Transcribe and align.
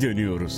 geri 0.00 0.10
dönüyoruz. 0.10 0.56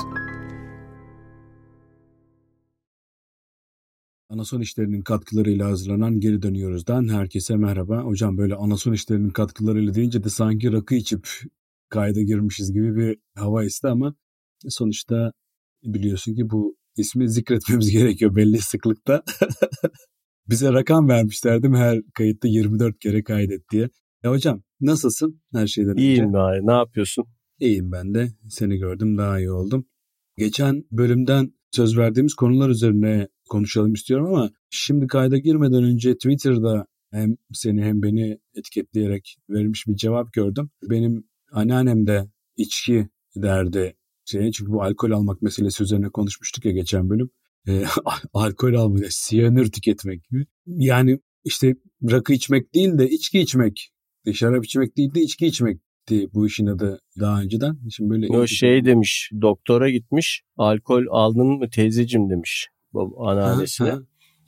Anason 4.29 4.61
işlerinin 4.61 5.03
katkılarıyla 5.03 5.67
hazırlanan 5.67 6.21
Geri 6.21 6.43
Dönüyoruz'dan 6.43 7.09
herkese 7.09 7.57
merhaba. 7.57 8.01
Hocam 8.01 8.39
böyle 8.39 8.55
anason 8.55 8.93
işlerinin 8.93 9.31
katkılarıyla 9.31 9.95
deyince 9.95 10.25
de 10.25 10.29
sanki 10.29 10.73
rakı 10.73 10.95
içip 10.95 11.29
kayda 11.89 12.23
girmişiz 12.23 12.73
gibi 12.73 12.97
bir 12.97 13.19
hava 13.35 13.65
esti 13.65 13.89
ama 13.89 14.15
sonuçta 14.69 15.33
biliyorsun 15.83 16.35
ki 16.35 16.51
bu 16.51 16.77
ismi 16.97 17.31
zikretmemiz 17.31 17.91
gerekiyor 17.99 18.37
belli 18.37 18.59
sıklıkta. 18.59 19.23
Bize 20.49 20.73
rakam 20.73 21.09
vermişler 21.09 21.63
değil 21.63 21.73
mi 21.73 21.79
her 21.79 22.01
kayıtta 22.15 22.49
24 22.49 22.99
kere 22.99 23.23
kaydet 23.23 23.71
diye. 23.73 23.89
E 24.25 24.29
hocam 24.29 24.63
nasılsın 24.81 25.41
her 25.53 25.67
şeyden 25.67 25.93
önce? 25.93 26.03
İyiyim 26.03 26.35
abi 26.35 26.67
ne 26.67 26.73
yapıyorsun? 26.73 27.27
İyiyim 27.61 27.93
ben 27.93 28.15
de. 28.15 28.29
Seni 28.49 28.77
gördüm 28.77 29.19
daha 29.19 29.39
iyi 29.39 29.51
oldum. 29.51 29.87
Geçen 30.37 30.85
bölümden 30.93 31.53
söz 31.71 31.99
verdiğimiz 31.99 32.35
konular 32.35 32.69
üzerine 32.69 33.29
konuşalım 33.49 33.93
istiyorum 33.93 34.27
ama 34.27 34.51
şimdi 34.71 35.07
kayda 35.07 35.39
girmeden 35.39 35.83
önce 35.83 36.15
Twitter'da 36.15 36.87
hem 37.11 37.37
seni 37.53 37.83
hem 37.83 38.03
beni 38.03 38.39
etiketleyerek 38.55 39.37
verilmiş 39.51 39.87
bir 39.87 39.97
cevap 39.97 40.33
gördüm. 40.33 40.71
Benim 40.91 41.25
anneannem 41.53 42.07
de 42.07 42.31
içki 42.57 43.09
derdi 43.37 43.97
şey 44.25 44.51
çünkü 44.51 44.73
bu 44.73 44.83
alkol 44.83 45.11
almak 45.11 45.43
meselesi 45.43 45.83
üzerine 45.83 46.09
konuşmuştuk 46.09 46.65
ya 46.65 46.73
geçen 46.73 47.11
bölüm. 47.11 47.31
E, 47.69 47.85
alkol 48.33 48.75
almak, 48.75 49.13
siyanür 49.13 49.73
tüketmek 49.73 50.25
gibi. 50.25 50.47
Yani 50.67 51.19
işte 51.45 51.75
rakı 52.11 52.33
içmek 52.33 52.75
değil 52.75 52.99
de 52.99 53.09
içki 53.11 53.41
içmek. 53.41 53.91
Şarap 54.33 54.65
içmek 54.65 54.97
değil 54.97 55.15
de 55.15 55.21
içki 55.21 55.47
içmek 55.47 55.81
bu 56.35 56.47
işin 56.47 56.67
adı 56.67 57.01
daha 57.21 57.41
önceden. 57.41 57.79
Şimdi 57.91 58.11
böyle 58.11 58.29
o 58.29 58.47
şey 58.47 58.85
demiş 58.85 59.31
doktora 59.43 59.91
gitmiş 59.91 60.43
alkol 60.57 61.05
aldın 61.11 61.47
mı 61.47 61.71
teyzecim 61.71 62.31
demiş 62.31 62.69
anneannesine. 63.19 63.91
Ha, 63.91 63.99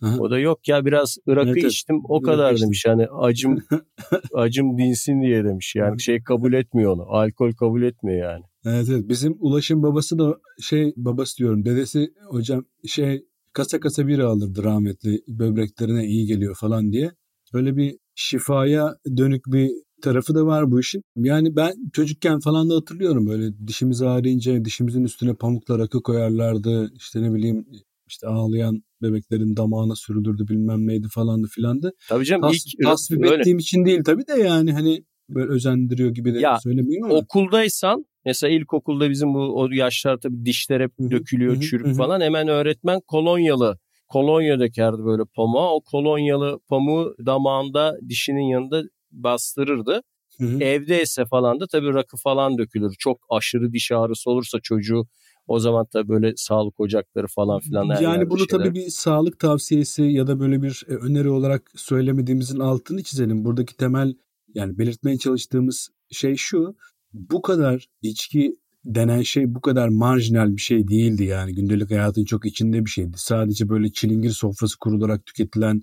ha. 0.00 0.16
O 0.20 0.30
da 0.30 0.38
yok 0.38 0.68
ya 0.68 0.84
biraz 0.84 1.16
ırakı 1.28 1.50
evet, 1.50 1.64
içtim 1.64 2.00
o 2.04 2.18
evet, 2.18 2.26
kadar 2.26 2.52
içtim. 2.52 2.66
demiş. 2.66 2.84
Yani 2.86 3.06
acım 3.06 3.58
acım 4.34 4.78
dinsin 4.78 5.22
diye 5.22 5.44
demiş. 5.44 5.74
Yani 5.76 6.00
şey 6.00 6.22
kabul 6.22 6.52
etmiyor 6.52 6.92
onu. 6.92 7.02
Alkol 7.02 7.52
kabul 7.52 7.82
etmiyor 7.82 8.32
yani. 8.32 8.44
Evet 8.64 8.88
evet 8.90 9.08
bizim 9.08 9.36
Ulaş'ın 9.38 9.82
babası 9.82 10.18
da 10.18 10.38
şey 10.60 10.92
babası 10.96 11.38
diyorum 11.38 11.64
dedesi 11.64 12.12
hocam 12.28 12.64
şey 12.86 13.24
kasa 13.52 13.80
kasa 13.80 14.06
bira 14.06 14.26
alırdı 14.26 14.64
rahmetli 14.64 15.20
böbreklerine 15.28 16.06
iyi 16.06 16.26
geliyor 16.26 16.56
falan 16.60 16.92
diye. 16.92 17.10
Öyle 17.52 17.76
bir 17.76 17.98
şifaya 18.14 18.96
dönük 19.16 19.42
bir 19.46 19.70
tarafı 20.02 20.34
da 20.34 20.46
var 20.46 20.70
bu 20.70 20.80
işin. 20.80 21.02
Yani 21.16 21.56
ben 21.56 21.72
çocukken 21.92 22.40
falan 22.40 22.70
da 22.70 22.74
hatırlıyorum 22.74 23.26
böyle 23.26 23.66
dişimiz 23.66 24.02
ağrıyınca 24.02 24.64
dişimizin 24.64 25.04
üstüne 25.04 25.34
pamukla 25.34 25.78
rakı 25.78 26.02
koyarlardı. 26.02 26.92
İşte 26.96 27.22
ne 27.22 27.34
bileyim 27.34 27.66
işte 28.08 28.26
ağlayan 28.26 28.82
bebeklerin 29.02 29.56
damağına 29.56 29.94
sürülürdü 29.96 30.48
bilmem 30.48 30.86
neydi 30.86 31.08
falandı 31.08 31.46
filandı. 31.46 31.92
Tabii 32.08 32.24
canım 32.24 32.42
Tas, 32.42 32.66
ilk 32.66 32.84
tasvip 32.84 33.24
öyle. 33.24 33.34
ettiğim 33.34 33.58
için 33.58 33.84
değil 33.84 34.00
tabii 34.04 34.26
de 34.26 34.42
yani 34.42 34.72
hani 34.72 35.04
böyle 35.28 35.52
özendiriyor 35.52 36.10
gibi 36.10 36.34
de 36.34 36.38
ya, 36.38 36.58
söylemiyorum 36.60 37.10
ama. 37.10 37.14
Okuldaysan 37.14 38.04
mesela 38.24 38.52
ilkokulda 38.52 39.10
bizim 39.10 39.34
bu 39.34 39.60
o 39.60 39.68
yaşlar 39.70 40.16
tabii 40.16 40.44
dişler 40.44 40.80
hep 40.80 40.92
dökülüyor, 41.10 41.60
çürük 41.60 41.96
falan. 41.96 42.20
Hemen 42.20 42.48
öğretmen 42.48 43.00
kolonyalı 43.06 43.78
kolonya 44.08 44.60
dökerdi 44.60 45.04
böyle 45.04 45.22
pamuğa. 45.34 45.74
O 45.74 45.80
kolonyalı 45.80 46.60
pamuğu 46.68 47.14
damağında 47.26 47.96
dişinin 48.08 48.48
yanında 48.52 48.82
bastırırdı. 49.12 50.02
Hı 50.38 50.44
hı. 50.44 50.58
Evdeyse 50.60 51.24
falan 51.24 51.60
da 51.60 51.66
tabii 51.66 51.94
rakı 51.94 52.16
falan 52.16 52.58
dökülür. 52.58 52.94
Çok 52.98 53.20
aşırı 53.30 53.72
diş 53.72 53.92
ağrısı 53.92 54.30
olursa 54.30 54.58
çocuğu 54.62 55.06
o 55.46 55.58
zaman 55.58 55.86
da 55.94 56.08
böyle 56.08 56.32
sağlık 56.36 56.80
ocakları 56.80 57.26
falan 57.26 57.60
filan. 57.60 58.02
Yani 58.02 58.30
bunu 58.30 58.38
şeyler. 58.38 58.64
tabii 58.64 58.74
bir 58.74 58.88
sağlık 58.88 59.38
tavsiyesi 59.38 60.02
ya 60.02 60.26
da 60.26 60.40
böyle 60.40 60.62
bir 60.62 60.84
e, 60.88 60.94
öneri 60.94 61.30
olarak 61.30 61.70
söylemediğimizin 61.74 62.58
altını 62.58 63.02
çizelim. 63.02 63.44
Buradaki 63.44 63.76
temel 63.76 64.14
yani 64.54 64.78
belirtmeye 64.78 65.18
çalıştığımız 65.18 65.88
şey 66.10 66.36
şu. 66.36 66.76
Bu 67.12 67.42
kadar 67.42 67.88
içki 68.02 68.56
denen 68.84 69.22
şey 69.22 69.54
bu 69.54 69.60
kadar 69.60 69.88
marjinal 69.88 70.56
bir 70.56 70.60
şey 70.60 70.88
değildi 70.88 71.24
yani 71.24 71.54
gündelik 71.54 71.90
hayatın 71.90 72.24
çok 72.24 72.46
içinde 72.46 72.84
bir 72.84 72.90
şeydi. 72.90 73.12
Sadece 73.16 73.68
böyle 73.68 73.92
çilingir 73.92 74.30
sofrası 74.30 74.78
kurularak 74.78 75.26
tüketilen 75.26 75.82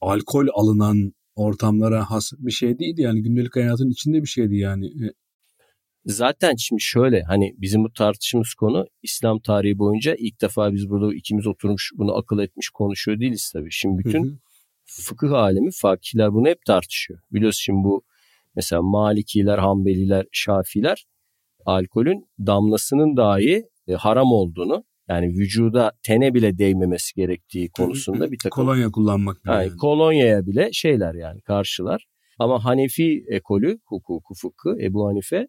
alkol 0.00 0.46
alınan 0.54 1.12
ortamlara 1.36 2.10
has 2.10 2.32
bir 2.38 2.50
şey 2.50 2.78
değildi 2.78 3.02
yani 3.02 3.22
gündelik 3.22 3.56
hayatın 3.56 3.90
içinde 3.90 4.22
bir 4.22 4.28
şeydi 4.28 4.56
yani. 4.56 4.86
E, 4.86 5.12
Zaten 6.06 6.54
şimdi 6.58 6.82
şöyle 6.82 7.22
hani 7.22 7.54
bizim 7.58 7.84
bu 7.84 7.92
tartışımız 7.92 8.54
konu 8.54 8.86
İslam 9.02 9.40
tarihi 9.40 9.78
boyunca 9.78 10.14
ilk 10.18 10.40
defa 10.40 10.72
biz 10.72 10.90
burada 10.90 11.14
ikimiz 11.14 11.46
oturmuş 11.46 11.92
bunu 11.94 12.16
akıl 12.16 12.38
etmiş 12.38 12.68
konuşuyor 12.68 13.20
değiliz 13.20 13.50
tabii. 13.52 13.70
Şimdi 13.70 13.98
bütün 13.98 14.24
hı 14.24 14.28
hı. 14.28 14.36
fıkıh 14.84 15.32
alemi 15.32 15.70
fakihler 15.72 16.32
bunu 16.32 16.48
hep 16.48 16.64
tartışıyor. 16.64 17.20
Biliyorsun 17.32 17.60
şimdi 17.60 17.84
bu 17.84 18.04
mesela 18.56 18.82
Malikiler, 18.82 19.58
Hanbeliler, 19.58 20.26
Şafiler 20.32 21.06
alkolün 21.64 22.28
damlasının 22.38 23.16
dahi 23.16 23.68
e, 23.88 23.92
haram 23.92 24.32
olduğunu 24.32 24.84
yani 25.08 25.26
vücuda 25.26 25.92
tene 26.02 26.34
bile 26.34 26.58
değmemesi 26.58 27.14
gerektiği 27.14 27.70
konusunda 27.70 28.32
bir 28.32 28.38
takım 28.38 28.64
kolonya 28.64 28.90
kullanmak 28.90 29.36
yani, 29.46 29.66
yani. 29.66 29.76
kolonyaya 29.76 30.46
bile 30.46 30.68
şeyler 30.72 31.14
yani 31.14 31.40
karşılar. 31.40 32.06
Ama 32.38 32.64
Hanefi 32.64 33.24
ekolü 33.28 33.78
hukuku 33.84 34.34
fıkhı 34.34 34.82
Ebu 34.82 35.08
Hanife 35.08 35.46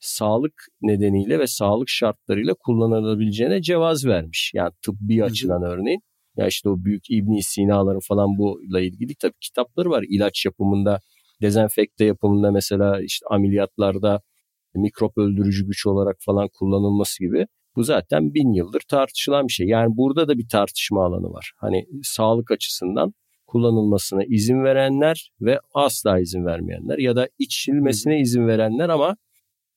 sağlık 0.00 0.54
nedeniyle 0.82 1.38
ve 1.38 1.46
sağlık 1.46 1.88
şartlarıyla 1.88 2.54
kullanılabileceğine 2.54 3.62
cevaz 3.62 4.06
vermiş. 4.06 4.52
Yani 4.54 4.72
tıbbi 4.82 5.24
açıdan 5.24 5.62
örneğin. 5.62 6.00
Ya 6.36 6.46
işte 6.46 6.68
o 6.68 6.84
büyük 6.84 7.10
İbn 7.10 7.38
Sina'ların 7.40 8.00
falan 8.08 8.38
bununla 8.38 8.80
ilgili 8.80 9.14
tabii 9.20 9.38
kitapları 9.40 9.90
var. 9.90 10.04
ilaç 10.08 10.44
yapımında, 10.44 11.00
dezenfekte 11.42 12.04
yapımında 12.04 12.50
mesela 12.50 13.02
işte 13.02 13.26
ameliyatlarda 13.30 14.20
mikrop 14.74 15.18
öldürücü 15.18 15.66
güç 15.66 15.86
olarak 15.86 16.16
falan 16.20 16.48
kullanılması 16.58 17.24
gibi. 17.24 17.46
Bu 17.78 17.84
zaten 17.84 18.34
bin 18.34 18.52
yıldır 18.52 18.80
tartışılan 18.88 19.48
bir 19.48 19.52
şey. 19.52 19.66
Yani 19.66 19.96
burada 19.96 20.28
da 20.28 20.38
bir 20.38 20.48
tartışma 20.48 21.04
alanı 21.06 21.32
var. 21.32 21.52
Hani 21.56 21.86
sağlık 22.02 22.50
açısından 22.50 23.14
kullanılmasına 23.46 24.24
izin 24.24 24.64
verenler 24.64 25.30
ve 25.40 25.60
asla 25.74 26.18
izin 26.18 26.44
vermeyenler 26.44 26.98
ya 26.98 27.16
da 27.16 27.28
içilmesine 27.38 28.20
izin 28.20 28.46
verenler 28.46 28.88
ama 28.88 29.16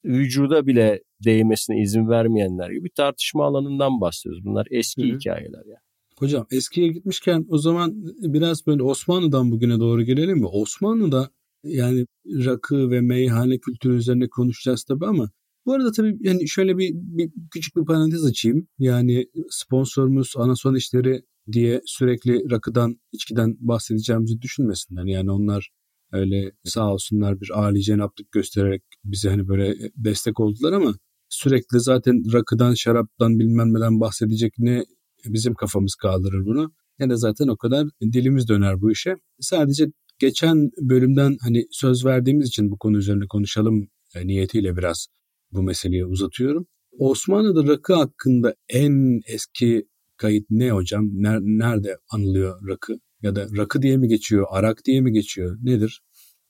vücuda 0.06 0.67
bile 0.67 1.01
değmesine 1.25 1.81
izin 1.81 2.07
vermeyenler 2.09 2.69
gibi 2.69 2.84
bir 2.84 2.94
tartışma 2.95 3.45
alanından 3.45 4.01
bahsediyoruz. 4.01 4.45
Bunlar 4.45 4.68
eski 4.72 5.09
Hı-hı. 5.09 5.18
hikayeler 5.18 5.66
yani. 5.66 5.85
Hocam 6.18 6.45
eskiye 6.51 6.88
gitmişken 6.88 7.45
o 7.50 7.57
zaman 7.57 7.94
biraz 8.22 8.68
böyle 8.68 8.83
Osmanlı'dan 8.83 9.51
bugüne 9.51 9.79
doğru 9.79 10.03
gelelim 10.03 10.38
mi? 10.38 10.47
Osmanlı'da 10.47 11.29
yani 11.63 12.06
rakı 12.25 12.89
ve 12.89 13.01
meyhane 13.01 13.57
kültürü 13.57 13.95
üzerine 13.95 14.28
konuşacağız 14.29 14.83
tabii 14.83 15.06
ama 15.06 15.29
bu 15.66 15.74
arada 15.74 15.92
tabii 15.92 16.18
yani 16.22 16.48
şöyle 16.48 16.78
bir, 16.78 16.92
bir 16.94 17.32
küçük 17.52 17.76
bir 17.76 17.86
parantez 17.86 18.26
açayım. 18.26 18.68
Yani 18.80 19.26
sponsorumuz 19.50 20.34
Anason 20.38 20.76
işleri 20.76 21.22
diye 21.52 21.82
sürekli 21.86 22.52
rakıdan, 22.52 23.00
içkiden 23.12 23.58
bahsedeceğimizi 23.60 24.42
düşünmesinler. 24.42 25.06
Yani 25.06 25.32
onlar 25.32 25.70
öyle 26.12 26.52
sağ 26.64 26.94
olsunlar 26.94 27.42
bir 27.42 27.60
âli 27.60 27.82
cenaplık 27.82 28.32
göstererek 28.32 28.84
bize 29.04 29.30
hani 29.30 29.48
böyle 29.48 29.76
destek 29.96 30.40
oldular 30.40 30.74
ama 30.74 30.94
sürekli 31.30 31.80
zaten 31.80 32.34
rakıdan, 32.34 32.74
şaraptan 32.74 33.40
bilmem 33.40 33.74
neden 33.74 34.00
bahsedecek 34.00 34.54
ne 34.58 34.86
bizim 35.26 35.54
kafamız 35.54 35.96
kaldırır 35.96 36.46
bunu. 36.46 36.72
Ne 37.00 37.10
de 37.10 37.16
zaten 37.16 37.48
o 37.48 37.57
kadar 37.57 37.88
dilimiz 38.02 38.48
döner 38.48 38.81
bu 38.81 38.92
işe. 38.92 39.16
Sadece 39.40 39.88
geçen 40.19 40.69
bölümden 40.81 41.38
hani 41.42 41.66
söz 41.72 42.06
verdiğimiz 42.06 42.48
için 42.48 42.72
bu 42.72 42.78
konu 42.78 42.98
üzerine 42.98 43.28
konuşalım 43.30 43.88
e, 44.16 44.28
niyetiyle 44.28 44.78
biraz 44.78 45.07
bu 45.53 45.63
meseleyi 45.63 46.06
uzatıyorum. 46.06 46.68
Osmanlı'da 47.00 47.74
rakı 47.74 47.94
hakkında 47.94 48.56
en 48.69 49.21
eski 49.27 49.88
kayıt 50.18 50.45
ne 50.50 50.71
hocam? 50.71 51.09
Nerede 51.42 51.98
anılıyor 52.12 52.68
rakı? 52.68 53.00
Ya 53.21 53.36
da 53.36 53.48
rakı 53.57 53.81
diye 53.81 53.98
mi 53.98 54.07
geçiyor, 54.07 54.48
arak 54.50 54.86
diye 54.86 55.01
mi 55.01 55.12
geçiyor? 55.12 55.57
Nedir? 55.62 56.01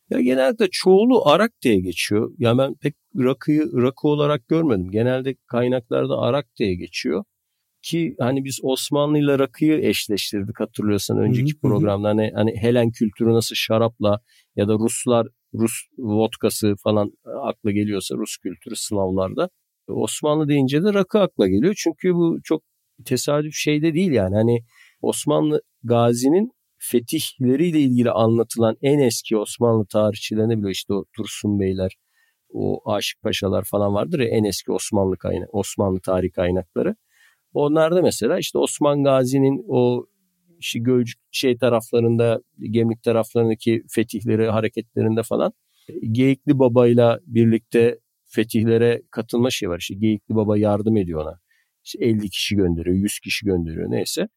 Ya 0.10 0.22
genelde 0.22 0.68
çoğulu 0.72 1.28
arak 1.28 1.52
diye 1.62 1.80
geçiyor. 1.80 2.32
Ya 2.38 2.58
ben 2.58 2.76
pek 2.76 2.96
rakıyı 3.16 3.62
rakı 3.74 4.08
olarak 4.08 4.48
görmedim. 4.48 4.92
Genelde 4.92 5.36
kaynaklarda 5.48 6.18
arak 6.18 6.46
diye 6.60 6.76
geçiyor. 6.76 7.24
Ki 7.82 8.16
hani 8.20 8.46
biz 8.46 8.60
Osmanlı 8.64 9.18
ile 9.20 9.40
rakıyı 9.40 9.80
eşleştirdik 9.86 10.60
hatırlıyorsan 10.60 11.18
önceki 11.18 11.52
hı 11.52 11.58
hı. 11.58 11.62
programda. 11.62 12.10
Hani, 12.10 12.32
hani 12.36 12.56
Helen 12.58 12.92
kültürü 12.92 13.34
nasıl 13.34 13.56
şarapla 13.56 14.20
ya 14.56 14.68
da 14.68 14.74
Ruslar 14.74 15.28
Rus 15.54 15.72
vodkası 15.98 16.76
falan 16.84 17.12
akla 17.44 17.72
geliyorsa 17.72 18.16
Rus 18.16 18.38
kültürü 18.38 18.76
Slavlarda. 18.76 19.50
Osmanlı 19.88 20.48
deyince 20.48 20.84
de 20.84 20.94
rakı 20.94 21.20
akla 21.20 21.48
geliyor. 21.48 21.74
Çünkü 21.78 22.14
bu 22.14 22.38
çok 22.44 22.64
tesadüf 23.06 23.54
şeyde 23.54 23.94
değil 23.94 24.12
yani. 24.12 24.36
Hani 24.36 24.60
Osmanlı 25.02 25.62
Gazi'nin 25.84 26.52
fetihleriyle 26.78 27.80
ilgili 27.80 28.12
anlatılan 28.12 28.76
en 28.82 29.00
eski 29.00 29.38
Osmanlı 29.38 29.86
tarihçilerine 29.86 30.58
bile 30.62 30.72
işte 30.72 30.94
o 30.94 31.06
Tursun 31.16 31.60
Beyler, 31.60 31.96
o 32.54 32.92
Aşık 32.92 33.22
Paşalar 33.22 33.64
falan 33.64 33.94
vardır 33.94 34.20
ya 34.20 34.28
en 34.28 34.44
eski 34.44 34.72
Osmanlı 34.72 35.18
kaynak, 35.18 35.56
Osmanlı 35.56 36.00
tarih 36.00 36.32
kaynakları. 36.34 36.96
Onlarda 37.54 38.02
mesela 38.02 38.40
işte 38.40 38.58
Osman 38.58 39.04
Gazi'nin 39.04 39.66
o 39.68 40.06
işte 40.62 40.80
Gölcük 40.80 41.20
şey 41.32 41.58
taraflarında, 41.58 42.42
Gemlik 42.60 43.04
taraflarındaki 43.04 43.84
fetihleri, 43.90 44.50
hareketlerinde 44.50 45.24
falan 45.24 45.54
Geyikli 46.12 46.60
Baba'yla 46.60 47.20
birlikte 47.26 48.00
fetihlere 48.26 49.02
katılma 49.12 49.50
şey 49.50 49.70
var. 49.70 49.80
İşte 49.80 49.96
Geyikli 49.96 50.36
Baba 50.36 50.58
yardım 50.58 50.98
ediyor 50.98 51.22
ona. 51.22 51.40
İşte 51.84 52.06
50 52.06 52.30
kişi 52.30 52.56
gönderiyor, 52.56 52.96
100 52.96 53.20
kişi 53.20 53.46
gönderiyor 53.46 53.92
neyse. 53.92 54.28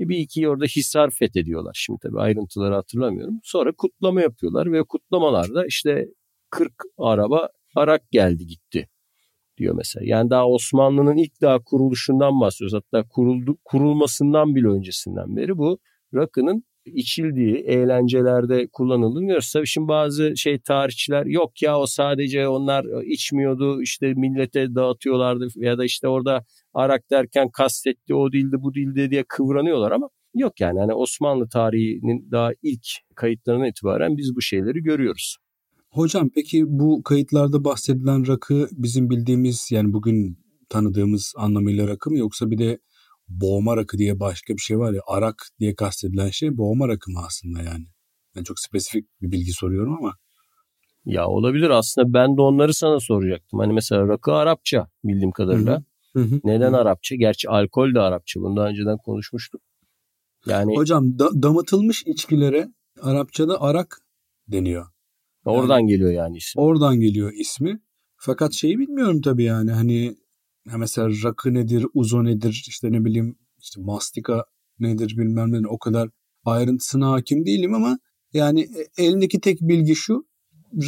E, 0.00 0.08
bir 0.08 0.18
iki 0.18 0.48
orada 0.48 0.64
Hisar 0.64 1.10
fethediyorlar. 1.10 1.72
Şimdi 1.74 1.98
tabii 2.02 2.20
ayrıntıları 2.20 2.74
hatırlamıyorum. 2.74 3.40
Sonra 3.42 3.72
kutlama 3.72 4.20
yapıyorlar 4.20 4.72
ve 4.72 4.84
kutlamalarda 4.84 5.66
işte 5.66 6.06
40 6.50 6.72
araba 6.98 7.48
Arak 7.76 8.10
geldi 8.10 8.46
gitti 8.46 8.88
diyor 9.58 9.74
mesela. 9.76 10.04
Yani 10.06 10.30
daha 10.30 10.48
Osmanlı'nın 10.48 11.16
ilk 11.16 11.40
daha 11.40 11.58
kuruluşundan 11.58 12.40
bahsediyoruz. 12.40 12.74
Hatta 12.74 13.08
kuruldu, 13.08 13.58
kurulmasından 13.64 14.54
bile 14.54 14.68
öncesinden 14.68 15.36
beri 15.36 15.58
bu 15.58 15.78
rakının 16.14 16.64
içildiği, 16.84 17.56
eğlencelerde 17.56 18.68
kullanıldığını 18.72 19.22
görüyoruz. 19.22 19.52
Tabii 19.52 19.66
şimdi 19.66 19.88
bazı 19.88 20.36
şey 20.36 20.58
tarihçiler 20.58 21.26
yok 21.26 21.62
ya 21.62 21.78
o 21.78 21.86
sadece 21.86 22.48
onlar 22.48 23.02
içmiyordu 23.04 23.82
işte 23.82 24.14
millete 24.14 24.74
dağıtıyorlardı 24.74 25.48
ya 25.56 25.78
da 25.78 25.84
işte 25.84 26.08
orada 26.08 26.44
arak 26.74 27.10
derken 27.10 27.48
kastetti 27.50 28.14
o 28.14 28.32
dildi 28.32 28.56
bu 28.58 28.74
dildi 28.74 29.10
diye 29.10 29.24
kıvranıyorlar 29.28 29.92
ama 29.92 30.08
yok 30.34 30.60
yani 30.60 30.80
hani 30.80 30.94
Osmanlı 30.94 31.48
tarihinin 31.48 32.30
daha 32.30 32.50
ilk 32.62 32.86
kayıtlarına 33.14 33.68
itibaren 33.68 34.16
biz 34.16 34.36
bu 34.36 34.42
şeyleri 34.42 34.82
görüyoruz. 34.82 35.36
Hocam 35.92 36.30
peki 36.34 36.64
bu 36.66 37.02
kayıtlarda 37.02 37.64
bahsedilen 37.64 38.26
rakı 38.26 38.68
bizim 38.72 39.10
bildiğimiz 39.10 39.68
yani 39.70 39.92
bugün 39.92 40.38
tanıdığımız 40.68 41.34
anlamıyla 41.36 41.88
rakı 41.88 42.10
mı 42.10 42.18
yoksa 42.18 42.50
bir 42.50 42.58
de 42.58 42.78
boğma 43.28 43.76
rakı 43.76 43.98
diye 43.98 44.20
başka 44.20 44.54
bir 44.54 44.58
şey 44.60 44.78
var 44.78 44.92
ya 44.92 45.00
arak 45.06 45.48
diye 45.60 45.74
kastedilen 45.74 46.30
şey 46.30 46.56
boğma 46.56 46.88
rakı 46.88 47.10
mı 47.10 47.20
aslında 47.26 47.62
yani? 47.62 47.86
Ben 48.36 48.42
çok 48.42 48.60
spesifik 48.60 49.06
bir 49.22 49.32
bilgi 49.32 49.52
soruyorum 49.52 49.96
ama. 49.98 50.14
Ya 51.04 51.26
olabilir 51.26 51.70
aslında 51.70 52.12
ben 52.12 52.36
de 52.36 52.42
onları 52.42 52.74
sana 52.74 53.00
soracaktım. 53.00 53.58
Hani 53.58 53.72
mesela 53.72 54.08
rakı 54.08 54.32
Arapça 54.32 54.88
bildiğim 55.04 55.32
kadarıyla. 55.32 55.84
Hı 56.12 56.20
hı. 56.22 56.40
Neden 56.44 56.72
hı. 56.72 56.76
Arapça? 56.76 57.14
Gerçi 57.14 57.48
alkol 57.48 57.94
de 57.94 58.00
Arapça. 58.00 58.40
Bunu 58.40 58.56
daha 58.56 58.68
önceden 58.68 58.98
konuşmuştuk. 58.98 59.60
Yani 60.46 60.76
Hocam 60.76 61.18
da, 61.18 61.42
damıtılmış 61.42 62.02
içkilere 62.06 62.68
Arapçada 63.02 63.62
arak 63.62 63.98
deniyor. 64.48 64.86
Oradan 65.44 65.78
yani, 65.78 65.88
geliyor 65.88 66.12
yani 66.12 66.36
ismi. 66.36 66.62
Oradan 66.62 67.00
geliyor 67.00 67.32
ismi. 67.32 67.80
Fakat 68.16 68.52
şeyi 68.52 68.78
bilmiyorum 68.78 69.20
tabii 69.20 69.44
yani 69.44 69.70
hani 69.70 70.04
ya 70.66 70.78
mesela 70.78 71.08
rakı 71.24 71.54
nedir, 71.54 71.86
uzo 71.94 72.24
nedir, 72.24 72.64
işte 72.68 72.92
ne 72.92 73.04
bileyim 73.04 73.38
işte 73.58 73.80
mastika 73.80 74.44
nedir 74.78 75.14
bilmem 75.18 75.52
ne 75.52 75.68
o 75.68 75.78
kadar 75.78 76.08
ayrıntısına 76.44 77.10
hakim 77.10 77.46
değilim 77.46 77.74
ama 77.74 77.98
yani 78.32 78.60
e, 78.60 79.04
elimdeki 79.04 79.40
tek 79.40 79.60
bilgi 79.60 79.94
şu 79.94 80.26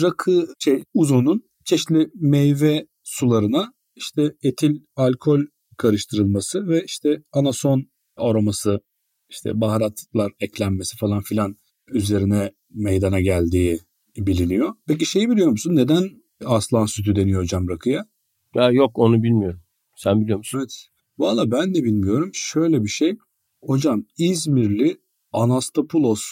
rakı 0.03 0.47
şey 0.59 0.85
uzonun 0.95 1.43
çeşitli 1.65 2.11
meyve 2.15 2.87
sularına 3.03 3.73
işte 3.97 4.35
etil 4.43 4.81
alkol 4.97 5.41
karıştırılması 5.77 6.69
ve 6.69 6.85
işte 6.85 7.23
anason 7.33 7.87
aroması 8.17 8.81
işte 9.29 9.61
baharatlar 9.61 10.33
eklenmesi 10.41 10.97
falan 10.97 11.23
filan 11.23 11.57
üzerine 11.89 12.53
meydana 12.71 13.21
geldiği 13.21 13.81
biliniyor. 14.17 14.75
Peki 14.87 15.07
şeyi 15.07 15.31
biliyor 15.31 15.49
musun? 15.49 15.77
Neden 15.77 16.11
aslan 16.45 16.87
sütü 16.87 17.17
deniyor 17.17 17.43
hocam 17.43 17.69
rakıya? 17.69 18.07
Ya 18.55 18.71
yok 18.71 18.99
onu 18.99 19.23
bilmiyorum. 19.23 19.61
Sen 19.97 20.21
biliyor 20.21 20.39
musun? 20.39 20.59
Evet. 20.59 20.89
Valla 21.19 21.51
ben 21.51 21.75
de 21.75 21.85
bilmiyorum. 21.85 22.31
Şöyle 22.35 22.83
bir 22.83 22.89
şey. 22.89 23.17
Hocam 23.63 24.05
İzmirli 24.19 24.97
Anastopoulos 25.33 26.23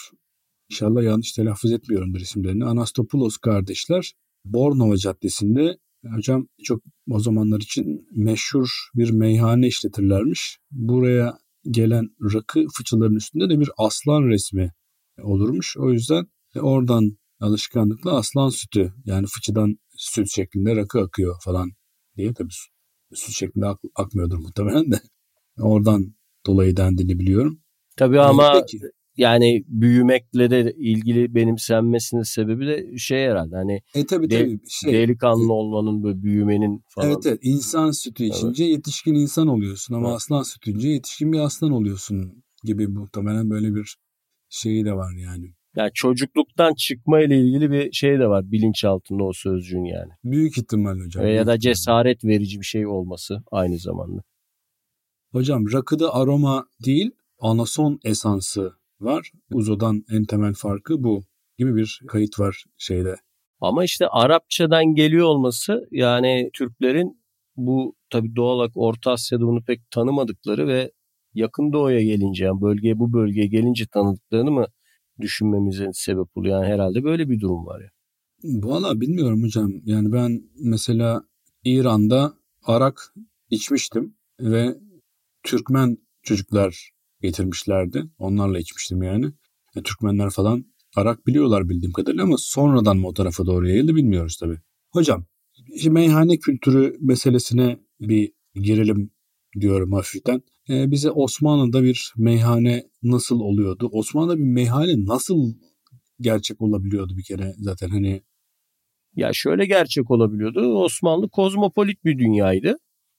İnşallah 0.70 1.02
yanlış 1.02 1.32
telaffuz 1.32 1.72
etmiyorumdur 1.72 2.20
isimlerini. 2.20 2.64
Anastopoulos 2.64 3.36
kardeşler 3.36 4.12
Bornova 4.44 4.96
Caddesi'nde 4.96 5.78
hocam 6.14 6.46
çok 6.62 6.82
o 7.10 7.20
zamanlar 7.20 7.60
için 7.60 8.08
meşhur 8.10 8.68
bir 8.94 9.10
meyhane 9.10 9.66
işletirlermiş. 9.66 10.58
Buraya 10.70 11.38
gelen 11.70 12.08
rakı 12.34 12.64
fıçıların 12.76 13.16
üstünde 13.16 13.50
de 13.50 13.60
bir 13.60 13.70
aslan 13.78 14.22
resmi 14.22 14.72
olurmuş. 15.22 15.76
O 15.76 15.92
yüzden 15.92 16.26
oradan 16.60 17.16
alışkanlıkla 17.42 18.16
aslan 18.16 18.48
sütü 18.48 18.92
yani 19.04 19.26
fıçıdan 19.26 19.76
süt 19.96 20.26
şeklinde 20.34 20.76
rakı 20.76 21.00
akıyor 21.00 21.36
falan 21.44 21.70
diye 22.16 22.34
tabii 22.34 22.52
süt 23.14 23.34
şeklinde 23.34 23.66
ak- 23.66 23.80
akmıyordur 23.94 24.38
muhtemelen 24.38 24.92
de. 24.92 25.00
Oradan 25.60 26.14
dolayı 26.46 26.76
dendiğini 26.76 27.18
biliyorum. 27.18 27.60
Tabii 27.96 28.20
ama 28.20 28.52
Peki. 28.52 28.78
yani 29.16 29.64
büyümekle 29.66 30.50
de 30.50 30.74
ilgili 30.76 31.34
benimsenmesinin 31.34 32.22
sebebi 32.22 32.66
de 32.66 32.98
şey 32.98 33.26
herhalde 33.26 33.56
hani 33.56 33.80
e, 33.94 34.06
tabii, 34.06 34.30
de, 34.30 34.38
tabii, 34.38 34.60
şey, 34.68 34.92
delikanlı 34.92 35.48
e, 35.48 35.52
olmanın 35.52 36.02
böyle 36.02 36.22
büyümenin 36.22 36.84
falan. 36.88 37.08
Evet 37.08 37.26
evet 37.26 37.38
insan 37.42 37.90
sütü 37.90 38.24
içince 38.24 38.64
evet. 38.64 38.76
yetişkin 38.76 39.14
insan 39.14 39.46
oluyorsun 39.46 39.94
ama 39.94 40.08
evet. 40.08 40.16
aslan 40.16 40.42
sütünce 40.42 40.88
yetişkin 40.88 41.32
bir 41.32 41.38
aslan 41.38 41.70
oluyorsun 41.70 42.44
gibi 42.64 42.88
muhtemelen 42.88 43.50
böyle 43.50 43.74
bir 43.74 43.96
şeyi 44.48 44.84
de 44.84 44.92
var 44.92 45.12
yani. 45.16 45.54
Yani 45.76 45.90
çocukluktan 45.94 46.74
çıkma 46.74 47.20
ile 47.20 47.40
ilgili 47.40 47.70
bir 47.70 47.92
şey 47.92 48.18
de 48.18 48.28
var 48.28 48.50
bilinç 48.50 48.84
altında 48.84 49.24
o 49.24 49.32
sözcüğün 49.32 49.84
yani. 49.84 50.12
Büyük 50.24 50.58
ihtimal 50.58 51.00
hocam. 51.00 51.26
Ya 51.26 51.46
da 51.46 51.58
cesaret 51.58 52.24
verici 52.24 52.60
bir 52.60 52.64
şey 52.64 52.86
olması 52.86 53.42
aynı 53.50 53.78
zamanda. 53.78 54.22
Hocam 55.32 55.72
rakıda 55.72 56.14
aroma 56.14 56.66
değil 56.84 57.10
anason 57.38 57.98
esansı 58.04 58.72
var. 59.00 59.30
Uzo'dan 59.52 60.04
en 60.10 60.24
temel 60.24 60.54
farkı 60.54 61.04
bu 61.04 61.22
gibi 61.58 61.76
bir 61.76 62.00
kayıt 62.08 62.40
var 62.40 62.64
şeyde. 62.78 63.16
Ama 63.60 63.84
işte 63.84 64.06
Arapçadan 64.08 64.84
geliyor 64.94 65.26
olması 65.26 65.88
yani 65.90 66.50
Türklerin 66.52 67.22
bu 67.56 67.94
tabi 68.10 68.36
doğal 68.36 68.56
olarak 68.56 68.72
Orta 68.74 69.10
Asya'da 69.10 69.42
bunu 69.42 69.64
pek 69.64 69.90
tanımadıkları 69.90 70.66
ve 70.66 70.90
yakın 71.34 71.72
doğuya 71.72 72.02
gelince 72.02 72.44
yani 72.44 72.60
bölgeye 72.60 72.98
bu 72.98 73.12
bölgeye 73.12 73.46
gelince 73.46 73.84
tanıdıklarını 73.86 74.50
mı 74.50 74.66
düşünmemize 75.20 75.88
sebep 75.92 76.36
oluyor. 76.36 76.62
Yani 76.62 76.72
herhalde 76.74 77.04
böyle 77.04 77.28
bir 77.28 77.40
durum 77.40 77.66
var 77.66 77.80
ya. 77.80 77.90
Valla 78.44 79.00
bilmiyorum 79.00 79.42
hocam. 79.42 79.72
Yani 79.84 80.12
ben 80.12 80.42
mesela 80.60 81.24
İran'da 81.64 82.34
arak 82.62 83.14
içmiştim 83.50 84.16
ve 84.40 84.74
Türkmen 85.42 85.98
çocuklar 86.22 86.90
getirmişlerdi. 87.20 88.04
Onlarla 88.18 88.58
içmiştim 88.58 89.02
yani. 89.02 89.24
yani 89.74 89.84
Türkmenler 89.84 90.30
falan 90.30 90.64
arak 90.96 91.26
biliyorlar 91.26 91.68
bildiğim 91.68 91.92
kadarıyla 91.92 92.24
ama 92.24 92.36
sonradan 92.38 92.96
mı 92.96 93.08
o 93.08 93.14
tarafa 93.14 93.46
doğru 93.46 93.68
yayıldı 93.68 93.94
bilmiyoruz 93.94 94.36
tabii. 94.40 94.58
Hocam 94.90 95.26
meyhane 95.90 96.38
kültürü 96.38 96.96
meselesine 97.00 97.78
bir 98.00 98.32
girelim 98.54 99.10
diyorum 99.60 99.92
hafiften. 99.92 100.42
Ee, 100.70 100.90
bize 100.90 101.10
Osmanlı'da 101.10 101.82
bir 101.82 102.12
meyhane 102.16 102.82
nasıl 103.02 103.40
oluyordu? 103.40 103.88
Osmanlı'da 103.92 104.38
bir 104.38 104.44
meyhane 104.44 105.06
nasıl 105.06 105.54
gerçek 106.20 106.60
olabiliyordu 106.60 107.16
bir 107.16 107.22
kere 107.24 107.54
zaten 107.58 107.88
hani? 107.88 108.22
Ya 109.16 109.30
şöyle 109.32 109.66
gerçek 109.66 110.10
olabiliyordu. 110.10 110.60
Osmanlı 110.78 111.28
kozmopolit 111.28 112.04
bir 112.04 112.18
dünyaydı. 112.18 112.76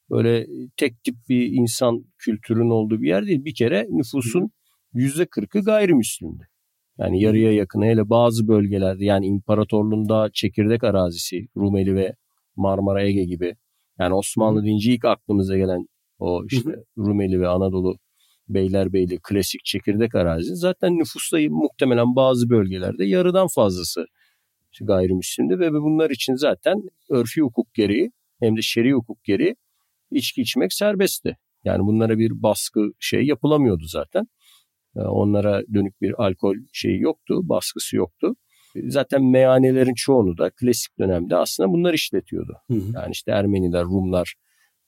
Böyle 0.10 0.48
tek 0.78 1.04
tip 1.04 1.16
bir 1.30 1.52
insan 1.52 2.06
kültürün 2.18 2.70
olduğu 2.70 3.02
bir 3.02 3.08
yer 3.08 3.26
değil. 3.26 3.46
Bir 3.46 3.56
kere 3.56 3.88
nüfusun 3.90 4.52
yüzde 4.94 5.26
kırkı 5.26 5.60
gayrimüslimdi. 5.60 6.48
Yani 6.98 7.22
yarıya 7.22 7.54
yakın 7.54 7.82
hele 7.82 8.10
bazı 8.10 8.48
bölgelerde 8.48 9.06
yani 9.06 9.26
imparatorluğunda 9.26 10.30
çekirdek 10.34 10.84
arazisi 10.84 11.48
Rumeli 11.58 11.96
ve 11.96 12.16
Marmara 12.56 13.04
Ege 13.04 13.24
gibi. 13.24 13.56
Yani 14.00 14.14
Osmanlı 14.14 14.64
deyince 14.64 14.94
ilk 14.94 15.06
aklımıza 15.06 15.58
gelen 15.58 15.88
o 16.20 16.46
işte 16.46 16.70
hı 16.70 16.74
hı. 16.74 16.84
Rumeli 16.98 17.42
ve 17.42 17.48
Anadolu 17.48 17.98
Beylerbeyli 18.50 19.20
klasik 19.24 19.66
çekirdek 19.66 20.16
arazi 20.16 20.56
zaten 20.56 20.98
nüfusta 20.98 21.38
muhtemelen 21.50 22.16
bazı 22.16 22.50
bölgelerde 22.50 23.06
yarıdan 23.06 23.48
fazlası 23.48 24.06
gayrimüslimdi 24.82 25.60
ve 25.60 25.74
bunlar 25.74 26.10
için 26.10 26.36
zaten 26.36 26.84
örfi 27.10 27.42
hukuk 27.42 27.74
gereği 27.74 28.12
hem 28.40 28.58
de 28.58 28.62
şer'i 28.62 28.94
hukuk 28.94 29.24
gereği 29.24 29.56
içki 30.12 30.42
içmek 30.42 30.74
serbestti. 30.74 31.38
Yani 31.64 31.86
bunlara 31.86 32.18
bir 32.18 32.44
baskı 32.44 32.92
şey 33.00 33.26
yapılamıyordu 33.26 33.84
zaten. 33.88 34.28
Ee, 34.96 35.00
onlara 35.00 35.62
dönük 35.74 36.02
bir 36.02 36.26
alkol 36.26 36.56
şeyi 36.74 37.02
yoktu, 37.02 37.50
baskısı 37.50 37.96
yoktu. 37.96 38.36
Zaten 38.88 39.24
meyhanelerin 39.24 39.94
çoğunu 39.94 40.38
da 40.38 40.50
klasik 40.50 41.00
dönemde 41.00 41.36
aslında 41.36 41.70
bunlar 41.70 41.94
işletiyordu. 41.94 42.54
Hı 42.68 42.74
hı. 42.74 42.92
Yani 42.94 43.12
işte 43.12 43.32
Ermeniler, 43.32 43.84
Rumlar, 43.84 44.36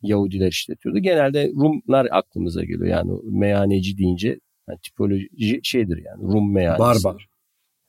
Yahudiler 0.05 0.47
işletiyordu. 0.47 0.99
Genelde 0.99 1.47
Rumlar 1.47 2.07
aklımıza 2.11 2.61
geliyor. 2.61 2.87
Yani 2.87 3.11
meyhaneci 3.23 3.97
deyince 3.97 4.39
yani 4.69 4.79
tipoloji 4.83 5.59
şeydir 5.63 5.97
yani 6.05 6.33
Rum 6.33 6.53
meyhanesi. 6.53 7.03
Barbar. 7.03 7.27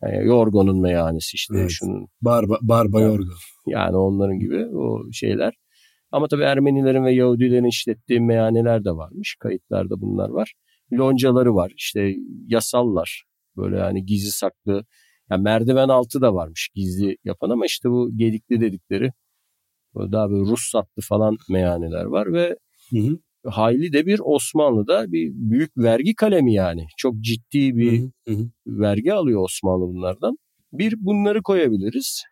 Yani 0.02 0.26
Yorgo'nun 0.26 0.80
meyhanesi 0.80 1.34
işte 1.34 1.58
evet. 1.58 1.70
şunun. 1.70 2.08
Barba, 2.22 2.58
Barba 2.62 3.00
Yorgo. 3.00 3.32
Yani 3.66 3.96
onların 3.96 4.38
gibi 4.38 4.66
o 4.66 5.12
şeyler. 5.12 5.54
Ama 6.12 6.28
tabii 6.28 6.42
Ermenilerin 6.42 7.04
ve 7.04 7.12
Yahudilerin 7.12 7.64
işlettiği 7.64 8.20
meyhaneler 8.20 8.84
de 8.84 8.90
varmış. 8.90 9.36
Kayıtlarda 9.40 10.00
bunlar 10.00 10.28
var. 10.28 10.54
Loncaları 10.92 11.54
var. 11.54 11.72
İşte 11.76 12.14
yasallar. 12.46 13.24
Böyle 13.56 13.76
yani 13.76 14.04
gizli 14.04 14.30
saklı. 14.30 14.84
Yani 15.30 15.42
merdiven 15.42 15.88
altı 15.88 16.20
da 16.20 16.34
varmış 16.34 16.68
gizli 16.74 17.16
yapan 17.24 17.50
ama 17.50 17.66
işte 17.66 17.90
bu 17.90 18.10
gedikli 18.16 18.60
dedikleri 18.60 19.12
daha 20.12 20.30
böyle 20.30 20.50
Rus 20.50 20.70
satlı 20.70 21.02
falan 21.08 21.36
meyhaneler 21.48 22.04
var 22.04 22.32
ve 22.32 22.56
hı 22.90 22.98
hı. 22.98 23.18
Hayli 23.50 23.92
de 23.92 24.06
bir 24.06 24.20
Osmanlı'da 24.24 25.12
bir 25.12 25.30
büyük 25.34 25.76
vergi 25.76 26.14
kalemi 26.14 26.54
yani. 26.54 26.86
Çok 26.96 27.20
ciddi 27.20 27.76
bir 27.76 28.00
hı 28.00 28.34
hı. 28.34 28.50
vergi 28.66 29.14
alıyor 29.14 29.44
Osmanlı 29.44 29.88
bunlardan. 29.88 30.36
Bir 30.72 30.94
bunları 30.98 31.42
koyabiliriz. 31.42 32.22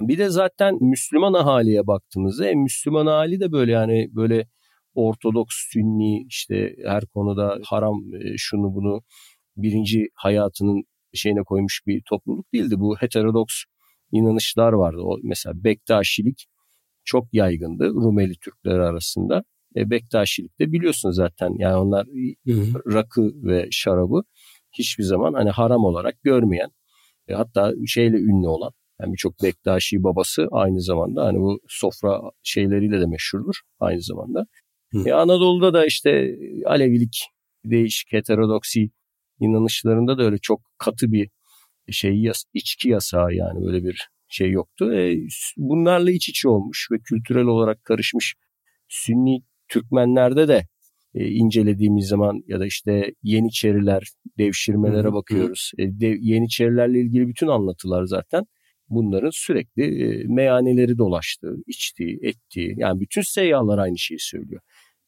Bir 0.00 0.18
de 0.18 0.30
zaten 0.30 0.78
Müslüman 0.80 1.32
ahaliye 1.34 1.86
baktığımızda 1.86 2.48
e, 2.48 2.54
Müslüman 2.54 3.06
ahali 3.06 3.40
de 3.40 3.52
böyle 3.52 3.72
yani 3.72 4.08
böyle 4.12 4.46
Ortodoks, 4.94 5.54
Sünni 5.72 6.26
işte 6.28 6.76
her 6.84 7.06
konuda 7.06 7.58
haram 7.64 8.14
e, 8.14 8.36
şunu 8.36 8.74
bunu 8.74 9.02
birinci 9.56 10.08
hayatının 10.14 10.84
şeyine 11.14 11.42
koymuş 11.42 11.82
bir 11.86 12.02
topluluk 12.08 12.52
değildi. 12.52 12.74
Bu 12.78 12.96
heterodoks 12.96 13.54
inanışlar 14.12 14.72
vardı. 14.72 15.00
O 15.02 15.18
mesela 15.22 15.64
Bektaşilik 15.64 16.46
çok 17.04 17.34
yaygındı 17.34 17.88
Rumeli 17.88 18.34
Türkleri 18.36 18.82
arasında. 18.82 19.44
E, 19.76 19.90
Bektaşilik 19.90 20.60
de 20.60 20.72
biliyorsunuz 20.72 21.16
zaten 21.16 21.54
yani 21.58 21.76
onlar 21.76 22.06
hı 22.46 22.52
hı. 22.52 22.94
rakı 22.94 23.32
ve 23.34 23.68
şarabı 23.70 24.22
hiçbir 24.72 25.04
zaman 25.04 25.32
hani 25.32 25.50
haram 25.50 25.84
olarak 25.84 26.22
görmeyen 26.22 26.70
e, 27.28 27.34
hatta 27.34 27.72
şeyle 27.86 28.16
ünlü 28.16 28.48
olan 28.48 28.72
yani 29.00 29.12
birçok 29.12 29.42
Bektaşi 29.42 30.02
babası 30.02 30.48
aynı 30.52 30.80
zamanda 30.80 31.24
hani 31.24 31.38
bu 31.38 31.60
sofra 31.68 32.20
şeyleriyle 32.42 33.00
de 33.00 33.06
meşhurdur 33.06 33.54
aynı 33.80 34.02
zamanda. 34.02 34.46
Hı. 34.92 35.08
E, 35.08 35.12
Anadolu'da 35.12 35.74
da 35.74 35.86
işte 35.86 36.36
Alevilik 36.66 37.28
değişik 37.64 38.12
heterodoksi 38.12 38.90
inanışlarında 39.40 40.18
da 40.18 40.22
öyle 40.22 40.38
çok 40.38 40.60
katı 40.78 41.12
bir 41.12 41.30
şey 41.90 42.30
içki 42.54 42.88
yasağı 42.88 43.34
yani 43.34 43.66
böyle 43.66 43.84
bir 43.84 44.08
şey 44.28 44.50
yoktu. 44.50 44.94
E, 44.94 45.16
bunlarla 45.56 46.10
iç 46.10 46.28
içe 46.28 46.48
olmuş 46.48 46.88
ve 46.92 46.98
kültürel 46.98 47.44
olarak 47.44 47.84
karışmış 47.84 48.34
Sünni 48.88 49.42
Türkmenlerde 49.68 50.48
de 50.48 50.66
e, 51.14 51.26
incelediğimiz 51.28 52.06
zaman 52.06 52.42
ya 52.46 52.60
da 52.60 52.66
işte 52.66 53.14
Yeniçeriler, 53.22 54.08
devşirmelere 54.38 55.12
bakıyoruz. 55.12 55.72
E, 55.78 56.00
dev, 56.00 56.16
Yeniçerilerle 56.20 57.00
ilgili 57.00 57.28
bütün 57.28 57.46
anlatılar 57.46 58.04
zaten 58.04 58.44
bunların 58.88 59.30
sürekli 59.32 59.82
e, 59.82 60.24
meyhaneleri 60.26 60.98
dolaştığı, 60.98 61.56
içtiği, 61.66 62.18
ettiği 62.22 62.74
yani 62.76 63.00
bütün 63.00 63.22
seyyahlar 63.22 63.78
aynı 63.78 63.98
şeyi 63.98 64.20
söylüyor. 64.20 64.60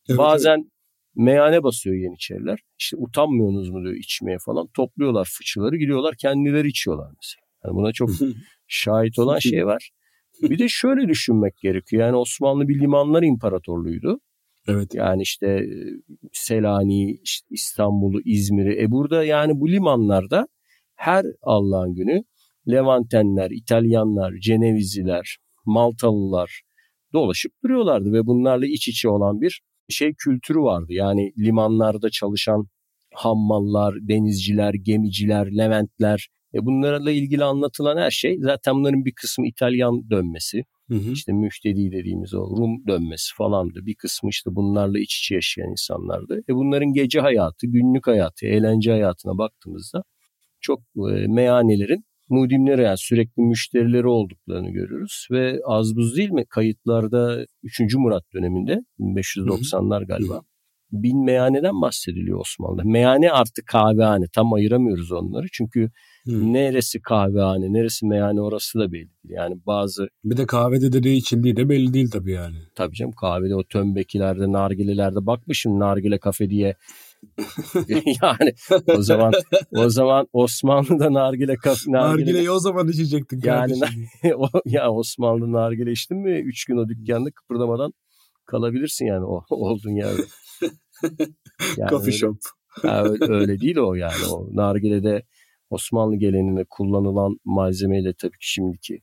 Evet, 0.09 0.19
Bazen 0.19 0.59
evet. 0.59 0.71
meyhane 1.15 1.63
basıyor 1.63 1.97
Yeniçeriler. 1.97 2.59
İşte 2.79 2.97
utanmıyorsunuz 2.97 3.71
mu 3.71 3.83
diyor 3.83 3.95
içmeye 3.95 4.39
falan. 4.39 4.67
Topluyorlar 4.75 5.29
fıçıları 5.39 5.77
gidiyorlar 5.77 6.15
kendileri 6.19 6.69
içiyorlar 6.69 7.13
mesela. 7.23 7.47
Yani 7.65 7.75
buna 7.75 7.93
çok 7.93 8.11
şahit 8.69 9.19
olan 9.19 9.39
şey 9.39 9.67
var. 9.67 9.91
Bir 10.43 10.59
de 10.59 10.69
şöyle 10.69 11.09
düşünmek 11.09 11.57
gerekiyor. 11.57 12.03
Yani 12.03 12.17
Osmanlı 12.17 12.69
bir 12.69 12.81
limanlar 12.81 13.23
imparatorluğuydu. 13.23 14.21
Evet. 14.69 14.95
Yani 14.95 15.23
işte 15.23 15.47
e, 15.47 15.67
Selanik'i, 16.33 17.21
işte 17.23 17.47
İstanbul'u, 17.51 18.21
İzmir'i. 18.25 18.83
E 18.83 18.91
burada 18.91 19.25
yani 19.25 19.61
bu 19.61 19.69
limanlarda 19.69 20.49
her 20.95 21.25
Allah'ın 21.43 21.95
günü 21.95 22.23
Levantenler, 22.69 23.51
İtalyanlar, 23.51 24.35
Cenevizliler, 24.41 25.37
Maltalılar 25.65 26.63
dolaşıp 27.13 27.53
duruyorlardı 27.65 28.13
ve 28.13 28.27
bunlarla 28.27 28.67
iç 28.67 28.89
içe 28.89 29.09
olan 29.09 29.41
bir 29.41 29.63
şey 29.89 30.15
kültürü 30.15 30.59
vardı. 30.59 30.93
Yani 30.93 31.33
limanlarda 31.39 32.11
çalışan 32.11 32.67
hammallar, 33.15 33.95
denizciler, 34.01 34.75
gemiciler, 34.75 35.47
Leventler 35.47 36.29
e 36.57 36.67
bunlarla 36.67 37.11
ilgili 37.11 37.45
anlatılan 37.45 37.97
her 37.97 38.11
şey 38.11 38.39
zaten 38.41 38.75
bunların 38.75 39.05
bir 39.05 39.13
kısmı 39.13 39.47
İtalyan 39.47 40.11
dönmesi. 40.11 40.65
Hı 40.89 40.95
hı. 40.95 41.13
İşte 41.13 41.33
müştedi 41.33 41.93
dediğimiz 41.93 42.35
o 42.35 42.41
Rum 42.41 42.87
dönmesi 42.87 43.35
falandı. 43.35 43.87
Bir 43.87 43.95
kısmı 43.95 44.31
işte 44.31 44.51
bunlarla 44.55 44.99
iç 44.99 45.19
içe 45.19 45.35
yaşayan 45.35 45.71
insanlardı. 45.71 46.41
E 46.49 46.55
bunların 46.55 46.93
gece 46.93 47.21
hayatı, 47.21 47.67
günlük 47.67 48.07
hayatı, 48.07 48.47
eğlence 48.47 48.91
hayatına 48.91 49.39
baktığımızda 49.39 50.03
çok 50.61 50.81
e, 50.81 51.27
meyhanelerin 51.27 52.05
mudimleri 52.29 52.83
yani 52.83 52.99
sürekli 52.99 53.43
müşterileri 53.43 54.07
olduklarını 54.07 54.71
görüyoruz. 54.71 55.29
Ve 55.31 55.61
az 55.65 55.97
buz 55.97 56.17
değil 56.17 56.31
mi 56.31 56.45
kayıtlarda 56.49 57.47
3. 57.63 57.95
Murat 57.95 58.25
döneminde 58.35 58.81
1590'lar 59.01 60.07
galiba. 60.07 60.35
Hı 60.35 60.39
hı. 60.39 60.43
Bin 60.93 61.25
meyhaneden 61.25 61.81
bahsediliyor 61.81 62.41
Osmanlı'da. 62.41 62.83
Meyhane 62.85 63.31
artık 63.33 63.67
kahvehane 63.67 64.25
tam 64.35 64.53
ayıramıyoruz 64.53 65.13
onları. 65.13 65.47
Çünkü 65.53 65.91
Hmm. 66.27 66.53
Neresi 66.53 67.03
kahvehane, 67.03 67.73
neresi 67.73 68.07
meyhane 68.07 68.41
orası 68.41 68.79
da 68.79 68.93
belli 68.93 68.93
değil. 68.93 69.09
Yani 69.25 69.55
bazı... 69.67 70.09
Bir 70.25 70.37
de 70.37 70.47
kahvede 70.47 70.93
de 70.93 71.09
ne 71.09 71.15
içildiği 71.15 71.57
de 71.57 71.69
belli 71.69 71.95
değil 71.95 72.11
tabii 72.11 72.33
yani. 72.33 72.57
Tabii 72.75 72.97
canım 72.97 73.13
kahvede 73.13 73.55
o 73.55 73.65
tömbekilerde, 73.65 74.53
nargilelerde 74.53 75.27
bakmışım 75.27 75.79
nargile 75.79 76.19
kafe 76.19 76.51
diye. 76.51 76.77
yani 78.23 78.53
o 78.87 79.03
zaman 79.03 79.33
o 79.75 79.89
zaman 79.89 80.29
Osmanlı'da 80.33 81.13
nargile 81.13 81.57
kafe... 81.57 81.93
Nargile, 81.93 82.21
Nargileyi 82.21 82.51
o 82.51 82.59
zaman 82.59 82.89
içecektin 82.89 83.41
yani, 83.45 83.75
o, 84.35 84.49
ya 84.65 84.91
Osmanlı 84.91 85.53
nargile 85.53 85.93
içtin 85.93 86.19
mi 86.19 86.39
üç 86.39 86.65
gün 86.65 86.77
o 86.77 86.89
dükkanda 86.89 87.31
kıpırdamadan 87.31 87.93
kalabilirsin 88.47 89.07
yani 89.07 89.25
o 89.25 89.45
olduğun 89.51 89.97
yerde. 89.97 90.23
Yani 91.77 91.91
Coffee 91.91 92.13
shop. 92.13 92.37
öyle, 92.83 93.33
öyle 93.33 93.61
değil 93.61 93.77
o 93.77 93.95
yani. 93.95 94.27
O 94.31 94.49
nargilede 94.53 95.23
Osmanlı 95.71 96.17
geleneğinde 96.17 96.65
kullanılan 96.71 97.37
malzemeyle 97.45 98.15
tabii 98.15 98.39
ki 98.39 98.53
şimdiki 98.53 99.01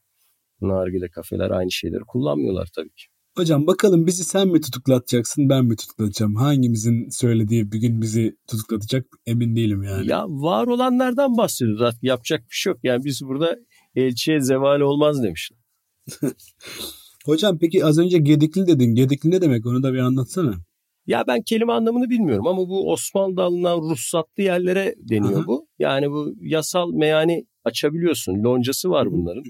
nargile 0.61 1.09
kafeler 1.09 1.51
aynı 1.51 1.71
şeyleri 1.71 2.03
kullanmıyorlar 2.07 2.69
tabii 2.75 2.93
ki. 2.93 3.05
Hocam 3.37 3.67
bakalım 3.67 4.07
bizi 4.07 4.23
sen 4.23 4.47
mi 4.47 4.61
tutuklatacaksın 4.61 5.49
ben 5.49 5.65
mi 5.65 5.75
tutuklatacağım? 5.75 6.35
Hangimizin 6.35 7.09
söylediği 7.09 7.71
bir 7.71 7.77
gün 7.81 8.01
bizi 8.01 8.37
tutuklatacak 8.47 9.05
emin 9.25 9.55
değilim 9.55 9.83
yani. 9.83 10.07
Ya 10.07 10.25
var 10.27 10.67
olanlardan 10.67 11.37
bahsediyoruz 11.37 11.81
artık 11.81 12.03
yapacak 12.03 12.41
bir 12.41 12.55
şey 12.55 12.71
yok. 12.71 12.79
Yani 12.83 13.03
biz 13.03 13.21
burada 13.25 13.57
elçiye 13.95 14.41
zeval 14.41 14.79
olmaz 14.79 15.23
demişler. 15.23 15.59
Hocam 17.25 17.57
peki 17.59 17.85
az 17.85 17.97
önce 17.99 18.17
gedikli 18.17 18.67
dedin. 18.67 18.95
Gedikli 18.95 19.31
ne 19.31 19.41
demek 19.41 19.65
onu 19.65 19.83
da 19.83 19.93
bir 19.93 19.99
anlatsana. 19.99 20.53
Ya 21.07 21.23
ben 21.27 21.41
kelime 21.41 21.73
anlamını 21.73 22.09
bilmiyorum 22.09 22.47
ama 22.47 22.69
bu 22.69 22.91
Osmanlı'da 22.91 23.43
alınan 23.43 23.77
ruhsatlı 23.77 24.43
yerlere 24.43 24.95
deniyor 24.97 25.39
Aha. 25.39 25.47
bu. 25.47 25.67
Yani 25.79 26.11
bu 26.11 26.33
yasal 26.41 26.91
meyani 26.91 27.45
açabiliyorsun. 27.63 28.43
Loncası 28.43 28.89
var 28.89 29.11
bunların. 29.11 29.43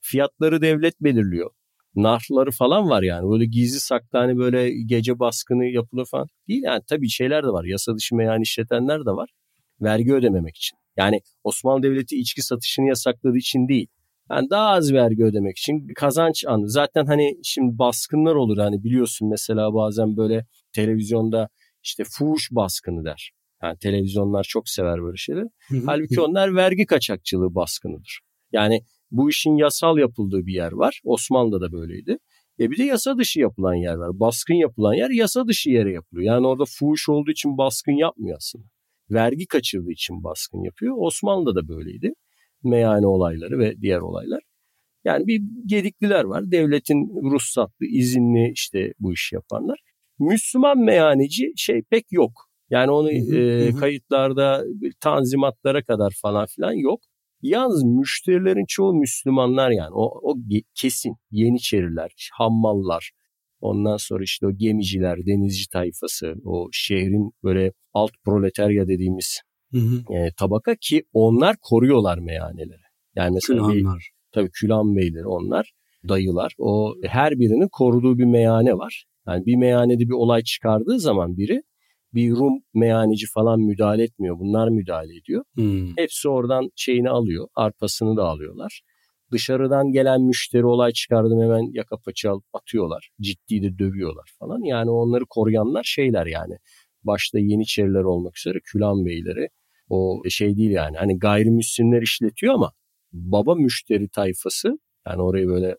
Fiyatları 0.00 0.62
devlet 0.62 1.00
belirliyor. 1.00 1.50
Narları 1.94 2.50
falan 2.50 2.90
var 2.90 3.02
yani. 3.02 3.30
Böyle 3.30 3.44
gizli 3.44 3.80
saklı 3.80 4.18
hani 4.18 4.38
böyle 4.38 4.82
gece 4.82 5.18
baskını 5.18 5.64
yapılır 5.64 6.06
falan. 6.10 6.28
Değil 6.48 6.62
yani 6.62 6.82
tabii 6.88 7.08
şeyler 7.08 7.44
de 7.44 7.48
var. 7.48 7.64
Yasa 7.64 7.96
dışı 7.96 8.16
meyani 8.16 8.42
işletenler 8.42 9.00
de 9.00 9.10
var. 9.10 9.30
Vergi 9.80 10.14
ödememek 10.14 10.56
için. 10.56 10.78
Yani 10.96 11.20
Osmanlı 11.44 11.82
Devleti 11.82 12.16
içki 12.16 12.42
satışını 12.42 12.88
yasakladığı 12.88 13.36
için 13.38 13.68
değil. 13.68 13.86
Yani 14.30 14.50
daha 14.50 14.68
az 14.68 14.92
vergi 14.92 15.24
ödemek 15.24 15.58
için 15.58 15.88
kazanç 15.96 16.44
anı. 16.46 16.70
Zaten 16.70 17.06
hani 17.06 17.36
şimdi 17.42 17.78
baskınlar 17.78 18.34
olur 18.34 18.58
hani 18.58 18.84
biliyorsun 18.84 19.28
mesela 19.28 19.74
bazen 19.74 20.16
böyle 20.16 20.46
televizyonda 20.76 21.48
işte 21.82 22.04
fuhuş 22.04 22.48
baskını 22.50 23.04
der. 23.04 23.32
Yani 23.62 23.78
televizyonlar 23.78 24.44
çok 24.48 24.68
sever 24.68 25.02
böyle 25.02 25.16
şeyleri. 25.16 25.46
Halbuki 25.86 26.20
onlar 26.20 26.54
vergi 26.54 26.86
kaçakçılığı 26.86 27.54
baskınıdır. 27.54 28.20
Yani 28.52 28.80
bu 29.10 29.30
işin 29.30 29.56
yasal 29.56 29.98
yapıldığı 29.98 30.46
bir 30.46 30.54
yer 30.54 30.72
var. 30.72 31.00
Osmanlı'da 31.04 31.60
da 31.60 31.72
böyleydi. 31.72 32.18
E 32.60 32.70
bir 32.70 32.78
de 32.78 32.84
yasa 32.84 33.18
dışı 33.18 33.40
yapılan 33.40 33.74
yer 33.74 33.94
var. 33.94 34.10
Baskın 34.20 34.54
yapılan 34.54 34.94
yer 34.94 35.10
yasa 35.10 35.46
dışı 35.46 35.70
yere 35.70 35.92
yapılıyor. 35.92 36.34
Yani 36.34 36.46
orada 36.46 36.64
fuhuş 36.78 37.08
olduğu 37.08 37.30
için 37.30 37.58
baskın 37.58 37.92
yapmıyor 37.92 38.36
aslında. 38.36 38.64
Vergi 39.10 39.46
kaçırdığı 39.46 39.92
için 39.92 40.24
baskın 40.24 40.64
yapıyor. 40.64 40.94
Osmanlı'da 40.98 41.54
da 41.54 41.68
böyleydi. 41.68 42.12
Meyhane 42.62 43.06
olayları 43.06 43.58
ve 43.58 43.80
diğer 43.80 43.98
olaylar. 43.98 44.42
Yani 45.04 45.26
bir 45.26 45.42
gedikliler 45.66 46.24
var. 46.24 46.50
Devletin 46.50 47.30
ruhsatlı, 47.32 47.86
izinli 47.86 48.52
işte 48.52 48.92
bu 48.98 49.12
işi 49.12 49.34
yapanlar. 49.34 49.78
Müslüman 50.18 50.78
meyhaneci 50.78 51.52
şey 51.56 51.82
pek 51.82 52.12
yok. 52.12 52.32
Yani 52.70 52.90
onu 52.90 53.10
e, 53.10 53.72
kayıtlarda 53.74 54.64
tanzimatlara 55.00 55.84
kadar 55.84 56.14
falan 56.22 56.46
filan 56.46 56.72
yok. 56.72 57.00
Yalnız 57.42 57.84
müşterilerin 57.84 58.64
çoğu 58.68 58.94
Müslümanlar 58.94 59.70
yani 59.70 59.90
o, 59.92 60.30
o 60.30 60.34
kesin 60.74 61.16
Yeniçeriler, 61.30 62.30
Hammallar, 62.32 63.10
ondan 63.60 63.96
sonra 63.96 64.22
işte 64.22 64.46
o 64.46 64.56
gemiciler, 64.56 65.26
denizci 65.26 65.68
tayfası, 65.68 66.34
o 66.44 66.68
şehrin 66.72 67.32
böyle 67.44 67.72
alt 67.94 68.10
proletarya 68.24 68.88
dediğimiz 68.88 69.40
hı 69.72 69.78
hı. 69.78 70.14
E, 70.14 70.30
tabaka 70.38 70.74
ki 70.80 71.04
onlar 71.12 71.56
koruyorlar 71.62 72.18
meyhaneleri. 72.18 72.86
Yani 73.16 73.34
mesela 73.34 73.68
Külhanlar. 73.68 73.98
Bir, 73.98 74.10
tabii 74.32 74.50
Külan 74.50 74.96
beyleri 74.96 75.26
onlar 75.26 75.72
dayılar. 76.08 76.52
O 76.58 76.94
her 77.04 77.38
birinin 77.38 77.68
koruduğu 77.72 78.18
bir 78.18 78.24
meyhane 78.24 78.78
var. 78.78 79.04
Yani 79.26 79.46
bir 79.46 79.56
meyhanede 79.56 80.00
bir 80.00 80.12
olay 80.12 80.42
çıkardığı 80.42 81.00
zaman 81.00 81.36
biri 81.36 81.62
bir 82.14 82.30
Rum 82.30 82.62
meyhaneci 82.74 83.26
falan 83.34 83.60
müdahale 83.60 84.02
etmiyor. 84.02 84.38
Bunlar 84.38 84.68
müdahale 84.68 85.16
ediyor. 85.16 85.44
Hmm. 85.54 85.96
Hepsi 85.96 86.28
oradan 86.28 86.70
şeyini 86.76 87.10
alıyor. 87.10 87.48
Arpasını 87.54 88.16
da 88.16 88.24
alıyorlar. 88.24 88.80
Dışarıdan 89.32 89.92
gelen 89.92 90.22
müşteri 90.22 90.66
olay 90.66 90.92
çıkardım 90.92 91.42
hemen 91.42 91.70
yaka 91.72 91.96
paça 91.96 92.30
alıp 92.30 92.44
atıyorlar. 92.52 93.10
Ciddi 93.20 93.62
de 93.62 93.78
dövüyorlar 93.78 94.30
falan. 94.38 94.60
Yani 94.64 94.90
onları 94.90 95.24
koruyanlar 95.30 95.84
şeyler 95.84 96.26
yani. 96.26 96.56
Başta 97.02 97.38
Yeniçeriler 97.38 98.02
olmak 98.02 98.38
üzere 98.38 98.58
Külan 98.64 99.06
Beyleri. 99.06 99.48
O 99.88 100.22
şey 100.28 100.56
değil 100.56 100.70
yani. 100.70 100.96
Hani 100.96 101.18
gayrimüslimler 101.18 102.02
işletiyor 102.02 102.54
ama 102.54 102.72
baba 103.12 103.54
müşteri 103.54 104.08
tayfası 104.08 104.78
yani 105.06 105.22
orayı 105.22 105.48
böyle 105.48 105.76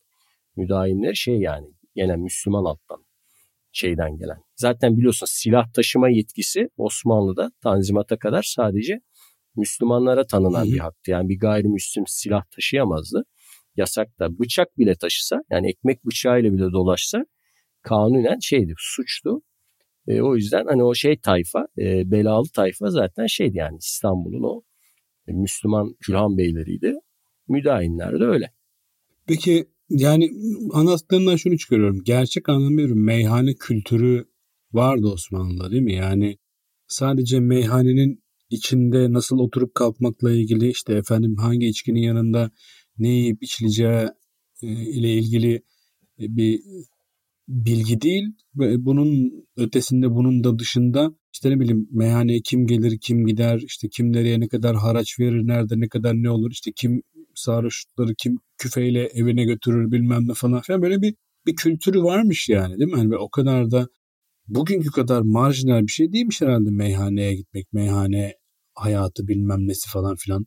müdahiller 0.58 1.14
şey 1.14 1.40
yani 1.40 1.68
gene 1.96 2.16
Müslüman 2.16 2.66
alttan 2.66 3.06
şeyden 3.72 4.18
gelen. 4.18 4.38
Zaten 4.56 4.98
biliyorsun 4.98 5.28
silah 5.30 5.74
taşıma 5.74 6.10
yetkisi 6.10 6.70
Osmanlı'da 6.78 7.52
Tanzimat'a 7.64 8.18
kadar 8.20 8.44
sadece 8.44 9.00
Müslümanlara 9.56 10.26
tanınan 10.28 10.66
Hı-hı. 10.66 10.74
bir 10.74 10.80
haktı. 10.80 11.12
Yani 11.12 11.30
bir 11.30 11.40
gayrimüslim 11.40 12.04
silah 12.08 12.46
taşıyamazdı. 12.56 13.24
Yasakta 13.76 14.40
bıçak 14.40 14.78
bile 14.78 14.96
taşısa 14.96 15.38
yani 15.52 15.70
ekmek 15.70 16.06
bıçağıyla 16.06 16.54
bile 16.54 16.72
dolaşsa 16.72 17.26
kanunen 17.82 18.40
şeydi 18.42 18.74
suçtu. 18.78 19.42
E, 20.08 20.22
o 20.22 20.36
yüzden 20.36 20.66
hani 20.66 20.84
o 20.84 20.96
şey 20.96 21.20
tayfa 21.20 21.68
e, 21.78 22.12
belalı 22.12 22.48
tayfa 22.56 22.90
zaten 22.90 23.26
şeydi 23.28 23.58
yani 23.58 23.78
İstanbul'un 23.78 24.44
o 24.44 24.62
e, 25.28 25.32
Müslüman 25.32 25.96
Külhan 26.00 26.38
beyleriydi. 26.38 26.94
Müdahimler 27.48 28.20
de 28.20 28.24
öyle. 28.24 28.52
Peki 29.28 29.68
yani 29.90 30.32
anlattığından 30.72 31.36
şunu 31.36 31.58
çıkarıyorum. 31.58 32.04
Gerçek 32.04 32.50
anlamda 32.50 32.78
bir 32.78 32.92
meyhane 32.92 33.54
kültürü 33.56 34.26
vardı 34.74 35.08
Osmanlı'da 35.08 35.72
değil 35.72 35.82
mi? 35.82 35.96
Yani 35.96 36.38
sadece 36.88 37.40
meyhanenin 37.40 38.24
içinde 38.50 39.14
nasıl 39.14 39.40
oturup 39.40 39.76
kalkmakla 39.76 40.32
ilgili 40.32 40.70
işte 40.70 40.94
efendim 40.94 41.36
hangi 41.38 41.68
içkinin 41.68 42.02
yanında 42.02 42.52
ne 42.98 43.10
yiyip 43.10 43.44
içileceği 43.44 44.08
e, 44.64 44.68
ile 44.68 45.14
ilgili 45.14 45.54
e, 46.20 46.36
bir 46.36 46.60
bilgi 47.48 48.02
değil. 48.02 48.24
Bunun 48.56 49.32
ötesinde 49.58 50.12
bunun 50.12 50.44
da 50.44 50.60
dışında 50.60 51.12
işte 51.34 51.50
ne 51.50 51.60
bileyim 51.60 51.88
meyhaneye 51.92 52.42
kim 52.42 52.68
gelir 52.68 52.98
kim 53.02 53.26
gider 53.26 53.62
işte 53.66 53.88
kim 53.90 54.14
nereye 54.14 54.40
ne 54.40 54.48
kadar 54.48 54.76
haraç 54.76 55.20
verir 55.20 55.48
nerede 55.48 55.80
ne 55.80 55.90
kadar 55.90 56.14
ne 56.16 56.30
olur 56.30 56.52
işte 56.52 56.72
kim 56.76 57.02
sarhoşlukları 57.40 58.16
kim 58.18 58.40
küfeyle 58.58 59.04
evine 59.06 59.44
götürür 59.44 59.92
bilmem 59.92 60.28
ne 60.28 60.34
falan 60.34 60.62
filan 60.62 60.82
böyle 60.82 61.02
bir 61.02 61.16
bir 61.46 61.56
kültürü 61.56 62.04
varmış 62.04 62.50
yani 62.50 62.80
değil 62.80 62.92
mi? 62.92 63.00
Yani 63.00 63.12
ve 63.12 63.18
o 63.18 63.30
kadar 63.30 63.72
da 63.72 63.88
bugünkü 64.48 64.92
kadar 64.92 65.22
marjinal 65.22 65.82
bir 65.82 65.92
şey 65.92 66.14
değilmiş 66.14 66.42
herhalde 66.42 66.70
meyhaneye 66.72 67.36
gitmek, 67.36 67.74
meyhane 67.74 68.34
hayatı 68.76 69.28
bilmem 69.28 69.68
nesi 69.68 69.90
falan 69.90 70.16
filan. 70.16 70.46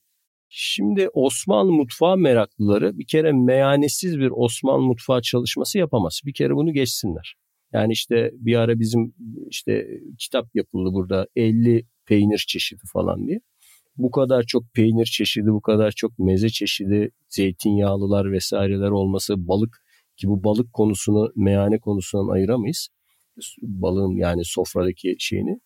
Şimdi 0.48 1.08
Osmanlı 1.12 1.72
mutfağı 1.72 2.16
meraklıları 2.16 2.98
bir 2.98 3.06
kere 3.06 3.32
meyhanesiz 3.32 4.18
bir 4.18 4.30
Osmanlı 4.30 4.86
mutfağı 4.86 5.22
çalışması 5.22 5.78
yapamaz. 5.78 6.20
Bir 6.26 6.34
kere 6.34 6.54
bunu 6.54 6.72
geçsinler. 6.72 7.34
Yani 7.72 7.92
işte 7.92 8.30
bir 8.34 8.56
ara 8.56 8.80
bizim 8.80 9.14
işte 9.48 9.86
kitap 10.18 10.46
yapıldı 10.54 10.90
burada 10.92 11.26
50 11.36 11.86
peynir 12.06 12.44
çeşidi 12.48 12.82
falan 12.92 13.26
diye 13.26 13.40
bu 13.96 14.10
kadar 14.10 14.42
çok 14.42 14.62
peynir 14.74 15.06
çeşidi, 15.06 15.46
bu 15.46 15.60
kadar 15.60 15.90
çok 15.90 16.18
meze 16.18 16.48
çeşidi, 16.48 17.10
zeytinyağlılar 17.28 18.32
vesaireler 18.32 18.90
olması, 18.90 19.48
balık 19.48 19.82
ki 20.16 20.28
bu 20.28 20.44
balık 20.44 20.72
konusunu 20.72 21.32
meyhane 21.36 21.78
konusundan 21.78 22.34
ayıramayız. 22.34 22.88
Balığın 23.62 24.16
yani 24.16 24.44
sofradaki 24.44 25.16
şeyini. 25.18 25.60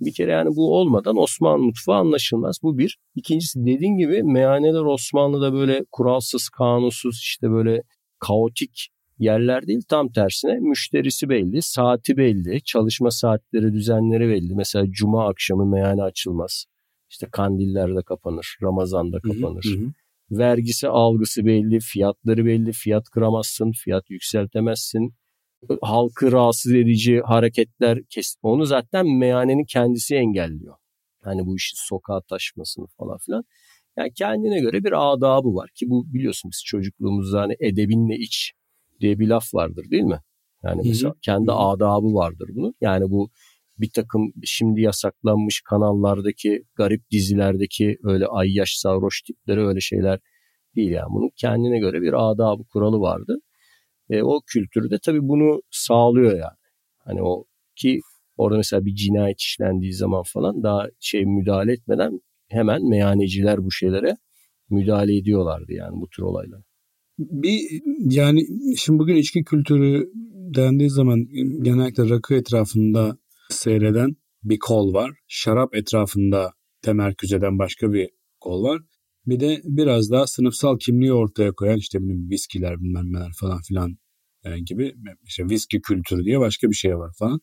Bir 0.00 0.14
kere 0.14 0.32
yani 0.32 0.56
bu 0.56 0.76
olmadan 0.76 1.16
Osmanlı 1.16 1.64
mutfağı 1.64 1.96
anlaşılmaz. 1.96 2.58
Bu 2.62 2.78
bir. 2.78 2.98
İkincisi 3.14 3.66
dediğin 3.66 3.96
gibi 3.96 4.22
meyhaneler 4.22 4.80
Osmanlı'da 4.80 5.52
böyle 5.52 5.84
kuralsız, 5.92 6.48
kanunsuz 6.48 7.18
işte 7.22 7.50
böyle 7.50 7.82
kaotik 8.18 8.88
yerler 9.18 9.66
değil. 9.66 9.82
Tam 9.88 10.12
tersine 10.12 10.58
müşterisi 10.60 11.28
belli, 11.28 11.62
saati 11.62 12.16
belli, 12.16 12.62
çalışma 12.62 13.10
saatleri, 13.10 13.72
düzenleri 13.72 14.28
belli. 14.28 14.54
Mesela 14.54 14.84
cuma 14.90 15.28
akşamı 15.28 15.66
meyhane 15.66 16.02
açılmaz. 16.02 16.66
İşte 17.16 17.28
kandillerde 17.32 18.02
kapanır, 18.02 18.56
Ramazan'da 18.62 19.20
kapanır. 19.20 19.64
Hı 19.64 19.84
hı. 19.84 19.92
Vergisi 20.38 20.88
algısı 20.88 21.46
belli, 21.46 21.80
fiyatları 21.80 22.44
belli, 22.46 22.72
fiyat 22.72 23.04
kıramazsın, 23.10 23.72
fiyat 23.72 24.10
yükseltemezsin. 24.10 25.14
Halkı 25.80 26.32
rahatsız 26.32 26.72
edici 26.72 27.20
hareketler 27.20 27.98
kes. 28.10 28.36
Onu 28.42 28.66
zaten 28.66 29.06
meyhanenin 29.06 29.64
kendisi 29.64 30.14
engelliyor. 30.14 30.74
Hani 31.22 31.46
bu 31.46 31.56
işi 31.56 31.76
sokağa 31.76 32.20
taşmasını 32.20 32.86
falan 32.98 33.18
filan. 33.18 33.44
Yani 33.96 34.12
kendine 34.14 34.60
göre 34.60 34.84
bir 34.84 35.12
adabı 35.12 35.54
var 35.54 35.70
ki 35.74 35.90
bu 35.90 36.14
biliyorsun 36.14 36.50
biz 36.50 36.62
çocukluğumuzda 36.66 37.40
hani 37.40 37.56
edebinle 37.60 38.16
iç 38.16 38.52
diye 39.00 39.18
bir 39.18 39.28
laf 39.28 39.54
vardır 39.54 39.90
değil 39.90 40.02
mi? 40.02 40.20
Yani 40.64 40.82
mesela 40.84 41.10
Hı-hı. 41.10 41.20
kendi 41.22 41.52
adabı 41.52 42.14
vardır 42.14 42.50
bunun. 42.54 42.74
Yani 42.80 43.10
bu 43.10 43.30
bir 43.78 43.90
takım 43.94 44.32
şimdi 44.44 44.80
yasaklanmış 44.80 45.62
kanallardaki 45.64 46.62
garip 46.74 47.10
dizilerdeki 47.10 47.98
öyle 48.04 48.26
ay 48.26 48.54
yaş 48.54 48.70
sarhoş 48.76 49.22
tipleri 49.22 49.66
öyle 49.66 49.80
şeyler 49.80 50.20
değil 50.76 50.90
yani. 50.90 51.08
Bunun 51.10 51.30
kendine 51.36 51.78
göre 51.78 52.02
bir 52.02 52.30
adabı 52.30 52.62
kuralı 52.72 53.00
vardı. 53.00 53.38
E, 54.10 54.22
o 54.22 54.40
kültürde 54.46 54.98
tabii 55.04 55.22
bunu 55.22 55.62
sağlıyor 55.70 56.32
yani. 56.32 56.58
Hani 56.98 57.22
o 57.22 57.44
ki 57.76 58.00
orada 58.36 58.56
mesela 58.56 58.84
bir 58.84 58.94
cinayet 58.94 59.40
işlendiği 59.40 59.92
zaman 59.92 60.22
falan 60.26 60.62
daha 60.62 60.86
şey 61.00 61.24
müdahale 61.24 61.72
etmeden 61.72 62.20
hemen 62.48 62.88
meyhaneciler 62.88 63.64
bu 63.64 63.72
şeylere 63.72 64.16
müdahale 64.70 65.16
ediyorlardı 65.16 65.72
yani 65.72 66.00
bu 66.00 66.08
tür 66.08 66.22
olaylar. 66.22 66.62
Bir 67.18 67.60
yani 67.98 68.46
şimdi 68.76 68.98
bugün 68.98 69.16
içki 69.16 69.44
kültürü 69.44 70.10
dendiği 70.54 70.90
zaman 70.90 71.26
genellikle 71.62 72.08
rakı 72.08 72.34
etrafında 72.34 73.18
seyreden 73.50 74.16
bir 74.42 74.58
kol 74.58 74.94
var. 74.94 75.10
Şarap 75.28 75.74
etrafında 75.74 76.52
temerküz 76.82 77.32
eden 77.32 77.58
başka 77.58 77.92
bir 77.92 78.08
kol 78.40 78.62
var. 78.62 78.82
Bir 79.26 79.40
de 79.40 79.60
biraz 79.64 80.10
daha 80.10 80.26
sınıfsal 80.26 80.78
kimliği 80.78 81.12
ortaya 81.12 81.52
koyan 81.52 81.78
işte 81.78 81.98
bilmem 81.98 82.30
viskiler 82.30 82.80
bilmem 82.80 83.12
neler 83.12 83.32
falan 83.40 83.62
filan 83.62 83.96
yani 84.44 84.64
gibi 84.64 84.94
işte 85.24 85.44
viski 85.50 85.80
kültürü 85.80 86.24
diye 86.24 86.40
başka 86.40 86.70
bir 86.70 86.74
şey 86.74 86.96
var 86.96 87.12
falan. 87.18 87.40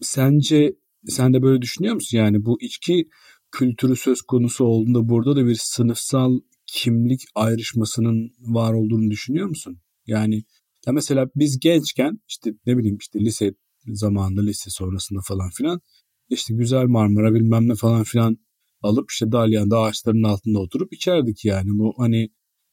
Sence 0.00 0.74
sen 1.06 1.34
de 1.34 1.42
böyle 1.42 1.62
düşünüyor 1.62 1.94
musun? 1.94 2.18
Yani 2.18 2.44
bu 2.44 2.58
içki 2.60 3.08
kültürü 3.52 3.96
söz 3.96 4.22
konusu 4.22 4.64
olduğunda 4.64 5.08
burada 5.08 5.36
da 5.36 5.46
bir 5.46 5.54
sınıfsal 5.60 6.40
kimlik 6.66 7.20
ayrışmasının 7.34 8.32
var 8.40 8.72
olduğunu 8.72 9.10
düşünüyor 9.10 9.48
musun? 9.48 9.78
Yani 10.06 10.44
ya 10.86 10.92
mesela 10.92 11.30
biz 11.36 11.60
gençken 11.60 12.18
işte 12.28 12.50
ne 12.66 12.78
bileyim 12.78 12.96
işte 13.00 13.20
lise 13.20 13.54
zamanında 13.86 14.42
lise 14.42 14.70
sonrasında 14.70 15.20
falan 15.24 15.50
filan 15.50 15.80
işte 16.28 16.54
güzel 16.54 16.84
Marmara 16.84 17.34
bilmem 17.34 17.68
ne 17.68 17.74
falan 17.74 18.04
filan 18.04 18.38
alıp 18.82 19.10
işte 19.10 19.32
Dalyan'da 19.32 19.78
ağaçların 19.78 20.22
altında 20.22 20.58
oturup 20.58 20.92
içerdik 20.92 21.44
yani. 21.44 21.68
Bu 21.70 21.94
hani 21.98 22.30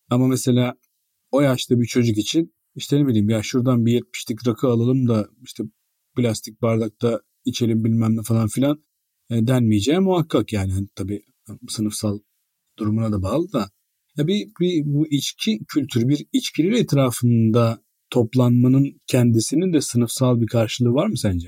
ama 0.10 0.28
mesela 0.28 0.76
o 1.32 1.42
yaşta 1.42 1.80
bir 1.80 1.86
çocuk 1.86 2.18
için 2.18 2.54
işte 2.76 2.98
ne 2.98 3.08
bileyim 3.08 3.30
ya 3.30 3.44
şuradan 3.44 3.86
bir 3.86 4.02
70'lik 4.02 4.48
rakı 4.48 4.68
alalım 4.68 5.08
da 5.08 5.28
işte 5.44 5.64
plastik 6.16 6.62
bardakta 6.62 7.22
içelim 7.46 7.84
bilmem 7.84 8.18
ne 8.18 8.24
falan 8.24 8.48
filan 8.48 8.84
e, 9.30 9.48
denmeyeceği 9.48 10.00
muhakkak 10.00 10.54
yani. 10.54 10.72
Hani 10.72 10.88
tabii 10.96 11.22
sınıfsal 11.70 12.20
durumuna 12.80 13.12
da 13.12 13.24
bağlı 13.24 13.54
da. 13.54 13.70
Ya 14.18 14.28
bir, 14.28 14.52
bir 14.60 14.84
bu 14.86 15.08
içki 15.08 15.60
kültürü 15.68 16.08
bir 16.08 16.26
içkinin 16.32 16.74
etrafında 16.74 17.84
toplanmanın 18.12 19.02
kendisinin 19.08 19.74
de 19.74 19.82
sınıfsal 19.82 20.42
bir 20.42 20.48
karşılığı 20.48 20.94
var 20.94 21.08
mı 21.08 21.18
sence? 21.18 21.48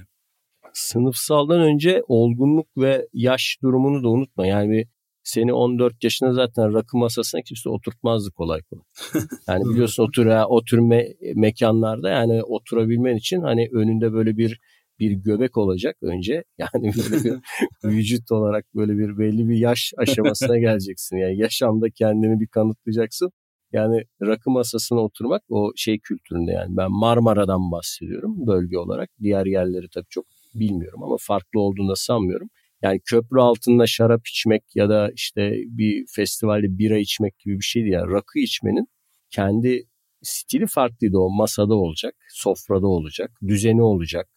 Sınıfsaldan 0.74 1.62
önce 1.62 2.04
olgunluk 2.08 2.68
ve 2.78 3.08
yaş 3.14 3.58
durumunu 3.64 4.04
da 4.04 4.10
unutma. 4.10 4.48
Yani 4.48 4.86
seni 5.24 5.54
14 5.54 6.04
yaşında 6.04 6.34
zaten 6.34 6.74
rakı 6.74 6.98
masasına 6.98 7.42
kimse 7.42 7.70
oturtmazdı 7.70 8.32
kolay 8.32 8.62
kolay. 8.62 8.84
Yani 9.48 9.64
biliyorsun 9.70 10.04
otur 10.04 10.26
o 10.48 10.64
tür 10.64 10.78
me- 10.78 11.36
mekanlarda 11.36 12.10
yani 12.10 12.44
oturabilmen 12.44 13.16
için 13.16 13.42
hani 13.42 13.70
önünde 13.74 14.14
böyle 14.14 14.38
bir 14.38 14.60
bir 15.00 15.12
göbek 15.12 15.58
olacak 15.58 15.98
önce. 16.02 16.44
Yani 16.58 16.94
böyle 16.98 17.24
bir 17.24 17.40
vücut 17.84 18.32
olarak 18.32 18.66
böyle 18.76 18.98
bir 18.98 19.18
belli 19.18 19.50
bir 19.50 19.58
yaş 19.58 19.94
aşamasına 19.98 20.58
geleceksin. 20.58 21.18
Yani 21.18 21.38
yaşamda 21.38 21.90
kendini 21.90 22.40
bir 22.40 22.48
kanıtlayacaksın. 22.48 23.32
Yani 23.74 24.04
rakı 24.22 24.50
masasına 24.52 25.00
oturmak 25.00 25.42
o 25.50 25.72
şey 25.76 26.00
kültüründe 26.00 26.52
yani 26.52 26.78
ben 26.78 26.92
Marmara'dan 26.92 27.72
bahsediyorum 27.72 28.48
bölge 28.48 28.78
olarak. 28.78 29.10
Diğer 29.22 29.46
yerleri 29.46 29.88
tabii 29.94 30.08
çok 30.10 30.26
bilmiyorum 30.56 31.04
ama 31.04 31.16
farklı 31.20 31.60
olduğunu 31.60 31.90
da 31.90 31.96
sanmıyorum. 31.96 32.50
Yani 32.82 33.00
köprü 33.06 33.40
altında 33.40 33.88
şarap 33.88 34.28
içmek 34.28 34.64
ya 34.76 34.90
da 34.90 35.12
işte 35.16 35.52
bir 35.66 36.06
festivalde 36.16 36.78
bira 36.78 36.98
içmek 36.98 37.40
gibi 37.40 37.56
bir 37.60 37.64
şeydi. 37.64 37.90
Yani 37.90 38.12
rakı 38.12 38.40
içmenin 38.40 38.88
kendi 39.32 39.84
stili 40.22 40.68
farklıydı 40.68 41.18
o 41.18 41.30
masada 41.30 41.76
olacak, 41.76 42.16
sofrada 42.30 42.88
olacak, 42.88 43.32
düzeni 43.48 43.82
olacak, 43.82 44.30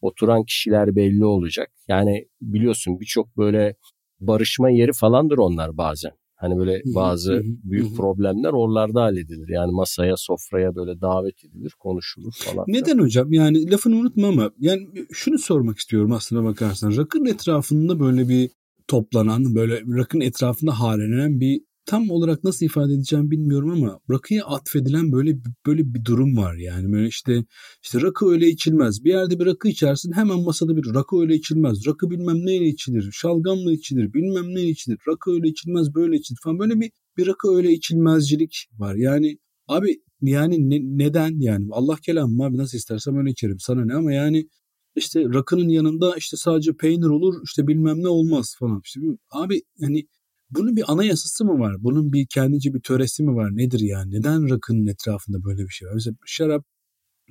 oturan 0.00 0.44
kişiler 0.44 0.96
belli 0.96 1.24
olacak. 1.24 1.70
Yani 1.88 2.24
biliyorsun 2.40 3.00
birçok 3.00 3.36
böyle 3.36 3.74
barışma 4.20 4.70
yeri 4.70 4.92
falandır 4.92 5.38
onlar 5.38 5.76
bazen. 5.76 6.12
Hani 6.44 6.58
böyle 6.58 6.82
bazı 6.94 7.42
büyük 7.44 7.96
problemler 7.96 8.50
oralarda 8.50 9.02
halledilir. 9.02 9.48
Yani 9.48 9.72
masaya, 9.72 10.16
sofraya 10.16 10.74
böyle 10.74 11.00
davet 11.00 11.44
edilir, 11.44 11.72
konuşulur 11.78 12.32
falan. 12.38 12.64
Neden 12.68 12.98
hocam? 12.98 13.32
Yani 13.32 13.70
lafını 13.70 13.96
unutma 13.96 14.28
ama 14.28 14.50
yani 14.58 14.88
şunu 15.12 15.38
sormak 15.38 15.78
istiyorum 15.78 16.12
aslına 16.12 16.44
bakarsan. 16.44 16.96
Rakın 16.96 17.24
etrafında 17.24 18.00
böyle 18.00 18.28
bir 18.28 18.50
toplanan, 18.88 19.54
böyle 19.54 19.80
rakın 19.80 20.20
etrafında 20.20 20.80
halenen 20.80 21.40
bir 21.40 21.60
tam 21.86 22.10
olarak 22.10 22.44
nasıl 22.44 22.66
ifade 22.66 22.92
edeceğim 22.92 23.30
bilmiyorum 23.30 23.70
ama 23.70 24.00
rakıya 24.10 24.44
atfedilen 24.44 25.12
böyle 25.12 25.38
böyle 25.66 25.94
bir 25.94 26.04
durum 26.04 26.36
var 26.36 26.54
yani 26.54 26.92
böyle 26.92 27.08
işte 27.08 27.44
işte 27.82 28.00
rakı 28.00 28.30
öyle 28.30 28.48
içilmez. 28.48 29.04
Bir 29.04 29.10
yerde 29.10 29.40
bir 29.40 29.46
rakı 29.46 29.68
içersin 29.68 30.12
hemen 30.12 30.40
masada 30.40 30.76
bir 30.76 30.94
rakı 30.94 31.20
öyle 31.20 31.34
içilmez. 31.34 31.86
Rakı 31.86 32.10
bilmem 32.10 32.46
neyle 32.46 32.68
içilir, 32.68 33.10
şalgamla 33.12 33.72
içilir, 33.72 34.12
bilmem 34.12 34.54
ne 34.54 34.62
içilir. 34.62 34.98
Rakı 35.08 35.30
öyle 35.30 35.48
içilmez, 35.48 35.94
böyle 35.94 36.16
içilir 36.16 36.38
falan 36.44 36.58
böyle 36.58 36.80
bir 36.80 36.90
bir 37.16 37.26
rakı 37.26 37.48
öyle 37.56 37.72
içilmezcilik 37.72 38.66
var. 38.78 38.94
Yani 38.94 39.38
abi 39.68 39.96
yani 40.20 40.70
ne, 40.70 41.04
neden 41.04 41.40
yani 41.40 41.66
Allah 41.70 41.96
kelamım 41.96 42.40
abi 42.40 42.56
nasıl 42.56 42.78
istersem 42.78 43.16
öyle 43.16 43.30
içerim 43.30 43.58
sana 43.60 43.84
ne 43.84 43.94
ama 43.94 44.12
yani 44.12 44.48
işte 44.96 45.24
rakının 45.24 45.68
yanında 45.68 46.16
işte 46.16 46.36
sadece 46.36 46.72
peynir 46.72 47.06
olur 47.06 47.34
işte 47.44 47.66
bilmem 47.66 48.02
ne 48.02 48.08
olmaz 48.08 48.56
falan. 48.58 48.80
İşte 48.84 49.00
abi 49.30 49.62
yani 49.78 50.06
bunun 50.54 50.76
bir 50.76 50.84
anayasası 50.92 51.44
mı 51.44 51.58
var? 51.58 51.76
Bunun 51.78 52.12
bir 52.12 52.26
kendince 52.26 52.74
bir 52.74 52.80
töresi 52.80 53.22
mi 53.22 53.34
var? 53.34 53.50
Nedir 53.52 53.80
yani? 53.80 54.10
Neden 54.14 54.50
rakının 54.50 54.86
etrafında 54.86 55.44
böyle 55.44 55.62
bir 55.62 55.68
şey 55.68 55.88
var? 55.88 55.94
Mesela 55.94 56.16
şarap 56.26 56.64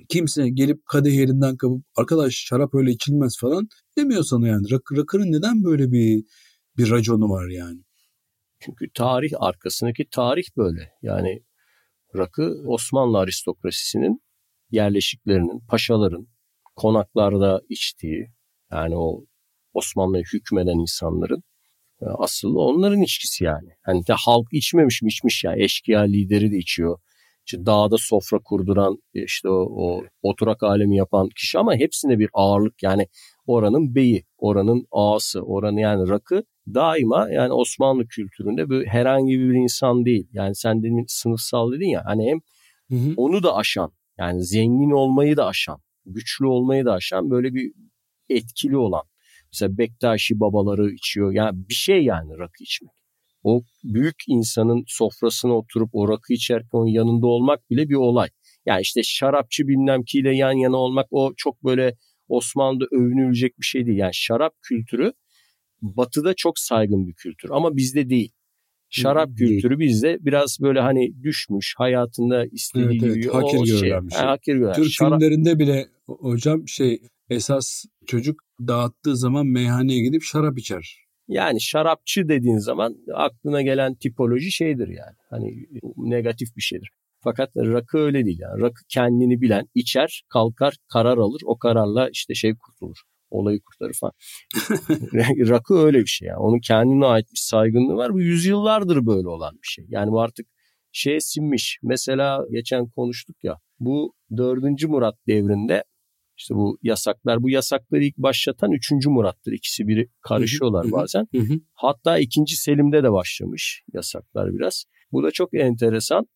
kimse 0.08 0.48
gelip 0.50 0.86
kadeh 0.86 1.14
yerinden 1.14 1.56
kapıp 1.56 1.84
arkadaş 1.96 2.34
şarap 2.34 2.74
öyle 2.74 2.90
içilmez 2.90 3.38
falan 3.40 3.68
demiyor 3.98 4.22
sana 4.22 4.48
yani. 4.48 4.70
Rak, 4.70 4.82
rakının 4.96 5.32
neden 5.32 5.64
böyle 5.64 5.92
bir 5.92 6.24
bir 6.76 6.90
raconu 6.90 7.28
var 7.28 7.48
yani? 7.48 7.80
Çünkü 8.60 8.86
tarih 8.94 9.30
arkasındaki 9.38 10.04
tarih 10.10 10.44
böyle. 10.56 10.92
Yani 11.02 11.42
rakı 12.16 12.62
Osmanlı 12.66 13.18
aristokrasisinin 13.18 14.22
yerleşiklerinin, 14.70 15.60
paşaların 15.68 16.26
konaklarda 16.76 17.62
içtiği 17.68 18.26
yani 18.72 18.96
o 18.96 19.24
Osmanlı'ya 19.72 20.22
hükmeden 20.32 20.78
insanların 20.78 21.42
Asıl 22.18 22.54
onların 22.54 23.02
içkisi 23.02 23.44
yani. 23.44 23.68
Hani 23.82 24.06
de 24.06 24.12
halk 24.12 24.46
içmemiş 24.52 25.02
mi 25.02 25.08
içmiş 25.08 25.44
ya. 25.44 25.54
Eşkıya 25.56 26.00
lideri 26.00 26.52
de 26.52 26.56
içiyor. 26.56 26.98
İşte 27.46 27.66
dağda 27.66 27.96
sofra 27.98 28.38
kurduran 28.38 28.98
işte 29.14 29.48
o, 29.48 29.68
o 29.76 30.02
oturak 30.22 30.62
alemi 30.62 30.96
yapan 30.96 31.28
kişi 31.28 31.58
ama 31.58 31.76
hepsine 31.76 32.18
bir 32.18 32.28
ağırlık 32.32 32.82
yani 32.82 33.06
oranın 33.46 33.94
beyi, 33.94 34.24
oranın 34.38 34.86
ağası, 34.90 35.40
oranın 35.40 35.76
yani 35.76 36.08
rakı 36.08 36.44
daima 36.74 37.30
yani 37.30 37.52
Osmanlı 37.52 38.06
kültüründe 38.06 38.68
böyle 38.68 38.88
herhangi 38.88 39.38
bir 39.38 39.54
insan 39.54 40.04
değil. 40.04 40.28
Yani 40.32 40.54
sen 40.54 40.82
demin 40.82 41.04
sınıfsal 41.08 41.72
dedin 41.72 41.88
ya 41.88 42.02
hani 42.04 42.26
hem 42.30 42.40
hı 42.90 43.04
hı. 43.04 43.14
onu 43.16 43.42
da 43.42 43.56
aşan 43.56 43.92
yani 44.18 44.44
zengin 44.44 44.90
olmayı 44.90 45.36
da 45.36 45.46
aşan, 45.46 45.80
güçlü 46.06 46.46
olmayı 46.46 46.84
da 46.84 46.92
aşan 46.92 47.30
böyle 47.30 47.54
bir 47.54 47.72
etkili 48.28 48.76
olan 48.76 49.02
Mesela 49.54 49.78
Bektaşi 49.78 50.40
babaları 50.40 50.90
içiyor. 50.90 51.32
Yani 51.32 51.68
bir 51.68 51.74
şey 51.74 52.04
yani 52.04 52.38
rakı 52.38 52.62
içmek. 52.62 52.90
O 53.42 53.62
büyük 53.84 54.16
insanın 54.28 54.84
sofrasına 54.86 55.52
oturup 55.52 55.90
o 55.92 56.08
rakı 56.08 56.32
içerken 56.32 56.68
onun 56.72 56.86
yanında 56.86 57.26
olmak 57.26 57.70
bile 57.70 57.88
bir 57.88 57.94
olay. 57.94 58.28
Yani 58.66 58.80
işte 58.82 59.00
şarapçı 59.04 59.68
bilmem 59.68 60.02
kiyle 60.02 60.36
yan 60.36 60.52
yana 60.52 60.76
olmak 60.76 61.06
o 61.10 61.32
çok 61.36 61.64
böyle 61.64 61.96
Osmanlı'da 62.28 62.84
övünülecek 62.92 63.60
bir 63.60 63.66
şey 63.66 63.86
değil. 63.86 63.98
Yani 63.98 64.14
şarap 64.14 64.52
kültürü 64.62 65.12
batıda 65.82 66.34
çok 66.36 66.58
saygın 66.58 67.06
bir 67.06 67.14
kültür 67.14 67.50
ama 67.50 67.76
bizde 67.76 68.10
değil. 68.10 68.32
Şarap 68.90 69.28
değil. 69.28 69.50
kültürü 69.50 69.78
bizde 69.78 70.18
biraz 70.20 70.58
böyle 70.60 70.80
hani 70.80 71.22
düşmüş 71.22 71.74
hayatında 71.78 72.46
istediği 72.46 73.00
evet, 73.04 73.16
evet, 73.16 73.34
hakir 73.34 73.58
o 73.58 73.66
şey. 73.66 73.74
Bir 73.74 74.10
şey. 74.10 74.20
Ha, 74.20 74.30
hakir 74.30 74.54
görülen. 74.54 74.72
Türk 74.72 74.90
Şarap... 74.90 75.20
filmlerinde 75.20 75.58
bile 75.58 75.86
hocam 76.06 76.68
şey 76.68 77.02
esas 77.30 77.84
çocuk 78.06 78.43
dağıttığı 78.60 79.16
zaman 79.16 79.46
meyhaneye 79.46 80.02
gidip 80.02 80.22
şarap 80.22 80.58
içer. 80.58 81.04
Yani 81.28 81.60
şarapçı 81.60 82.28
dediğin 82.28 82.58
zaman 82.58 82.96
aklına 83.14 83.62
gelen 83.62 83.94
tipoloji 83.94 84.52
şeydir 84.52 84.88
yani. 84.88 85.16
Hani 85.30 85.66
negatif 85.96 86.56
bir 86.56 86.62
şeydir. 86.62 86.90
Fakat 87.20 87.56
rakı 87.56 87.98
öyle 87.98 88.24
değil 88.24 88.38
yani. 88.40 88.60
Rakı 88.60 88.82
kendini 88.88 89.40
bilen 89.40 89.66
içer, 89.74 90.22
kalkar, 90.28 90.74
karar 90.92 91.18
alır. 91.18 91.42
O 91.44 91.58
kararla 91.58 92.08
işte 92.10 92.34
şey 92.34 92.54
kurtulur. 92.56 92.96
Olayı 93.30 93.60
kurtarır 93.60 93.96
falan. 94.00 94.12
rakı 95.48 95.74
öyle 95.74 95.98
bir 95.98 96.06
şey 96.06 96.28
yani. 96.28 96.38
Onun 96.38 96.58
kendine 96.60 97.06
ait 97.06 97.26
bir 97.32 97.40
saygınlığı 97.40 97.94
var. 97.96 98.12
Bu 98.12 98.20
yüzyıllardır 98.20 99.06
böyle 99.06 99.28
olan 99.28 99.54
bir 99.54 99.68
şey. 99.68 99.84
Yani 99.88 100.10
bu 100.10 100.20
artık 100.20 100.46
şeye 100.92 101.20
sinmiş. 101.20 101.78
Mesela 101.82 102.40
geçen 102.50 102.86
konuştuk 102.88 103.36
ya. 103.42 103.58
Bu 103.80 104.14
4. 104.36 104.84
Murat 104.88 105.14
devrinde 105.28 105.84
işte 106.36 106.54
bu 106.54 106.78
yasaklar, 106.82 107.42
bu 107.42 107.50
yasakları 107.50 108.04
ilk 108.04 108.16
başlatan 108.16 108.72
3. 108.72 108.92
Murat'tır. 109.06 109.52
İkisi 109.52 109.88
biri 109.88 110.08
karışıyorlar 110.20 110.92
bazen. 110.92 111.26
Hatta 111.74 112.18
2. 112.18 112.42
Selim'de 112.46 113.02
de 113.02 113.12
başlamış 113.12 113.82
yasaklar 113.92 114.54
biraz. 114.54 114.84
Bu 115.12 115.22
da 115.22 115.30
çok 115.30 115.54
enteresan. 115.54 116.26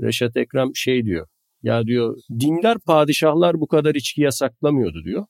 Reşat 0.00 0.36
Ekrem 0.36 0.70
şey 0.74 1.04
diyor. 1.04 1.26
Ya 1.62 1.86
diyor 1.86 2.18
dinler 2.40 2.78
padişahlar 2.78 3.60
bu 3.60 3.66
kadar 3.66 3.94
içki 3.94 4.22
yasaklamıyordu 4.22 5.04
diyor. 5.04 5.26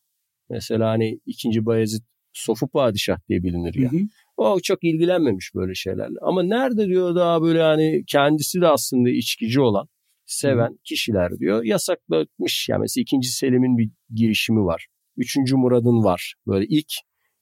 Mesela 0.50 0.90
hani 0.90 1.20
2. 1.26 1.66
Bayezid 1.66 2.02
Sofu 2.32 2.68
Padişah 2.68 3.18
diye 3.28 3.42
bilinir 3.42 3.74
ya. 3.74 3.92
Hı 3.92 3.96
hı. 3.96 4.00
O 4.36 4.60
çok 4.60 4.84
ilgilenmemiş 4.84 5.54
böyle 5.54 5.74
şeylerle. 5.74 6.18
Ama 6.22 6.42
nerede 6.42 6.86
diyor 6.86 7.14
daha 7.14 7.42
böyle 7.42 7.62
hani 7.62 8.04
kendisi 8.06 8.60
de 8.60 8.68
aslında 8.68 9.10
içkici 9.10 9.60
olan 9.60 9.88
seven 10.26 10.78
kişiler 10.84 11.38
diyor 11.38 11.64
yasaklamış. 11.64 12.68
Yani 12.68 12.80
mesela 12.80 13.02
2. 13.02 13.28
Selim'in 13.28 13.78
bir 13.78 13.90
girişimi 14.14 14.64
var. 14.64 14.86
3. 15.16 15.36
Murad'ın 15.52 16.04
var. 16.04 16.34
Böyle 16.46 16.66
ilk 16.68 16.92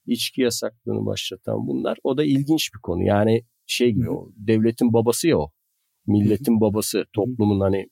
içki 0.06 0.42
yasaklığını 0.42 1.06
başlatan 1.06 1.66
bunlar. 1.66 1.98
O 2.04 2.16
da 2.16 2.24
ilginç 2.24 2.70
bir 2.74 2.80
konu. 2.82 3.02
Yani 3.02 3.42
şey 3.66 3.90
gibi 3.92 4.10
o 4.10 4.28
devletin 4.36 4.92
babası 4.92 5.28
ya 5.28 5.38
o. 5.38 5.50
Milletin 6.06 6.60
babası, 6.60 7.04
toplumun 7.12 7.60
hani 7.60 7.86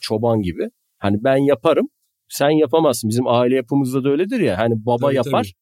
çoban 0.00 0.42
gibi. 0.42 0.68
Hani 0.98 1.24
ben 1.24 1.36
yaparım, 1.36 1.88
sen 2.28 2.50
yapamazsın. 2.50 3.10
Bizim 3.10 3.26
aile 3.26 3.56
yapımızda 3.56 4.04
da 4.04 4.08
öyledir 4.08 4.40
ya. 4.40 4.58
Hani 4.58 4.74
baba 4.86 5.06
tabii, 5.06 5.16
yapar, 5.16 5.52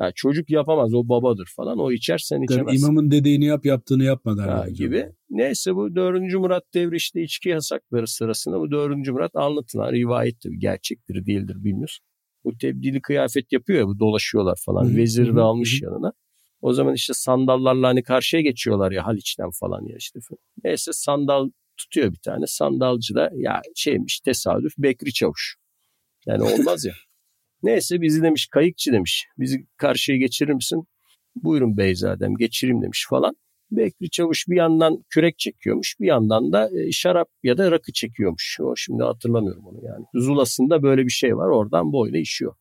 tabii. 0.00 0.06
Yani 0.06 0.12
çocuk 0.14 0.50
yapamaz 0.50 0.94
o 0.94 1.08
babadır 1.08 1.52
falan 1.56 1.78
o 1.78 1.92
içer 1.92 2.18
sen 2.18 2.42
içemezsin. 2.42 2.84
İmamın 2.84 3.10
dediğini 3.10 3.44
yap 3.44 3.66
yaptığını 3.66 4.04
yapma 4.04 4.36
derler. 4.36 4.68
gibi. 4.68 5.06
Neyse 5.30 5.74
bu 5.74 5.94
4. 5.94 6.34
Murat 6.34 6.64
devri 6.74 6.96
işte 6.96 7.22
içki 7.22 7.48
yasakları 7.48 8.06
sırasında 8.06 8.60
bu 8.60 8.70
4. 8.70 9.08
Murat 9.08 9.36
anlatılan 9.36 9.92
rivayet 9.92 10.40
tabii 10.40 10.58
gerçektir 10.58 11.26
değildir 11.26 11.56
bilmiyoruz. 11.64 12.00
Bu 12.44 12.58
tebdili 12.58 13.00
kıyafet 13.00 13.52
yapıyor 13.52 13.78
ya 13.78 13.86
bu 13.86 13.98
dolaşıyorlar 13.98 14.58
falan. 14.64 14.84
Hı-hı. 14.84 14.96
Vezir 14.96 15.36
de 15.36 15.40
almış 15.40 15.82
Hı-hı. 15.82 15.90
yanına. 15.90 16.12
O 16.62 16.72
zaman 16.72 16.94
işte 16.94 17.14
sandallarla 17.14 17.88
hani 17.88 18.02
karşıya 18.02 18.42
geçiyorlar 18.42 18.92
ya 18.92 19.06
Haliç'ten 19.06 19.50
falan 19.60 19.82
ya 19.86 19.96
işte. 19.96 20.20
Neyse 20.64 20.92
sandal 20.92 21.50
tutuyor 21.76 22.12
bir 22.12 22.18
tane. 22.24 22.46
Sandalcı 22.46 23.14
da 23.14 23.30
ya 23.34 23.62
şeymiş 23.74 24.20
tesadüf 24.20 24.72
Bekri 24.78 25.12
Çavuş. 25.12 25.56
Yani 26.26 26.42
olmaz 26.42 26.84
ya. 26.84 26.94
Neyse 27.62 28.00
bizi 28.00 28.22
demiş 28.22 28.48
kayıkçı 28.48 28.92
demiş. 28.92 29.26
Bizi 29.38 29.66
karşıya 29.76 30.18
geçirir 30.18 30.52
misin? 30.52 30.84
Buyurun 31.36 31.76
beyzadem 31.76 32.36
geçireyim 32.36 32.82
demiş 32.82 33.06
falan. 33.10 33.36
Bekri 33.70 34.10
Çavuş 34.10 34.48
bir 34.48 34.56
yandan 34.56 35.04
kürek 35.10 35.38
çekiyormuş 35.38 35.96
bir 36.00 36.06
yandan 36.06 36.52
da 36.52 36.70
e, 36.80 36.92
şarap 36.92 37.28
ya 37.42 37.58
da 37.58 37.70
rakı 37.70 37.92
çekiyormuş. 37.92 38.58
O 38.60 38.76
şimdi 38.76 39.02
hatırlamıyorum 39.02 39.66
onu 39.66 39.84
yani. 39.84 40.04
Zulas'ında 40.14 40.82
böyle 40.82 41.04
bir 41.04 41.10
şey 41.10 41.36
var 41.36 41.48
oradan 41.48 41.92
boyuna 41.92 42.18
işiyor. 42.18 42.54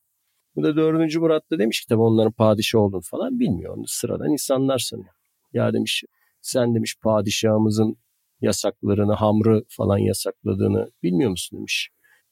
Bu 0.56 0.64
da 0.64 0.76
dördüncü 0.76 1.20
Murat 1.20 1.52
da 1.52 1.60
demiş 1.60 1.82
ki 1.82 1.88
tabii 1.88 2.02
onların 2.02 2.32
padişah 2.32 2.80
olduğunu 2.80 3.02
falan 3.02 3.40
bilmiyor. 3.40 3.78
Onu 3.78 3.88
sıradan 3.88 4.32
insanlar 4.32 4.80
sanıyor. 4.80 5.14
Ya 5.54 5.74
demiş 5.74 6.04
sen 6.42 6.76
demiş 6.76 6.96
padişahımızın 7.02 7.98
yasaklarını, 8.42 9.14
hamrı 9.14 9.64
falan 9.70 9.98
yasakladığını 9.98 10.92
bilmiyor 11.04 11.30
musun 11.30 11.60
demiş. 11.60 11.90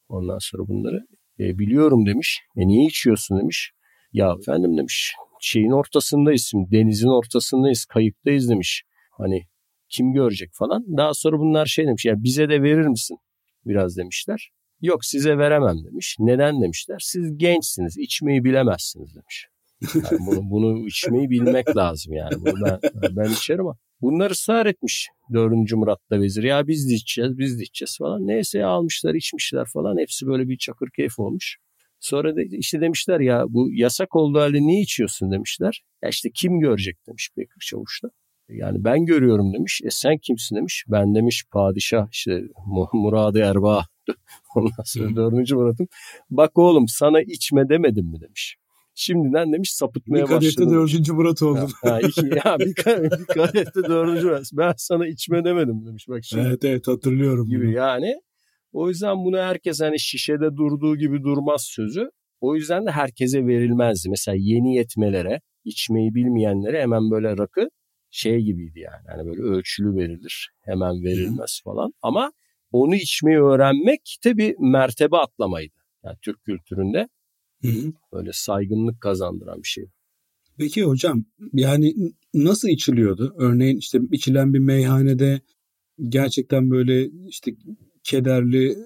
Ondan 0.10 0.38
sonra 0.39 0.67
bunları 0.67 1.08
e, 1.39 1.60
biliyorum 1.60 2.06
demiş. 2.06 2.39
E 2.58 2.67
niye 2.67 2.86
içiyorsun 2.86 3.39
demiş. 3.39 3.71
Ya 4.13 4.36
efendim 4.41 4.78
demiş 4.78 5.13
şeyin 5.41 5.71
ortasındayız 5.71 6.52
denizin 6.56 7.08
ortasındayız 7.10 7.86
kayıktayız 7.86 8.50
demiş. 8.50 8.84
Hani 9.12 9.41
kim 9.89 10.13
görecek 10.13 10.50
falan. 10.54 10.86
Daha 10.97 11.13
sonra 11.13 11.39
bunlar 11.39 11.65
şey 11.65 11.88
demiş 11.88 12.06
ya 12.06 12.23
bize 12.23 12.50
de 12.50 12.63
verir 12.63 12.88
misin 12.88 13.17
biraz 13.65 13.97
demişler. 13.97 14.50
Yok 14.82 15.06
size 15.06 15.38
veremem 15.38 15.86
demiş. 15.86 16.15
Neden 16.19 16.62
demişler? 16.62 16.97
Siz 17.02 17.38
gençsiniz 17.38 17.97
içmeyi 17.97 18.43
bilemezsiniz 18.43 19.15
demiş. 19.15 19.47
Yani 19.95 20.19
bunu, 20.28 20.50
bunu 20.50 20.88
içmeyi 20.88 21.30
bilmek 21.30 21.78
lazım 21.78 22.13
yani. 22.13 22.34
Bunu 22.36 22.65
ben, 22.65 23.15
ben 23.15 23.32
içerim 23.32 23.67
ama. 23.67 23.78
Bunlar 24.02 24.32
ısrar 24.32 24.66
etmiş 24.66 25.08
4. 25.34 25.74
Murat'ta 25.74 26.22
vezir. 26.22 26.44
Ya 26.44 26.68
biz 26.68 26.90
de 26.90 26.94
içeceğiz, 26.94 27.38
biz 27.38 27.60
de 27.60 27.64
içeceğiz 27.64 27.98
falan. 28.00 28.28
Neyse 28.28 28.66
almışlar, 28.66 29.14
içmişler 29.14 29.66
falan. 29.74 29.98
Hepsi 29.98 30.28
böyle 30.28 30.48
bir 30.48 30.58
çakır 30.58 30.90
keyif 30.96 31.20
olmuş. 31.20 31.58
Sonra 32.00 32.36
da 32.36 32.42
işte 32.52 32.82
demişler 32.82 33.20
ya 33.20 33.46
bu 33.50 33.70
yasak 33.72 34.16
olduğu 34.16 34.40
halde 34.40 34.62
niye 34.62 34.82
içiyorsun 34.82 35.32
demişler. 35.32 35.84
Ya 36.04 36.10
işte 36.10 36.30
kim 36.36 36.60
görecek 36.60 36.98
demiş 37.08 37.30
Bekir 37.38 37.66
Çavuş 37.66 38.04
da. 38.04 38.10
Yani 38.50 38.84
ben 38.84 39.06
görüyorum 39.06 39.54
demiş. 39.54 39.82
E 39.84 39.90
sen 39.90 40.18
kimsin 40.18 40.56
demiş. 40.56 40.86
Ben 40.88 41.16
demiş 41.16 41.44
padişah 41.52 42.08
işte 42.12 42.42
Muradı 42.94 43.40
Erbaa. 43.40 43.86
Ondan 44.56 44.84
sonra 44.86 45.16
dördüncü 45.16 45.56
Murat'ım. 45.56 45.88
Bak 46.30 46.58
oğlum 46.58 46.88
sana 46.88 47.22
içme 47.22 47.70
demedim 47.70 48.06
mi 48.06 48.22
demiş. 48.22 48.56
Şimdiden 49.00 49.54
demiş 49.54 49.74
sapıtmaya 49.74 50.24
başladım. 50.24 50.42
Bir 50.42 50.56
kadehte 50.56 50.70
dördüncü 50.70 51.14
Murat 51.14 51.42
oldum. 51.42 51.70
Ya, 51.84 51.92
ya, 51.92 52.00
iki, 52.00 52.26
ya 52.26 52.60
bir, 52.60 52.66
bir 53.20 53.26
kadehte 53.26 53.84
dördüncü 53.84 54.26
Murat. 54.26 54.50
Ben 54.54 54.74
sana 54.78 55.08
içme 55.08 55.44
demedim 55.44 55.86
demiş. 55.86 56.08
Bak 56.10 56.24
şimdi. 56.24 56.48
Evet 56.48 56.66
evet 56.66 56.88
hatırlıyorum. 56.88 57.50
Gibi 57.50 57.66
bunu. 57.66 57.72
yani. 57.72 58.22
O 58.74 58.90
yüzden 58.90 59.18
bunu 59.18 59.38
herkes 59.38 59.82
hani 59.82 60.00
şişede 60.00 60.56
durduğu 60.58 60.96
gibi 60.96 61.24
durmaz 61.24 61.62
sözü. 61.62 62.10
O 62.42 62.56
yüzden 62.56 62.86
de 62.86 62.92
herkese 62.92 63.48
verilmezdi. 63.48 64.10
Mesela 64.10 64.38
yeni 64.40 64.76
yetmelere, 64.76 65.42
içmeyi 65.64 66.16
bilmeyenlere 66.16 66.82
hemen 66.82 67.12
böyle 67.12 67.38
rakı 67.38 67.70
şey 68.12 68.40
gibiydi 68.40 68.80
yani. 68.80 69.08
Hani 69.08 69.26
böyle 69.26 69.42
ölçülü 69.42 69.96
verilir. 69.96 70.50
Hemen 70.62 71.04
verilmez 71.04 71.62
falan. 71.64 71.94
Ama 72.02 72.32
onu 72.72 72.96
içmeyi 72.96 73.40
öğrenmek 73.40 74.18
de 74.26 74.38
bir 74.38 74.56
mertebe 74.60 75.18
atlamaydı. 75.18 75.76
Yani 76.04 76.18
Türk 76.22 76.44
kültüründe 76.44 77.08
Hı 77.62 77.67
hı. 77.67 77.93
Böyle 78.13 78.30
saygınlık 78.34 79.02
kazandıran 79.02 79.63
bir 79.63 79.67
şey. 79.67 79.86
Peki 80.58 80.84
hocam 80.84 81.26
yani 81.54 81.93
nasıl 82.34 82.70
içiliyordu? 82.70 83.36
Örneğin 83.38 83.78
işte 83.78 84.00
içilen 84.12 84.54
bir 84.54 84.60
meyhanede 84.60 85.41
gerçekten 86.10 86.72
böyle 86.72 87.10
işte 87.28 87.52
kederli 88.04 88.78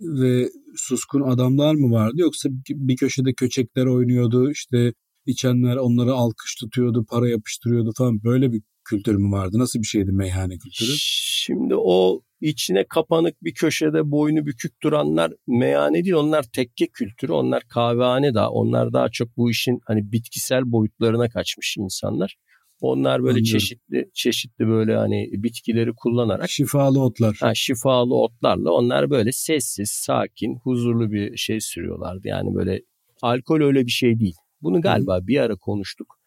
ve 0.00 0.50
suskun 0.76 1.20
adamlar 1.20 1.74
mı 1.74 1.92
vardı 1.92 2.16
yoksa 2.16 2.48
bir 2.70 2.96
köşede 2.96 3.32
köçekler 3.32 3.86
oynuyordu 3.86 4.50
işte 4.50 4.92
içenler 5.26 5.76
onları 5.76 6.12
alkış 6.12 6.54
tutuyordu 6.54 7.04
para 7.10 7.28
yapıştırıyordu 7.28 7.92
falan 7.96 8.24
böyle 8.24 8.52
bir 8.52 8.62
kültür 8.84 9.14
mü 9.14 9.32
vardı? 9.32 9.58
Nasıl 9.58 9.78
bir 9.78 9.86
şeydi 9.86 10.12
meyhane 10.12 10.58
kültürü? 10.58 10.92
Şimdi 10.98 11.74
o 11.76 12.22
içine 12.40 12.84
kapanık 12.84 13.44
bir 13.44 13.54
köşede 13.54 14.10
boynu 14.10 14.46
bükük 14.46 14.82
duranlar 14.82 15.32
meyhane 15.46 16.04
değil 16.04 16.14
onlar 16.14 16.42
tekke 16.42 16.86
kültürü 16.86 17.32
onlar 17.32 17.62
kahvehane 17.68 18.34
daha 18.34 18.50
onlar 18.50 18.92
daha 18.92 19.08
çok 19.08 19.36
bu 19.36 19.50
işin 19.50 19.80
hani 19.86 20.12
bitkisel 20.12 20.72
boyutlarına 20.72 21.28
kaçmış 21.28 21.76
insanlar. 21.78 22.36
Onlar 22.80 23.22
böyle 23.22 23.38
Anlıyorum. 23.38 23.58
çeşitli 23.58 24.10
çeşitli 24.14 24.66
böyle 24.66 24.96
hani 24.96 25.30
bitkileri 25.32 25.92
kullanarak 25.96 26.50
şifalı 26.50 27.00
otlar. 27.00 27.36
Ha, 27.40 27.54
şifalı 27.54 28.14
otlarla 28.14 28.70
onlar 28.70 29.10
böyle 29.10 29.32
sessiz, 29.32 29.90
sakin, 29.90 30.56
huzurlu 30.56 31.12
bir 31.12 31.36
şey 31.36 31.60
sürüyorlardı. 31.60 32.28
Yani 32.28 32.54
böyle 32.54 32.82
alkol 33.22 33.60
öyle 33.60 33.86
bir 33.86 33.90
şey 33.90 34.20
değil. 34.20 34.36
Bunu 34.62 34.80
galiba 34.80 35.16
Hı. 35.16 35.26
bir 35.26 35.38
ara 35.40 35.56
konuştuk. 35.56 36.18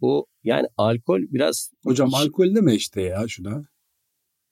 Bu 0.00 0.26
yani 0.44 0.66
alkol 0.76 1.20
biraz... 1.20 1.70
Hocam 1.84 2.08
iç... 2.08 2.14
alkol 2.14 2.54
deme 2.54 2.74
işte 2.74 3.02
ya 3.02 3.24
şuna. 3.28 3.64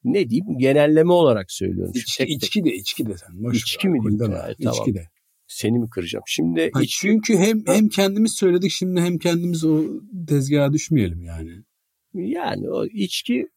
Ne 0.04 0.30
diyeyim 0.30 0.58
genelleme 0.58 1.12
olarak 1.12 1.52
söylüyorum. 1.52 1.92
İç, 1.96 2.16
tek 2.16 2.30
içki 2.30 2.64
de 2.64 2.74
içki 2.74 3.06
de 3.06 3.16
sen. 3.16 3.42
Boş 3.42 3.56
içki 3.56 3.88
mi 3.88 3.98
diyeyim? 4.02 4.32
Ya, 4.32 4.54
tamam. 4.62 4.74
İçki 4.74 4.94
de. 4.94 5.04
Seni 5.46 5.78
mi 5.78 5.90
kıracağım? 5.90 6.22
Şimdi 6.26 6.70
ha, 6.74 6.82
iç... 6.82 6.98
çünkü 7.00 7.38
hem 7.38 7.66
hem 7.66 7.88
kendimiz 7.88 8.32
söyledik 8.32 8.70
şimdi 8.70 9.00
hem 9.00 9.18
kendimiz 9.18 9.64
o 9.64 9.84
tezgaha 10.28 10.72
düşmeyelim 10.72 11.22
yani. 11.22 11.50
Yani 12.14 12.70
o 12.70 12.86
içki 12.86 13.48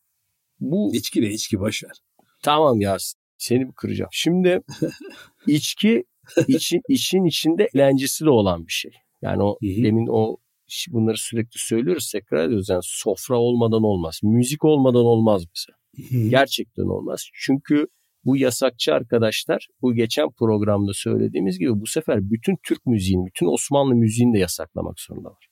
bu 0.59 0.95
içki 0.95 1.21
de 1.21 1.29
içki 1.29 1.59
boş 1.59 1.83
ver. 1.83 1.97
Tamam 2.43 2.81
ya 2.81 2.97
seni 3.37 3.65
mi 3.65 3.73
kıracağım? 3.75 4.09
Şimdi 4.13 4.59
içki 5.47 6.03
için 6.47 6.81
işin 6.89 7.25
içinde 7.25 7.69
eğlencesi 7.75 8.25
de 8.25 8.29
olan 8.29 8.67
bir 8.67 8.71
şey. 8.71 8.91
Yani 9.21 9.43
o 9.43 9.57
Hı-hı. 9.61 9.83
demin 9.83 10.07
o 10.07 10.37
bunları 10.87 11.17
sürekli 11.17 11.59
söylüyoruz 11.59 12.11
tekrar 12.11 12.45
ediyoruz. 12.45 12.69
Yani 12.69 12.81
sofra 12.83 13.39
olmadan 13.39 13.83
olmaz. 13.83 14.19
Müzik 14.23 14.65
olmadan 14.65 15.05
olmaz 15.05 15.43
mesela. 15.55 15.82
Hı. 15.97 16.29
Gerçekten 16.29 16.83
olmaz. 16.83 17.29
Çünkü 17.33 17.87
bu 18.25 18.37
yasakçı 18.37 18.93
arkadaşlar 18.93 19.67
bu 19.81 19.93
geçen 19.93 20.31
programda 20.31 20.91
söylediğimiz 20.93 21.59
gibi 21.59 21.71
bu 21.81 21.87
sefer 21.87 22.31
bütün 22.31 22.57
Türk 22.63 22.85
müziğini, 22.85 23.25
bütün 23.25 23.53
Osmanlı 23.53 23.95
müziğini 23.95 24.33
de 24.33 24.39
yasaklamak 24.39 24.99
zorundalar. 24.99 25.47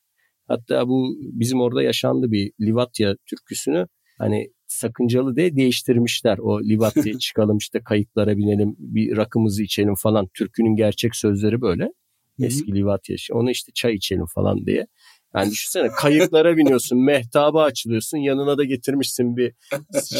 Hatta 0.48 0.88
bu 0.88 1.16
bizim 1.20 1.60
orada 1.60 1.82
yaşandı 1.82 2.30
bir 2.30 2.52
Livatya 2.60 3.16
türküsünü 3.26 3.86
hani 4.18 4.52
sakıncalı 4.66 5.36
diye 5.36 5.56
değiştirmişler. 5.56 6.38
O 6.38 6.62
Livatya'ya 6.62 7.18
çıkalım 7.18 7.58
işte 7.58 7.80
kayıklara 7.84 8.36
binelim 8.36 8.76
bir 8.78 9.16
rakımızı 9.16 9.62
içelim 9.62 9.94
falan. 9.94 10.28
Türkünün 10.34 10.76
gerçek 10.76 11.16
sözleri 11.16 11.60
böyle. 11.60 11.88
Eski 12.38 12.74
Livatya. 12.74 13.16
Onu 13.32 13.50
işte 13.50 13.72
çay 13.74 13.94
içelim 13.94 14.26
falan 14.34 14.66
diye. 14.66 14.86
Yani 15.34 15.50
düşünsene 15.50 15.88
kayıklara 15.88 16.56
biniyorsun, 16.56 17.04
mehtaba 17.04 17.62
açılıyorsun, 17.62 18.18
yanına 18.18 18.58
da 18.58 18.64
getirmişsin 18.64 19.36
bir 19.36 19.54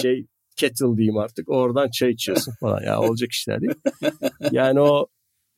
şey 0.01 0.27
kettle 0.57 0.97
diyeyim 0.97 1.17
artık. 1.17 1.49
Oradan 1.49 1.91
çay 1.91 2.11
içiyorsun 2.11 2.53
falan. 2.61 2.83
Ya 2.83 3.01
olacak 3.01 3.33
işler 3.33 3.61
değil. 3.61 3.75
Yani 4.53 4.81
o 4.81 5.07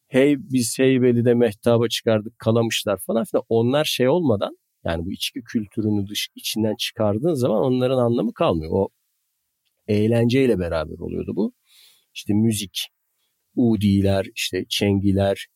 hey 0.09 0.37
biz 0.39 0.79
Heybeli'de 0.79 1.35
mehtaba 1.35 1.89
çıkardık 1.89 2.39
kalamışlar 2.39 2.99
falan 3.07 3.25
filan. 3.25 3.45
Onlar 3.49 3.85
şey 3.85 4.09
olmadan 4.09 4.59
yani 4.85 5.07
bu 5.07 5.13
içki 5.13 5.43
kültürünü 5.43 6.09
dış 6.09 6.29
içinden 6.35 6.77
çıkardığın 6.77 7.35
zaman 7.35 7.63
onların 7.63 7.99
anlamı 7.99 8.35
kalmıyor. 8.35 8.73
O 8.75 8.89
eğlenceyle 9.89 10.59
beraber 10.59 10.99
oluyordu 10.99 11.33
bu. 11.37 11.53
İşte 12.15 12.35
müzik, 12.35 12.89
udiler, 13.57 14.27
işte 14.35 14.65
çengiler, 14.69 15.47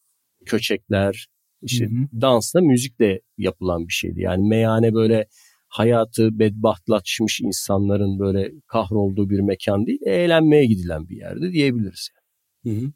köçekler, 0.47 1.27
işte 1.63 1.85
hı 1.85 1.89
hı. 1.89 2.21
dansla 2.21 2.61
müzikle 2.61 3.21
yapılan 3.39 3.89
bir 3.89 3.93
şeydi. 3.93 4.21
Yani 4.21 4.49
meyhane 4.49 4.95
böyle 4.95 5.27
hayatı 5.69 6.39
bedbahtlaşmış 6.39 7.41
insanların 7.41 8.19
böyle 8.19 8.53
kahrolduğu 8.67 9.31
bir 9.31 9.41
mekan 9.41 9.87
değil, 9.87 10.01
eğlenmeye 10.07 10.67
gidilen 10.67 11.09
bir 11.09 11.17
yerde 11.17 11.53
diyebiliriz. 11.53 12.09
Hı 12.65 12.71
hı. 12.71 12.93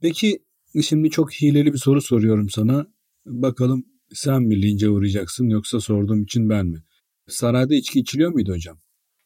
Peki 0.00 0.38
şimdi 0.82 1.10
çok 1.10 1.32
hileli 1.32 1.72
bir 1.72 1.78
soru 1.78 2.00
soruyorum 2.00 2.50
sana. 2.50 2.86
Bakalım 3.26 3.84
sen 4.12 4.42
mi 4.42 4.62
lince 4.62 4.88
uğrayacaksın 4.88 5.48
yoksa 5.48 5.80
sorduğum 5.80 6.22
için 6.22 6.48
ben 6.50 6.66
mi? 6.66 6.78
Sarayda 7.28 7.74
içki 7.74 8.00
içiliyor 8.00 8.32
muydu 8.32 8.52
hocam? 8.52 8.78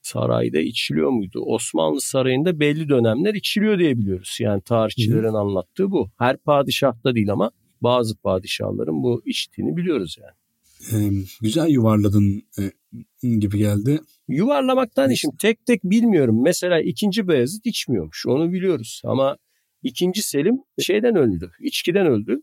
Sarayda 0.02 0.60
içiliyor 0.60 1.10
muydu? 1.10 1.40
Osmanlı 1.46 2.00
sarayında 2.00 2.60
belli 2.60 2.88
dönemler 2.88 3.34
içiliyor 3.34 3.78
diye 3.78 3.98
biliyoruz. 3.98 4.36
Yani 4.40 4.62
tarihçilerin 4.62 5.32
Hı. 5.32 5.38
anlattığı 5.38 5.90
bu. 5.90 6.10
Her 6.18 6.36
padişahta 6.36 7.14
değil 7.14 7.32
ama 7.32 7.50
bazı 7.86 8.16
padişahların 8.16 9.02
bu 9.02 9.22
içtiğini 9.24 9.76
biliyoruz 9.76 10.16
yani. 10.20 10.36
Ee, 10.92 11.24
güzel 11.42 11.68
yuvarladın 11.68 12.42
e, 12.58 13.28
gibi 13.28 13.58
geldi. 13.58 14.00
Yuvarlamaktan 14.28 15.10
işim 15.10 15.30
tek 15.38 15.66
tek 15.66 15.84
bilmiyorum. 15.84 16.42
Mesela 16.42 16.80
ikinci 16.80 17.28
Beyazıt 17.28 17.66
içmiyormuş 17.66 18.26
onu 18.26 18.52
biliyoruz 18.52 19.02
ama 19.04 19.36
ikinci 19.82 20.22
Selim 20.22 20.58
şeyden 20.78 21.16
öldü, 21.16 21.50
içkiden 21.60 22.06
öldü. 22.06 22.40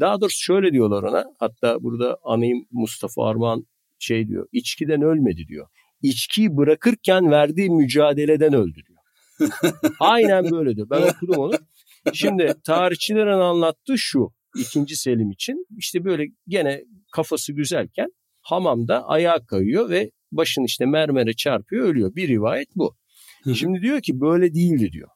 Daha 0.00 0.20
doğrusu 0.20 0.42
şöyle 0.42 0.72
diyorlar 0.72 1.02
ona 1.02 1.24
hatta 1.38 1.82
burada 1.82 2.18
anayım 2.24 2.66
Mustafa 2.70 3.28
Armağan 3.28 3.66
şey 3.98 4.28
diyor 4.28 4.46
içkiden 4.52 5.02
ölmedi 5.02 5.46
diyor. 5.48 5.66
İçkiyi 6.02 6.56
bırakırken 6.56 7.30
verdiği 7.30 7.70
mücadeleden 7.70 8.54
öldü 8.54 8.80
diyor. 8.88 8.98
Aynen 10.00 10.50
böyle 10.50 10.76
diyor. 10.76 10.90
Ben 10.90 11.02
okudum 11.02 11.36
onu. 11.38 11.54
Şimdi 12.12 12.54
tarihçilerin 12.64 13.38
anlattığı 13.38 13.98
şu 13.98 14.32
ikinci 14.58 14.96
Selim 14.96 15.30
için 15.30 15.66
işte 15.76 16.04
böyle 16.04 16.24
gene 16.48 16.84
kafası 17.12 17.52
güzelken 17.52 18.08
hamamda 18.40 19.08
ayağa 19.08 19.46
kayıyor 19.46 19.90
ve 19.90 20.10
başını 20.32 20.64
işte 20.64 20.86
mermere 20.86 21.32
çarpıyor 21.32 21.86
ölüyor. 21.86 22.14
Bir 22.14 22.28
rivayet 22.28 22.68
bu. 22.76 22.96
Hı-hı. 23.42 23.54
Şimdi 23.54 23.82
diyor 23.82 24.00
ki 24.00 24.20
böyle 24.20 24.54
değildi 24.54 24.92
diyor. 24.92 25.08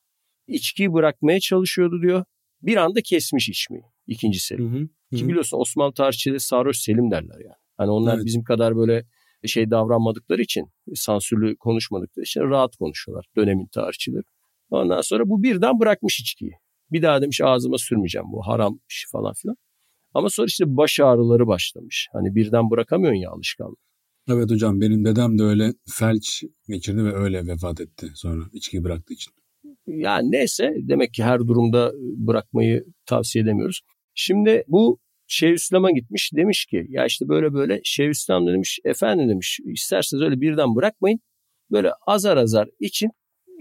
İçkiyi 0.47 0.93
bırakmaya 0.93 1.41
çalışıyordu 1.41 2.03
diyor. 2.03 2.25
Bir 2.63 2.77
anda 2.77 3.01
kesmiş 3.01 3.49
içmeyi 3.49 3.85
ikinci 4.07 4.41
Selim. 4.41 4.75
Hı-hı. 4.75 5.19
Ki 5.19 5.29
biliyorsun 5.29 5.59
Osmanlı 5.61 5.95
tarihçileri 5.95 6.41
sarhoş 6.41 6.79
Selim 6.79 7.11
derler 7.11 7.41
yani. 7.45 7.57
Hani 7.77 7.91
onlar 7.91 8.17
evet. 8.17 8.25
bizim 8.25 8.45
kadar 8.45 8.77
böyle 8.77 9.05
şey 9.47 9.71
davranmadıkları 9.71 10.43
için, 10.43 10.67
sansürlü 10.95 11.57
konuşmadıkları 11.57 12.25
için 12.25 12.41
rahat 12.41 12.77
konuşuyorlar 12.77 13.27
dönemin 13.37 13.67
tarihçileri. 13.67 14.23
Ondan 14.71 15.01
sonra 15.01 15.29
bu 15.29 15.43
birden 15.43 15.81
bırakmış 15.81 16.21
içkiyi. 16.21 16.53
Bir 16.93 17.03
daha 17.03 17.23
demiş 17.23 17.41
ağzıma 17.41 17.79
sürmeyeceğim 17.79 18.27
bu 18.33 18.47
haram 18.47 18.79
işi 18.91 19.09
falan 19.11 19.33
filan. 19.35 19.57
Ama 20.15 20.29
sonra 20.29 20.47
işte 20.47 20.65
baş 20.77 21.01
ağrıları 21.01 21.47
başlamış. 21.47 22.09
Hani 22.13 22.35
birden 22.35 22.71
bırakamıyorsun 22.71 23.21
ya 23.21 23.31
alışkanlığı. 23.31 23.77
Evet 24.29 24.51
hocam 24.51 24.81
benim 24.81 25.05
dedem 25.05 25.39
de 25.39 25.43
öyle 25.43 25.73
felç 25.89 26.43
geçirdi 26.69 27.05
ve 27.05 27.13
öyle 27.13 27.47
vefat 27.47 27.81
etti 27.81 28.07
sonra 28.15 28.43
içkiyi 28.53 28.85
bıraktığı 28.85 29.15
için. 29.15 29.33
Yani 29.87 30.31
neyse 30.31 30.75
demek 30.77 31.15
ki 31.15 31.25
her 31.25 31.41
durumda 31.41 31.93
bırakmayı 32.01 32.85
tavsiye 33.07 33.45
edemiyoruz. 33.45 33.81
Şimdi 34.15 34.65
bu 34.69 34.99
Şeyhülislam'a 35.27 35.91
gitmiş 35.91 36.31
demiş 36.37 36.67
ki 36.67 36.87
ya 36.89 37.07
işte 37.07 37.29
böyle 37.29 37.53
böyle 37.53 37.81
Şeyhülislam 37.85 38.47
demiş 38.47 38.79
efendim 38.85 39.29
demiş 39.29 39.61
isterseniz 39.65 40.23
öyle 40.23 40.41
birden 40.41 40.77
bırakmayın. 40.77 41.21
Böyle 41.71 41.91
azar 42.07 42.37
azar 42.37 42.69
için 42.81 43.11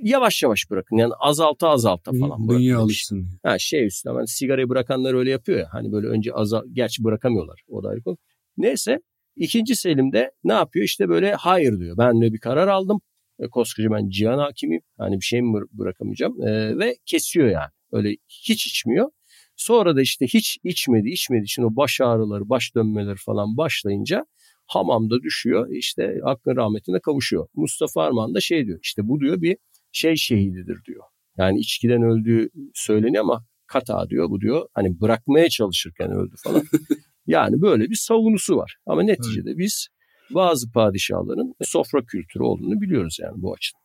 yavaş 0.01 0.43
yavaş 0.43 0.69
bırakın. 0.69 0.97
Yani 0.97 1.13
azalta 1.19 1.69
azalta 1.69 2.11
falan 2.11 2.47
bırakın. 2.47 2.63
Dünya 2.63 2.79
alışsın. 2.79 3.27
Ha 3.43 3.59
Şeyhülislam 3.59 4.15
hani 4.15 4.27
sigarayı 4.27 4.69
bırakanlar 4.69 5.13
öyle 5.13 5.31
yapıyor 5.31 5.59
ya. 5.59 5.67
Hani 5.71 5.91
böyle 5.91 6.07
önce 6.07 6.33
azal 6.33 6.61
gerçi 6.73 7.03
bırakamıyorlar. 7.03 7.61
O 7.67 7.83
da 7.83 7.89
ayrı 7.89 8.03
konu. 8.03 8.17
Neyse 8.57 8.99
ikinci 9.35 9.75
Selim 9.75 10.11
de 10.13 10.31
ne 10.43 10.53
yapıyor? 10.53 10.85
İşte 10.85 11.09
böyle 11.09 11.33
hayır 11.33 11.79
diyor. 11.79 11.97
Ben 11.97 12.21
de 12.21 12.33
bir 12.33 12.39
karar 12.39 12.67
aldım. 12.67 13.01
E, 13.39 13.47
koskoca 13.47 13.91
ben 13.91 14.09
cihan 14.09 14.37
hakimiyim. 14.37 14.81
Hani 14.97 15.15
bir 15.15 15.25
şey 15.25 15.41
mi 15.41 15.47
bıra- 15.47 15.67
bırakamayacağım. 15.71 16.41
E, 16.41 16.79
ve 16.79 16.95
kesiyor 17.05 17.47
yani. 17.47 17.69
Öyle 17.91 18.17
hiç 18.27 18.67
içmiyor. 18.67 19.09
Sonra 19.55 19.95
da 19.95 20.01
işte 20.01 20.25
hiç 20.27 20.57
içmedi 20.63 21.09
içmedi 21.09 21.43
için 21.43 21.63
o 21.63 21.75
baş 21.75 22.01
ağrıları, 22.01 22.49
baş 22.49 22.75
dönmeleri 22.75 23.15
falan 23.15 23.57
başlayınca 23.57 24.25
hamamda 24.67 25.21
düşüyor. 25.21 25.69
İşte 25.71 26.19
hakkın 26.23 26.55
rahmetine 26.55 26.99
kavuşuyor. 26.99 27.47
Mustafa 27.55 28.03
Arman 28.03 28.33
da 28.35 28.39
şey 28.41 28.65
diyor. 28.65 28.79
işte 28.83 29.07
bu 29.07 29.19
diyor 29.19 29.41
bir 29.41 29.57
şey 29.91 30.15
şehididir 30.15 30.85
diyor. 30.85 31.03
Yani 31.37 31.59
içkiden 31.59 32.01
öldüğü 32.01 32.49
söyleniyor 32.73 33.23
ama 33.23 33.45
kata 33.67 34.09
diyor 34.09 34.29
bu 34.29 34.41
diyor. 34.41 34.67
Hani 34.73 35.01
bırakmaya 35.01 35.49
çalışırken 35.49 36.11
öldü 36.11 36.35
falan. 36.43 36.63
yani 37.27 37.61
böyle 37.61 37.89
bir 37.89 37.95
savunusu 37.95 38.57
var. 38.57 38.75
Ama 38.85 39.03
neticede 39.03 39.57
biz 39.57 39.87
bazı 40.29 40.71
padişahların 40.71 41.53
sofra 41.63 42.05
kültürü 42.05 42.43
olduğunu 42.43 42.81
biliyoruz 42.81 43.17
yani 43.21 43.41
bu 43.41 43.53
açıdan. 43.53 43.81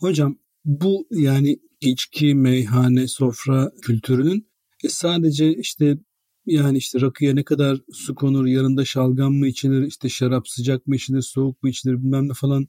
Hocam 0.00 0.38
bu 0.64 1.06
yani 1.10 1.58
içki, 1.80 2.34
meyhane, 2.34 3.08
sofra 3.08 3.70
kültürünün 3.82 4.48
e, 4.84 4.88
sadece 4.88 5.54
işte 5.54 5.98
yani 6.46 6.78
işte 6.78 7.00
rakıya 7.00 7.34
ne 7.34 7.44
kadar 7.44 7.78
su 7.92 8.14
konur, 8.14 8.46
yanında 8.46 8.84
şalgam 8.84 9.32
mı 9.34 9.48
içilir, 9.48 9.86
işte 9.86 10.08
şarap 10.08 10.48
sıcak 10.48 10.86
mı 10.86 10.96
içilir, 10.96 11.22
soğuk 11.22 11.62
mu 11.62 11.68
içilir 11.68 11.94
bilmem 11.94 12.28
ne 12.28 12.32
falan 12.34 12.66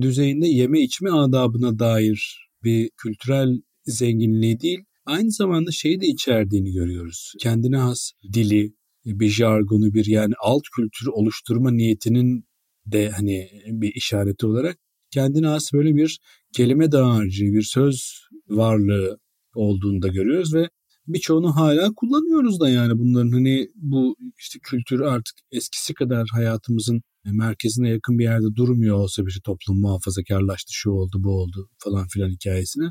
düzeyinde 0.00 0.48
yeme 0.48 0.80
içme 0.80 1.10
adabına 1.10 1.78
dair 1.78 2.48
bir 2.64 2.90
kültürel 2.96 3.60
zenginliği 3.84 4.60
değil, 4.60 4.78
aynı 5.06 5.30
zamanda 5.30 5.70
şeyi 5.70 6.00
de 6.00 6.06
içerdiğini 6.06 6.72
görüyoruz. 6.72 7.32
Kendine 7.40 7.76
has 7.76 8.10
dili, 8.32 8.74
bir 9.04 9.28
jargonu, 9.28 9.94
bir 9.94 10.06
yani 10.06 10.34
alt 10.42 10.62
kültürü 10.76 11.10
oluşturma 11.10 11.70
niyetinin 11.70 12.44
de 12.86 13.10
hani 13.10 13.48
bir 13.66 13.94
işareti 13.94 14.46
olarak 14.46 14.78
kendine 15.10 15.46
has 15.46 15.72
böyle 15.72 15.94
bir 15.94 16.18
kelime 16.52 16.92
dağarcığı, 16.92 17.44
bir 17.44 17.62
söz 17.62 18.22
varlığı 18.48 19.18
olduğunu 19.54 20.02
da 20.02 20.08
görüyoruz 20.08 20.54
ve 20.54 20.68
birçoğunu 21.06 21.56
hala 21.56 21.94
kullanıyoruz 21.96 22.60
da 22.60 22.70
yani 22.70 22.98
bunların 22.98 23.32
hani 23.32 23.68
bu 23.74 24.16
işte 24.38 24.58
kültür 24.62 25.00
artık 25.00 25.34
eskisi 25.52 25.94
kadar 25.94 26.28
hayatımızın 26.32 27.02
merkezine 27.24 27.88
yakın 27.88 28.18
bir 28.18 28.24
yerde 28.24 28.56
durmuyor 28.56 28.96
olsa 28.96 29.26
bir 29.26 29.40
toplum 29.44 29.80
muhafazakarlaştı, 29.80 30.72
şu 30.72 30.90
oldu, 30.90 31.16
bu 31.18 31.30
oldu 31.30 31.68
falan 31.78 32.06
filan 32.08 32.30
hikayesine. 32.30 32.90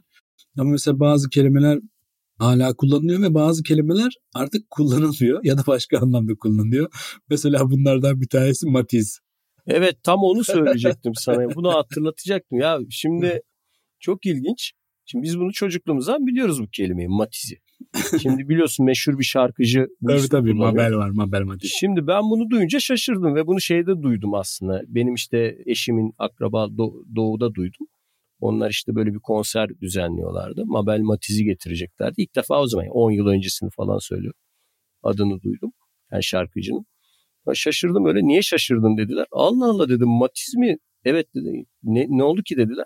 Ama 0.58 0.72
mesela 0.72 1.00
bazı 1.00 1.30
kelimeler 1.30 1.80
hala 2.38 2.74
kullanılıyor 2.74 3.22
ve 3.22 3.34
bazı 3.34 3.64
kelimeler 3.64 4.14
artık 4.36 4.70
kullanılmıyor 4.70 5.40
ya 5.44 5.58
da 5.58 5.64
başka 5.68 6.00
anlamda 6.00 6.34
kullanılıyor. 6.40 6.88
Mesela 7.30 7.70
bunlardan 7.70 8.22
bir 8.22 8.28
tanesi 8.28 8.70
matiz. 8.70 9.20
Evet 9.68 10.04
tam 10.04 10.20
onu 10.20 10.44
söyleyecektim 10.44 11.16
sana. 11.16 11.56
Bunu 11.56 11.74
hatırlatacaktım. 11.74 12.60
Ya 12.60 12.80
şimdi 12.90 13.42
çok 14.00 14.26
ilginç. 14.26 14.72
Şimdi 15.06 15.24
biz 15.24 15.40
bunu 15.40 15.52
çocukluğumuzdan 15.54 16.28
biliyoruz 16.28 16.62
bu 16.62 16.68
kelimeyi 16.68 17.08
matizi. 17.08 17.58
Şimdi 18.22 18.50
biliyorsun 18.50 18.86
meşhur 18.86 19.20
bir 19.20 19.24
şarkıcı 19.24 19.88
bu 20.02 20.08
Tabii 20.08 20.30
tabii 20.30 20.52
kullanıyor. 20.52 20.74
Mabel 20.74 20.98
var 20.98 21.10
Mabel 21.10 21.42
matiz. 21.42 21.72
Şimdi 21.80 22.08
ben 22.08 22.22
bunu 22.24 22.50
duyunca 22.50 22.80
şaşırdım 22.80 23.36
ve 23.36 23.48
bunu 23.48 23.62
şeyde 23.62 24.02
duydum 24.02 24.34
aslında. 24.34 24.82
Benim 24.88 25.14
işte 25.14 25.58
eşimin 25.66 26.14
akraba 26.18 26.64
Do- 26.64 27.16
doğuda 27.16 27.54
duydum. 27.54 27.88
Onlar 28.40 28.70
işte 28.70 28.96
böyle 28.96 29.14
bir 29.14 29.20
konser 29.20 29.70
düzenliyorlardı. 29.82 30.66
Mabel 30.66 31.00
Matiz'i 31.00 31.44
getireceklerdi. 31.44 32.22
İlk 32.22 32.36
defa 32.36 32.62
o 32.62 32.68
zaman 32.68 32.88
10 32.88 33.12
yıl 33.12 33.28
öncesini 33.28 33.70
falan 33.70 33.98
söylüyorum. 33.98 34.40
Adını 35.04 35.42
duydum. 35.42 35.72
Yani 36.12 36.24
şarkıcının. 36.24 36.86
Ben 37.48 37.54
şaşırdım 37.54 38.06
öyle. 38.06 38.20
Niye 38.24 38.42
şaşırdın 38.42 38.98
dediler. 38.98 39.26
Allah 39.32 39.70
Allah 39.70 39.90
dedim 39.90 40.08
Matiz 40.08 40.56
mi? 40.56 40.78
Evet 41.06 41.28
dedi. 41.36 41.66
Ne, 41.84 42.06
ne 42.10 42.24
oldu 42.24 42.42
ki 42.44 42.58
dediler. 42.58 42.86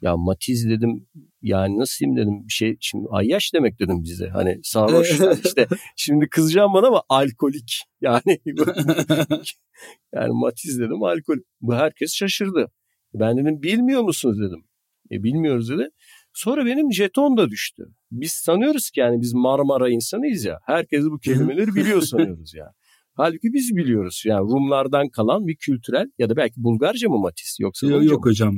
Ya 0.00 0.16
Matiz 0.16 0.70
dedim 0.70 1.06
yani 1.42 1.78
nasıl 1.78 1.98
diyeyim 2.00 2.16
dedim 2.16 2.48
bir 2.48 2.52
şey 2.52 2.76
şimdi 2.80 3.08
ayyaş 3.10 3.54
demek 3.54 3.80
dedim 3.80 4.02
bize. 4.02 4.28
Hani 4.28 4.60
sarhoş 4.62 5.20
işte 5.44 5.66
şimdi 5.96 6.28
kızacağım 6.28 6.74
bana 6.74 6.86
ama 6.86 7.02
alkolik. 7.08 7.82
Yani 8.00 8.22
yani 10.14 10.32
Matiz 10.32 10.78
dedim 10.80 11.02
alkol 11.02 11.36
bu 11.60 11.74
herkes 11.74 12.14
şaşırdı. 12.14 12.72
Ben 13.14 13.36
dedim 13.36 13.62
bilmiyor 13.62 14.02
musunuz? 14.02 14.38
dedim. 14.40 14.64
E 15.12 15.22
bilmiyoruz 15.22 15.70
dedi. 15.70 15.88
Sonra 16.32 16.66
benim 16.66 16.92
jeton 16.92 17.36
da 17.36 17.50
düştü. 17.50 17.86
Biz 18.10 18.32
sanıyoruz 18.32 18.90
ki 18.90 19.00
yani 19.00 19.20
biz 19.20 19.34
Marmara 19.34 19.88
insanıyız 19.88 20.44
ya 20.44 20.58
herkes 20.66 21.04
bu 21.04 21.18
kelimeleri 21.18 21.74
biliyor 21.74 22.02
sanıyoruz 22.02 22.54
ya 22.54 22.72
Halbuki 23.20 23.52
biz 23.52 23.76
biliyoruz. 23.76 24.22
Yani 24.26 24.40
Rumlardan 24.40 25.08
kalan 25.08 25.46
bir 25.46 25.56
kültürel 25.56 26.10
ya 26.18 26.30
da 26.30 26.36
belki 26.36 26.54
Bulgarca 26.56 27.08
mı 27.08 27.18
Matis 27.18 27.60
yoksa 27.60 27.86
Yok, 27.86 27.96
Rumca 27.96 28.10
yok 28.10 28.24
mı? 28.24 28.30
hocam 28.30 28.54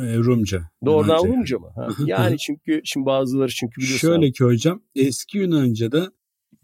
e, 0.00 0.16
Rumca. 0.16 0.70
Doğrudan 0.86 1.18
Yunanca. 1.18 1.36
Rumca 1.36 1.58
mı? 1.58 1.72
Ha. 1.76 1.88
Yani 2.06 2.38
çünkü 2.38 2.80
şimdi 2.84 3.06
bazıları 3.06 3.48
çünkü 3.48 3.80
biliyorsun. 3.80 4.08
Şöyle 4.08 4.32
ki 4.32 4.44
hocam 4.44 4.82
eski 4.94 5.38
Yunanca'da 5.38 6.12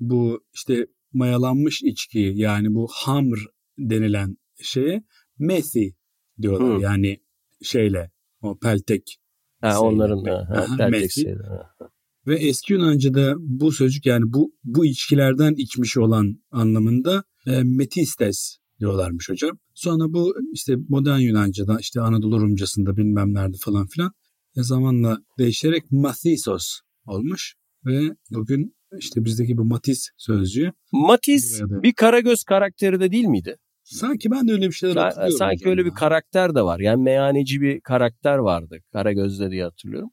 bu 0.01 0.45
işte 0.55 0.87
mayalanmış 1.13 1.83
içki 1.83 2.33
yani 2.35 2.75
bu 2.75 2.89
hamr 2.93 3.39
denilen 3.79 4.37
şeye 4.63 5.03
methi 5.39 5.95
diyorlar. 6.43 6.79
Hı. 6.79 6.83
Yani 6.83 7.21
şeyle 7.63 8.11
o 8.43 8.59
peltek 8.59 9.19
ha, 9.61 9.81
onların 9.81 10.25
ha, 10.25 10.47
ha, 10.49 11.09
şeyleri, 11.09 11.43
ha. 11.43 11.91
Ve 12.29 12.37
eski 12.37 12.73
Yunanca'da 12.73 13.35
bu 13.39 13.73
sözcük 13.73 14.07
yani 14.07 14.25
bu 14.27 14.53
bu 14.65 14.87
içkilerden 14.87 15.55
içmiş 15.55 15.97
olan 15.97 16.37
anlamında 16.51 17.25
e, 17.47 17.63
metistes 17.63 18.57
diyorlarmış 18.81 19.29
hocam. 19.31 19.59
Sonra 19.75 20.13
bu 20.13 20.35
işte 20.53 20.77
modern 20.89 21.19
Yunanca'da 21.19 21.77
işte 21.81 22.01
Anadolu 22.01 22.41
Rumcasında 22.41 22.97
bilmem 22.97 23.35
nerede 23.35 23.57
falan 23.61 23.87
filan 23.87 24.13
e, 24.57 24.63
zamanla 24.63 25.19
değişerek 25.39 25.93
mathisos 25.93 26.81
olmuş 27.07 27.55
ve 27.87 28.01
bugün 28.31 28.75
işte 28.99 29.25
bizdeki 29.25 29.57
bu 29.57 29.65
matiz 29.65 30.11
sözcüğü 30.17 30.73
da- 31.71 31.83
bir 31.83 31.93
Karagöz 31.93 32.45
karakteri 32.45 33.01
de 33.01 33.13
değil 33.13 33.25
miydi? 33.25 33.57
sanki 33.85 34.31
ben 34.31 34.49
de 34.49 34.53
öyle 34.53 34.67
bir 34.67 34.73
şeyler 34.73 34.95
Sa- 34.95 35.05
hatırlıyorum. 35.05 35.39
Sanki 35.39 35.69
öyle 35.69 35.81
ya. 35.81 35.87
bir 35.87 35.95
karakter 35.95 36.55
de 36.55 36.63
var. 36.63 36.81
Yani 36.81 37.03
meyhaneci 37.03 37.61
bir 37.61 37.81
karakter 37.81 38.39
vardı. 38.39 38.79
Karagöz'de 38.93 39.51
diye 39.51 39.65
hatırlıyorum. 39.65 40.11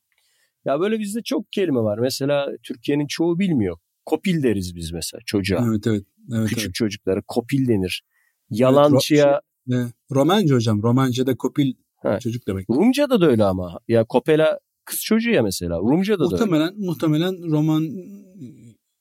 Ya 0.66 0.80
böyle 0.80 1.00
bizde 1.00 1.22
çok 1.24 1.52
kelime 1.52 1.80
var. 1.80 1.98
Mesela 1.98 2.48
Türkiye'nin 2.64 3.08
çoğu 3.08 3.40
bilmiyor. 3.40 3.78
Kopil 4.06 4.44
deriz 4.44 4.76
biz 4.76 4.92
mesela 4.92 5.22
çocuğa. 5.26 5.66
Evet 5.70 5.88
evet. 5.88 6.04
evet, 6.34 6.50
Küçük 6.50 6.66
evet. 6.66 6.76
çocuklara 6.76 7.22
kopil 7.28 7.68
denir. 7.68 8.04
Yalancıya 8.50 9.42
E, 9.72 9.76
Romanca 10.12 10.56
hocam. 10.56 10.84
Romanca'da 10.84 11.36
kopil 11.38 11.74
Ha. 11.96 12.20
çocuk 12.20 12.48
demek. 12.48 12.70
Rumca'da 12.70 13.22
da 13.22 13.28
öyle 13.28 13.44
ama. 13.44 13.80
Ya 13.88 14.04
Kopela 14.06 14.60
kız 14.86 15.00
çocuğu 15.02 15.30
ya 15.32 15.44
mesela. 15.44 15.78
Rumca'da 15.80 16.20
da 16.20 16.26
öyle. 16.26 16.36
Muhtemelen 16.36 16.74
muhtemelen 16.80 17.52
roman 17.52 17.90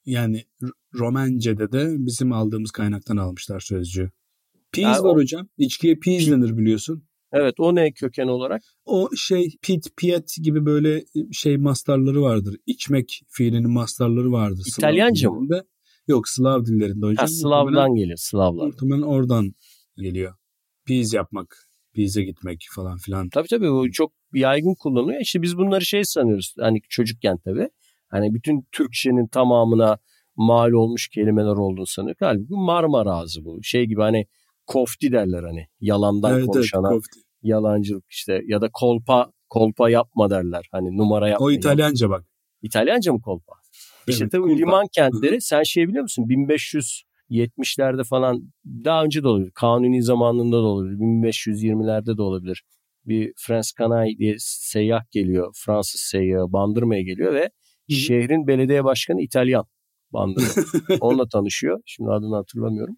yani 0.05 0.45
Romence'de 0.99 1.73
de 1.73 1.87
bizim 1.99 2.33
aldığımız 2.33 2.71
kaynaktan 2.71 3.17
almışlar 3.17 3.61
sözcüğü. 3.61 4.11
Peas 4.73 4.97
Yani 4.97 5.05
var 5.05 5.15
o- 5.15 5.19
hocam. 5.19 5.49
İçkiye 5.59 5.97
peas 5.97 6.27
denir 6.27 6.59
biliyorsun. 6.59 7.05
Evet 7.37 7.55
o 7.59 7.75
ne 7.75 7.93
köken 7.93 8.27
olarak? 8.27 8.63
O 8.85 9.09
şey 9.17 9.57
pit, 9.63 9.97
piyet 9.97 10.37
gibi 10.43 10.67
böyle 10.67 11.05
şey 11.33 11.57
mastarları 11.57 12.23
vardır. 12.23 12.57
İçmek 12.67 13.23
fiilinin 13.29 13.71
mastarları 13.71 14.33
vardır. 14.33 14.65
İtalyanca 14.77 15.31
mı? 15.31 15.61
Yok 16.07 16.29
Slav 16.29 16.65
dillerinde 16.65 17.07
hocam. 17.07 17.17
Ha, 17.17 17.27
Slav'dan 17.27 17.95
gelir. 17.95 18.17
Slavlar. 18.17 18.67
Muhtemelen 18.67 19.03
oradan 19.03 19.55
geliyor. 19.97 20.35
Peas 20.87 21.15
yapmak, 21.15 21.69
peas'e 21.95 22.23
gitmek 22.23 22.67
falan 22.75 22.97
filan. 22.97 23.29
Tabii 23.29 23.49
tabii 23.49 23.71
bu 23.71 23.91
çok 23.93 24.13
yaygın 24.35 24.75
kullanılıyor. 24.75 25.21
İşte 25.21 25.43
biz 25.43 25.59
bunları 25.59 25.85
şey 25.85 26.05
sanıyoruz 26.05 26.55
hani 26.61 26.81
çocukken 26.89 27.39
tabii. 27.45 27.69
Hani 28.09 28.35
bütün 28.35 28.67
Türkçenin 28.73 29.27
tamamına 29.27 29.99
mal 30.37 30.73
olmuş 30.73 31.09
kelimeler 31.09 31.57
olduğunu 31.57 31.87
sanıyor. 31.87 32.17
Halbuki 32.21 32.55
Marmara 32.55 33.13
ağzı 33.13 33.45
bu. 33.45 33.63
Şey 33.63 33.85
gibi 33.85 34.01
hani 34.01 34.27
kofti 34.67 35.13
derler 35.13 35.43
hani 35.43 35.67
yalandan 35.81 36.31
Evet, 36.31 36.39
evet, 36.39 36.53
konuşana 36.53 36.89
kofti. 36.89 37.21
Yalancılık 37.45 38.05
işte 38.11 38.43
ya 38.47 38.61
da 38.61 38.69
kolpa 38.73 39.33
kolpa 39.49 39.91
yapma 39.91 40.31
derler. 40.31 40.69
Hani 40.73 40.97
numara 40.97 41.29
yapma. 41.29 41.47
O 41.47 41.51
İtalyanca 41.51 42.11
bak. 42.11 42.25
İtalyanca 42.63 43.13
mı 43.13 43.21
kolpa? 43.23 43.53
İşte 44.09 44.25
Evet, 44.25 44.33
tabii 44.33 44.43
kolpa. 44.43 44.57
liman 44.57 44.87
kentleri 44.93 45.41
sen 45.41 45.63
şey 45.63 45.89
biliyor 45.89 46.03
musun 46.03 46.25
1570'lerde 47.31 48.05
falan 48.05 48.53
daha 48.85 49.05
önce 49.05 49.23
de 49.23 49.29
olabilir. 49.29 49.51
Kanuni 49.55 50.03
zamanında 50.03 50.57
da 50.57 50.67
olabilir. 50.67 50.97
1520'lerde 50.99 52.17
de 52.17 52.23
olabilir. 52.23 52.65
Bir 53.07 53.33
Frans 53.37 53.73
Canay 53.79 54.19
diye 54.19 54.35
seyyah 54.39 55.03
geliyor. 55.11 55.55
Fransız 55.65 56.01
seyyahı 56.01 56.53
bandırmaya 56.53 57.03
geliyor 57.03 57.35
ve 57.35 57.43
Hı 57.43 57.95
hı. 57.95 57.97
şehrin 57.97 58.47
belediye 58.47 58.85
başkanı 58.85 59.21
İtalyan. 59.23 59.65
bandını. 60.13 60.45
Onunla 61.01 61.29
tanışıyor. 61.29 61.81
Şimdi 61.87 62.11
adını 62.11 62.35
hatırlamıyorum. 62.37 62.97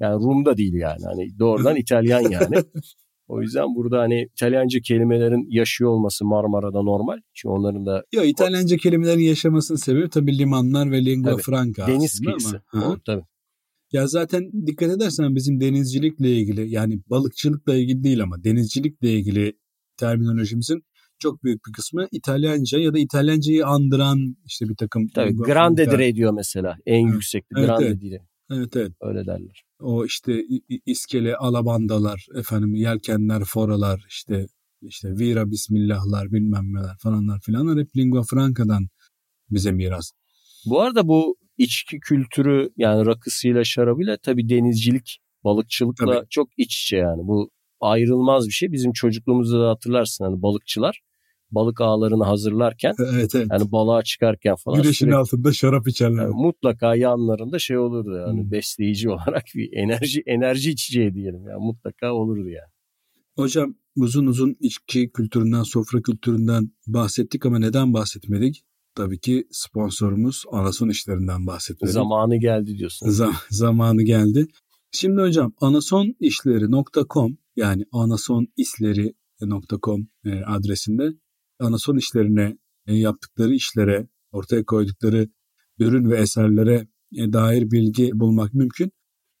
Yani 0.00 0.14
Rum 0.24 0.44
da 0.44 0.56
değil 0.56 0.74
yani. 0.74 1.04
Hani 1.04 1.38
doğrudan 1.38 1.76
İtalyan 1.76 2.30
yani. 2.30 2.54
O 3.28 3.42
yüzden 3.42 3.74
burada 3.76 4.00
hani 4.00 4.28
İtalyanca 4.34 4.80
kelimelerin 4.80 5.46
yaşıyor 5.50 5.90
olması 5.90 6.24
Marmara'da 6.24 6.82
normal. 6.82 7.18
Çünkü 7.34 7.52
onların 7.52 7.86
da... 7.86 8.04
Yok 8.12 8.26
İtalyanca 8.26 8.76
kelimelerin 8.76 9.20
yaşamasının 9.20 9.78
sebebi 9.78 10.08
tabii 10.08 10.38
limanlar 10.38 10.90
ve 10.90 11.04
lingua 11.04 11.30
tabii, 11.30 11.42
franca 11.42 11.86
Deniz 11.86 12.20
kıyısı. 12.20 12.62
Ama. 12.72 12.86
O, 12.86 12.98
tabii. 13.06 13.22
Ya 13.92 14.06
zaten 14.06 14.66
dikkat 14.66 14.90
edersen 14.90 15.34
bizim 15.34 15.60
denizcilikle 15.60 16.36
ilgili 16.36 16.70
yani 16.70 17.00
balıkçılıkla 17.10 17.74
ilgili 17.74 18.04
değil 18.04 18.22
ama 18.22 18.44
denizcilikle 18.44 19.12
ilgili 19.12 19.52
terminolojimizin 19.96 20.84
çok 21.18 21.44
büyük 21.44 21.66
bir 21.66 21.72
kısmı 21.72 22.06
İtalyanca 22.12 22.78
ya 22.78 22.94
da 22.94 22.98
İtalyancayı 22.98 23.66
andıran 23.66 24.36
işte 24.46 24.68
bir 24.68 24.76
takım... 24.76 25.08
Tabii 25.14 25.36
grande 25.36 25.90
dire 25.90 26.14
diyor 26.14 26.32
mesela 26.32 26.76
en 26.86 27.06
yüksekli 27.06 27.58
evet, 27.58 27.66
grande 27.66 27.86
evet. 27.86 28.00
dire. 28.00 28.20
Evet 28.50 28.76
evet. 28.76 28.92
Öyle 29.00 29.26
derler. 29.26 29.64
O 29.80 30.04
işte 30.04 30.42
iskele, 30.86 31.36
alabandalar, 31.36 32.26
efendim 32.34 32.74
yelkenler, 32.74 33.42
foralar, 33.44 34.04
işte 34.08 34.46
işte 34.82 35.08
vira 35.18 35.50
bismillahlar, 35.50 36.32
bilmem 36.32 36.74
neler 36.74 36.96
falanlar 36.98 37.40
filanlar 37.40 37.78
hep 37.78 37.96
lingua 37.96 38.22
franca'dan 38.22 38.88
bize 39.50 39.72
miras. 39.72 40.10
Bu 40.66 40.80
arada 40.80 41.08
bu 41.08 41.36
içki 41.58 42.00
kültürü 42.00 42.70
yani 42.76 43.06
rakısıyla 43.06 43.64
şarabıyla 43.64 44.16
tabii 44.16 44.48
denizcilik, 44.48 45.18
balıkçılıkla 45.44 46.14
tabii. 46.14 46.26
çok 46.30 46.48
iç 46.56 46.82
içe 46.82 46.96
yani. 46.96 47.26
Bu 47.26 47.50
ayrılmaz 47.80 48.46
bir 48.46 48.52
şey. 48.52 48.72
Bizim 48.72 48.92
çocukluğumuzda 48.92 49.60
da 49.60 49.70
hatırlarsın 49.70 50.24
hani 50.24 50.42
balıkçılar 50.42 51.00
balık 51.50 51.80
ağlarını 51.80 52.24
hazırlarken 52.24 52.94
evet, 53.12 53.34
evet. 53.34 53.46
yani 53.50 53.72
balığa 53.72 54.02
çıkarken 54.02 54.54
falan 54.54 54.82
güneşin 54.82 54.92
sürekli, 54.92 55.16
altında 55.16 55.52
şarap 55.52 55.88
içerler. 55.88 56.22
Yani 56.22 56.34
mutlaka 56.34 56.94
yanlarında 56.94 57.58
şey 57.58 57.78
olurdu 57.78 58.16
yani 58.16 58.42
hmm. 58.42 58.50
besleyici 58.50 59.10
olarak 59.10 59.44
bir 59.54 59.72
enerji 59.72 60.22
enerji 60.26 60.70
içeceği 60.70 61.14
diyelim 61.14 61.48
yani 61.48 61.66
mutlaka 61.66 62.12
olurdu 62.12 62.48
yani. 62.48 62.70
Hocam 63.36 63.74
uzun 63.96 64.26
uzun 64.26 64.56
içki 64.60 65.10
kültüründen, 65.10 65.62
sofra 65.62 66.02
kültüründen 66.02 66.70
bahsettik 66.86 67.46
ama 67.46 67.58
neden 67.58 67.94
bahsetmedik? 67.94 68.64
Tabii 68.94 69.18
ki 69.18 69.46
sponsorumuz 69.50 70.44
Anason 70.52 70.88
işlerinden 70.88 71.46
bahsetmedik. 71.46 71.94
Zamanı 71.94 72.36
geldi 72.36 72.78
diyorsun. 72.78 73.06
Z- 73.06 73.32
zamanı 73.50 74.02
geldi. 74.02 74.46
Şimdi 74.90 75.20
hocam 75.20 75.52
anasonişleri.com 75.60 77.38
yani 77.56 77.84
anasonisleri.com 77.92 80.08
adresinde 80.46 81.12
anason 81.64 81.96
işlerine 81.96 82.58
yaptıkları 82.86 83.54
işlere, 83.54 84.08
ortaya 84.32 84.64
koydukları 84.64 85.28
ürün 85.78 86.10
ve 86.10 86.16
eserlere 86.16 86.88
dair 87.12 87.70
bilgi 87.70 88.10
bulmak 88.14 88.54
mümkün. 88.54 88.92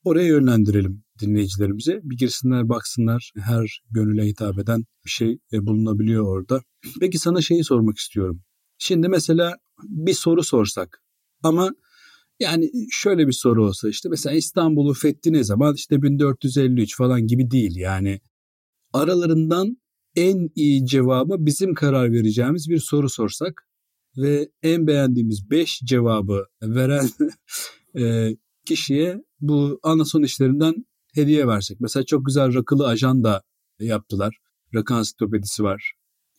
Oraya 0.04 0.26
yönlendirelim 0.26 1.04
dinleyicilerimize. 1.20 2.00
Bir 2.02 2.16
girsinler 2.16 2.68
baksınlar 2.68 3.32
her 3.36 3.82
gönüle 3.90 4.26
hitap 4.26 4.58
eden 4.58 4.84
bir 5.04 5.10
şey 5.10 5.38
bulunabiliyor 5.52 6.24
orada. 6.26 6.62
Peki 7.00 7.18
sana 7.18 7.40
şeyi 7.40 7.64
sormak 7.64 7.98
istiyorum. 7.98 8.42
Şimdi 8.78 9.08
mesela 9.08 9.56
bir 9.82 10.12
soru 10.14 10.42
sorsak 10.42 11.02
ama 11.42 11.70
yani 12.40 12.70
şöyle 12.90 13.26
bir 13.26 13.32
soru 13.32 13.66
olsa 13.66 13.88
işte 13.88 14.08
mesela 14.08 14.36
İstanbul'u 14.36 14.94
fethi 14.94 15.32
ne 15.32 15.44
zaman 15.44 15.74
işte 15.74 16.02
1453 16.02 16.96
falan 16.96 17.26
gibi 17.26 17.50
değil 17.50 17.76
yani 17.76 18.20
aralarından 18.92 19.76
en 20.16 20.50
iyi 20.54 20.86
cevabı 20.86 21.36
bizim 21.38 21.74
karar 21.74 22.12
vereceğimiz 22.12 22.68
bir 22.68 22.78
soru 22.78 23.10
sorsak 23.10 23.68
ve 24.16 24.48
en 24.62 24.86
beğendiğimiz 24.86 25.50
5 25.50 25.80
cevabı 25.80 26.46
veren 26.62 27.08
e, 27.98 28.36
kişiye 28.66 29.24
bu 29.40 29.80
anason 29.82 30.22
işlerinden 30.22 30.86
hediye 31.14 31.46
versek. 31.46 31.80
Mesela 31.80 32.04
çok 32.04 32.26
güzel 32.26 32.54
rakılı 32.54 32.86
ajan 32.86 33.24
da 33.24 33.42
yaptılar. 33.80 34.36
Rakı 34.74 34.94
ansiklopedisi 34.94 35.62
var. 35.62 35.92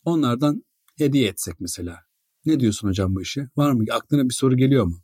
Onlardan 0.04 0.64
hediye 0.98 1.28
etsek 1.28 1.60
mesela. 1.60 1.98
Ne 2.46 2.60
diyorsun 2.60 2.88
hocam 2.88 3.14
bu 3.14 3.22
işe? 3.22 3.48
Var 3.56 3.72
mı? 3.72 3.84
Aklına 3.92 4.28
bir 4.28 4.34
soru 4.34 4.56
geliyor 4.56 4.84
mu? 4.84 5.02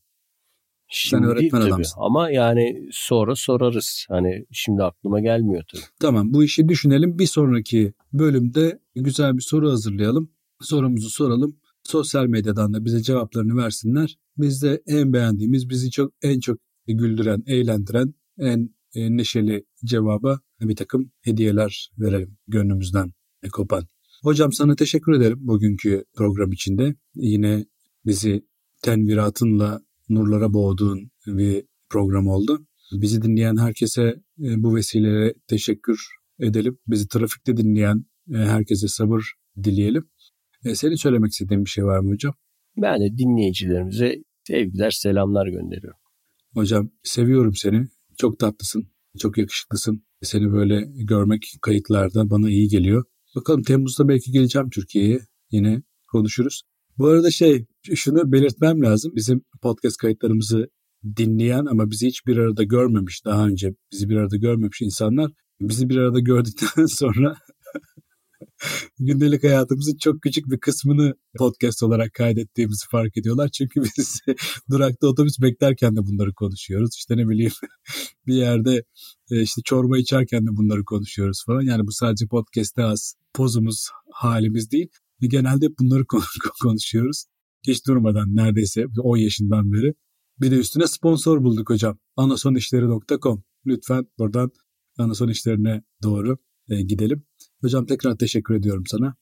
Şimdi 0.95 1.25
Sen 1.25 1.31
öğretmen 1.31 1.61
tabii. 1.61 1.73
adamsın. 1.73 2.01
Ama 2.01 2.31
yani 2.31 2.89
sonra 2.93 3.35
sorarız. 3.37 4.07
Hani 4.09 4.47
şimdi 4.51 4.83
aklıma 4.83 5.21
gelmiyor 5.21 5.65
tabii. 5.73 5.83
Tamam 6.01 6.33
bu 6.33 6.45
işi 6.45 6.69
düşünelim. 6.69 7.19
Bir 7.19 7.27
sonraki 7.27 7.93
bölümde 8.13 8.79
güzel 8.95 9.37
bir 9.37 9.43
soru 9.43 9.71
hazırlayalım. 9.71 10.31
Sorumuzu 10.61 11.11
soralım. 11.11 11.57
Sosyal 11.85 12.27
medyadan 12.27 12.75
da 12.75 12.85
bize 12.85 13.03
cevaplarını 13.03 13.57
versinler. 13.57 14.19
Biz 14.39 14.63
de 14.63 14.83
en 14.87 15.13
beğendiğimiz, 15.13 15.69
bizi 15.69 15.91
çok 15.91 16.13
en 16.23 16.41
çok 16.41 16.59
güldüren, 16.87 17.43
eğlendiren, 17.47 18.15
en 18.39 18.71
neşeli 18.95 19.65
cevaba 19.85 20.41
bir 20.61 20.77
takım 20.77 21.13
hediyeler 21.23 21.91
verelim 21.99 22.37
gönlümüzden 22.49 23.13
kopan. 23.53 23.87
Hocam 24.23 24.53
sana 24.53 24.77
teşekkür 24.77 25.13
ederim 25.13 25.39
bugünkü 25.41 26.05
program 26.17 26.53
içinde. 26.53 26.95
Yine 27.15 27.65
bizi 28.07 28.43
tenviratınla 28.83 29.81
nurlara 30.15 30.53
boğduğun 30.53 31.11
bir 31.27 31.65
program 31.91 32.29
oldu. 32.29 32.67
Bizi 32.93 33.23
dinleyen 33.23 33.57
herkese 33.57 34.15
bu 34.39 34.75
vesileyle 34.75 35.35
teşekkür 35.47 36.07
edelim. 36.41 36.79
Bizi 36.87 37.09
trafikte 37.09 37.57
dinleyen 37.57 38.05
herkese 38.33 38.89
sabır 38.89 39.33
dileyelim. 39.65 40.09
Senin 40.75 40.95
söylemek 40.95 41.33
istediğin 41.33 41.65
bir 41.65 41.71
şey 41.71 41.85
var 41.85 41.99
mı 41.99 42.13
hocam? 42.13 42.35
Ben 42.77 43.01
de 43.01 43.19
dinleyicilerimize 43.19 44.23
sevgiler, 44.47 44.91
selamlar 44.91 45.47
gönderiyorum. 45.47 46.01
Hocam 46.55 46.91
seviyorum 47.03 47.55
seni. 47.55 47.89
Çok 48.17 48.39
tatlısın, 48.39 48.87
çok 49.19 49.39
yakışıklısın. 49.39 50.05
Seni 50.23 50.53
böyle 50.53 50.89
görmek 50.95 51.53
kayıtlarda 51.63 52.31
bana 52.31 52.51
iyi 52.51 52.69
geliyor. 52.69 53.05
Bakalım 53.37 53.63
Temmuz'da 53.63 54.09
belki 54.09 54.33
geleceğim 54.33 54.71
Türkiye'ye. 54.71 55.21
Yine 55.51 55.83
konuşuruz. 56.13 56.63
Bu 56.99 57.07
arada 57.07 57.31
şey 57.31 57.67
şunu 57.95 58.33
belirtmem 58.33 58.83
lazım. 58.83 59.13
Bizim 59.15 59.43
podcast 59.63 59.97
kayıtlarımızı 59.97 60.69
dinleyen 61.17 61.67
ama 61.67 61.91
bizi 61.91 62.07
hiç 62.07 62.27
bir 62.27 62.37
arada 62.37 62.63
görmemiş 62.63 63.25
daha 63.25 63.47
önce 63.47 63.75
bizi 63.93 64.09
bir 64.09 64.17
arada 64.17 64.37
görmemiş 64.37 64.83
insanlar 64.83 65.31
bizi 65.61 65.89
bir 65.89 65.97
arada 65.97 66.21
gördükten 66.21 66.87
sonra 66.99 67.37
gündelik 68.99 69.45
hayatımızın 69.45 69.97
çok 69.97 70.23
küçük 70.23 70.51
bir 70.51 70.61
kısmını 70.61 71.15
podcast 71.39 71.83
olarak 71.83 72.15
kaydettiğimizi 72.15 72.87
fark 72.91 73.17
ediyorlar. 73.17 73.49
Çünkü 73.49 73.83
biz 73.99 74.21
durakta 74.71 75.07
otobüs 75.07 75.41
beklerken 75.43 75.97
de 75.97 76.01
bunları 76.01 76.35
konuşuyoruz. 76.35 76.91
İşte 76.97 77.17
ne 77.17 77.29
bileyim 77.29 77.53
bir 78.27 78.35
yerde 78.35 78.85
e, 79.31 79.43
işte 79.43 79.63
çorba 79.65 79.99
içerken 79.99 80.47
de 80.47 80.51
bunları 80.57 80.85
konuşuyoruz 80.85 81.43
falan. 81.47 81.63
Yani 81.63 81.87
bu 81.87 81.93
sadece 81.93 82.27
podcast'te 82.27 82.85
az 82.85 83.15
pozumuz, 83.35 83.89
halimiz 84.13 84.71
değil. 84.71 84.89
Genelde 85.29 85.67
bunları 85.79 86.05
konuşuyoruz. 86.63 87.25
Hiç 87.67 87.87
durmadan 87.87 88.37
neredeyse 88.37 88.87
10 89.03 89.17
yaşından 89.17 89.73
beri. 89.73 89.95
Bir 90.41 90.51
de 90.51 90.57
üstüne 90.57 90.87
sponsor 90.87 91.43
bulduk 91.43 91.71
hocam. 91.71 91.99
anasonişleri.com. 92.17 93.45
Lütfen 93.67 94.07
buradan 94.19 94.51
anason 94.99 95.29
işlerine 95.29 95.83
doğru 96.03 96.39
e, 96.69 96.83
gidelim. 96.83 97.25
Hocam 97.61 97.87
tekrar 97.87 98.17
teşekkür 98.17 98.55
ediyorum 98.55 98.85
sana. 98.87 99.17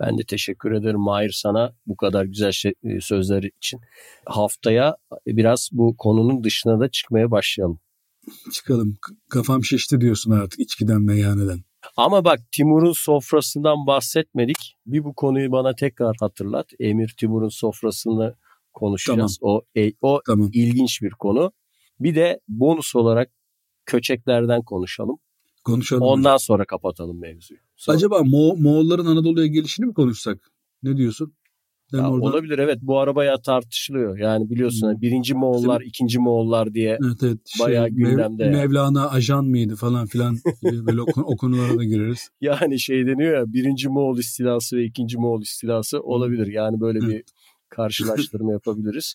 Ben 0.00 0.18
de 0.18 0.22
teşekkür 0.28 0.72
ederim 0.72 1.00
Mahir 1.00 1.30
sana 1.30 1.76
bu 1.86 1.96
kadar 1.96 2.24
güzel 2.24 2.52
şey, 2.52 2.74
sözler 3.00 3.42
için. 3.42 3.80
Haftaya 4.26 4.96
biraz 5.26 5.68
bu 5.72 5.96
konunun 5.96 6.44
dışına 6.44 6.80
da 6.80 6.90
çıkmaya 6.90 7.30
başlayalım. 7.30 7.80
Çıkalım. 8.52 8.96
Kafam 9.30 9.64
şişti 9.64 10.00
diyorsun 10.00 10.30
artık 10.30 10.60
içkiden 10.60 11.02
meyhaneden. 11.02 11.60
Ama 11.96 12.24
bak 12.24 12.40
Timur'un 12.52 12.92
sofrasından 12.92 13.86
bahsetmedik. 13.86 14.76
Bir 14.86 15.04
bu 15.04 15.14
konuyu 15.14 15.52
bana 15.52 15.74
tekrar 15.74 16.16
hatırlat. 16.20 16.66
Emir 16.78 17.14
Timur'un 17.18 17.48
sofrasını 17.48 18.34
konuşacağız. 18.74 19.38
Tamam. 19.40 19.56
O 19.56 19.80
e, 19.80 19.92
o 20.00 20.20
tamam. 20.26 20.50
ilginç 20.52 21.02
bir 21.02 21.10
konu. 21.10 21.52
Bir 22.00 22.14
de 22.14 22.40
bonus 22.48 22.96
olarak 22.96 23.30
köçeklerden 23.86 24.62
konuşalım. 24.62 25.18
Konuşalım. 25.64 26.02
Ondan 26.02 26.30
hocam. 26.30 26.38
sonra 26.38 26.64
kapatalım 26.64 27.20
mevzuyu. 27.20 27.60
Sonra... 27.76 27.96
Acaba 27.96 28.22
Mo 28.24 28.56
Moğolların 28.56 29.06
Anadolu'ya 29.06 29.46
gelişini 29.46 29.86
mi 29.86 29.94
konuşsak? 29.94 30.52
Ne 30.82 30.96
diyorsun? 30.96 31.34
Ya 31.96 32.10
orada... 32.10 32.26
Olabilir 32.26 32.58
evet 32.58 32.78
bu 32.82 32.98
arabaya 32.98 33.42
tartışılıyor. 33.42 34.18
Yani 34.18 34.50
biliyorsun 34.50 34.92
hmm. 34.92 35.00
birinci 35.00 35.34
Moğollar, 35.34 35.80
Bizim... 35.80 35.88
ikinci 35.88 36.18
Moğollar 36.18 36.74
diye 36.74 36.98
evet, 37.06 37.22
evet. 37.22 37.38
bayağı 37.60 37.88
şey, 37.88 37.96
gündemde. 37.96 38.44
Mev- 38.44 38.50
Mevlana 38.50 39.10
ajan 39.10 39.44
mıydı 39.44 39.76
falan 39.76 40.06
filan 40.06 40.36
böyle 40.62 41.02
o, 41.02 41.36
konulara 41.36 41.78
da 41.78 41.84
gireriz. 41.84 42.28
Yani 42.40 42.80
şey 42.80 43.06
deniyor 43.06 43.38
ya 43.38 43.52
birinci 43.52 43.88
Moğol 43.88 44.18
istilası 44.18 44.76
ve 44.76 44.84
ikinci 44.84 45.18
Moğol 45.18 45.42
istilası 45.42 46.00
olabilir. 46.00 46.46
Yani 46.46 46.80
böyle 46.80 47.00
bir 47.00 47.24
karşılaştırma 47.68 48.52
yapabiliriz. 48.52 49.14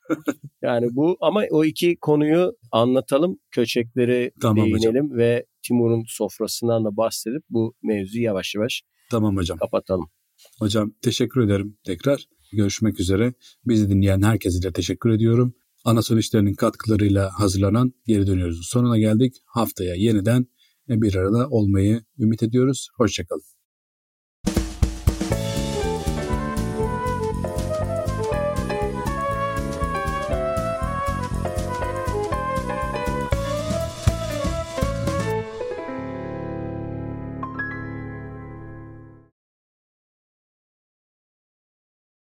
Yani 0.61 0.87
bu 0.91 1.17
ama 1.21 1.43
o 1.51 1.65
iki 1.65 1.95
konuyu 1.95 2.53
anlatalım, 2.71 3.39
köçekleri 3.51 4.31
tamam 4.41 4.65
değinelim 4.65 5.05
hocam. 5.05 5.17
ve 5.17 5.45
Timur'un 5.67 6.03
sofrasından 6.07 6.85
da 6.85 6.97
bahsedip 6.97 7.43
bu 7.49 7.73
mevzuyu 7.83 8.23
yavaş 8.23 8.55
yavaş 8.55 8.81
tamam 9.09 9.37
hocam. 9.37 9.57
kapatalım. 9.57 10.09
Hocam 10.59 10.91
teşekkür 11.01 11.41
ederim 11.41 11.77
tekrar. 11.83 12.25
Görüşmek 12.53 12.99
üzere. 12.99 13.33
Bizi 13.65 13.89
dinleyen 13.89 14.21
herkese 14.21 14.61
de 14.61 14.71
teşekkür 14.71 15.09
ediyorum. 15.09 15.53
Anasol 15.85 16.17
işlerinin 16.17 16.53
katkılarıyla 16.53 17.39
hazırlanan 17.39 17.93
geri 18.07 18.27
dönüyoruz. 18.27 18.67
Sonuna 18.69 18.99
geldik. 18.99 19.35
Haftaya 19.45 19.95
yeniden 19.95 20.45
bir 20.89 21.15
arada 21.15 21.49
olmayı 21.49 22.01
ümit 22.19 22.43
ediyoruz. 22.43 22.89
Hoşçakalın. 22.97 23.50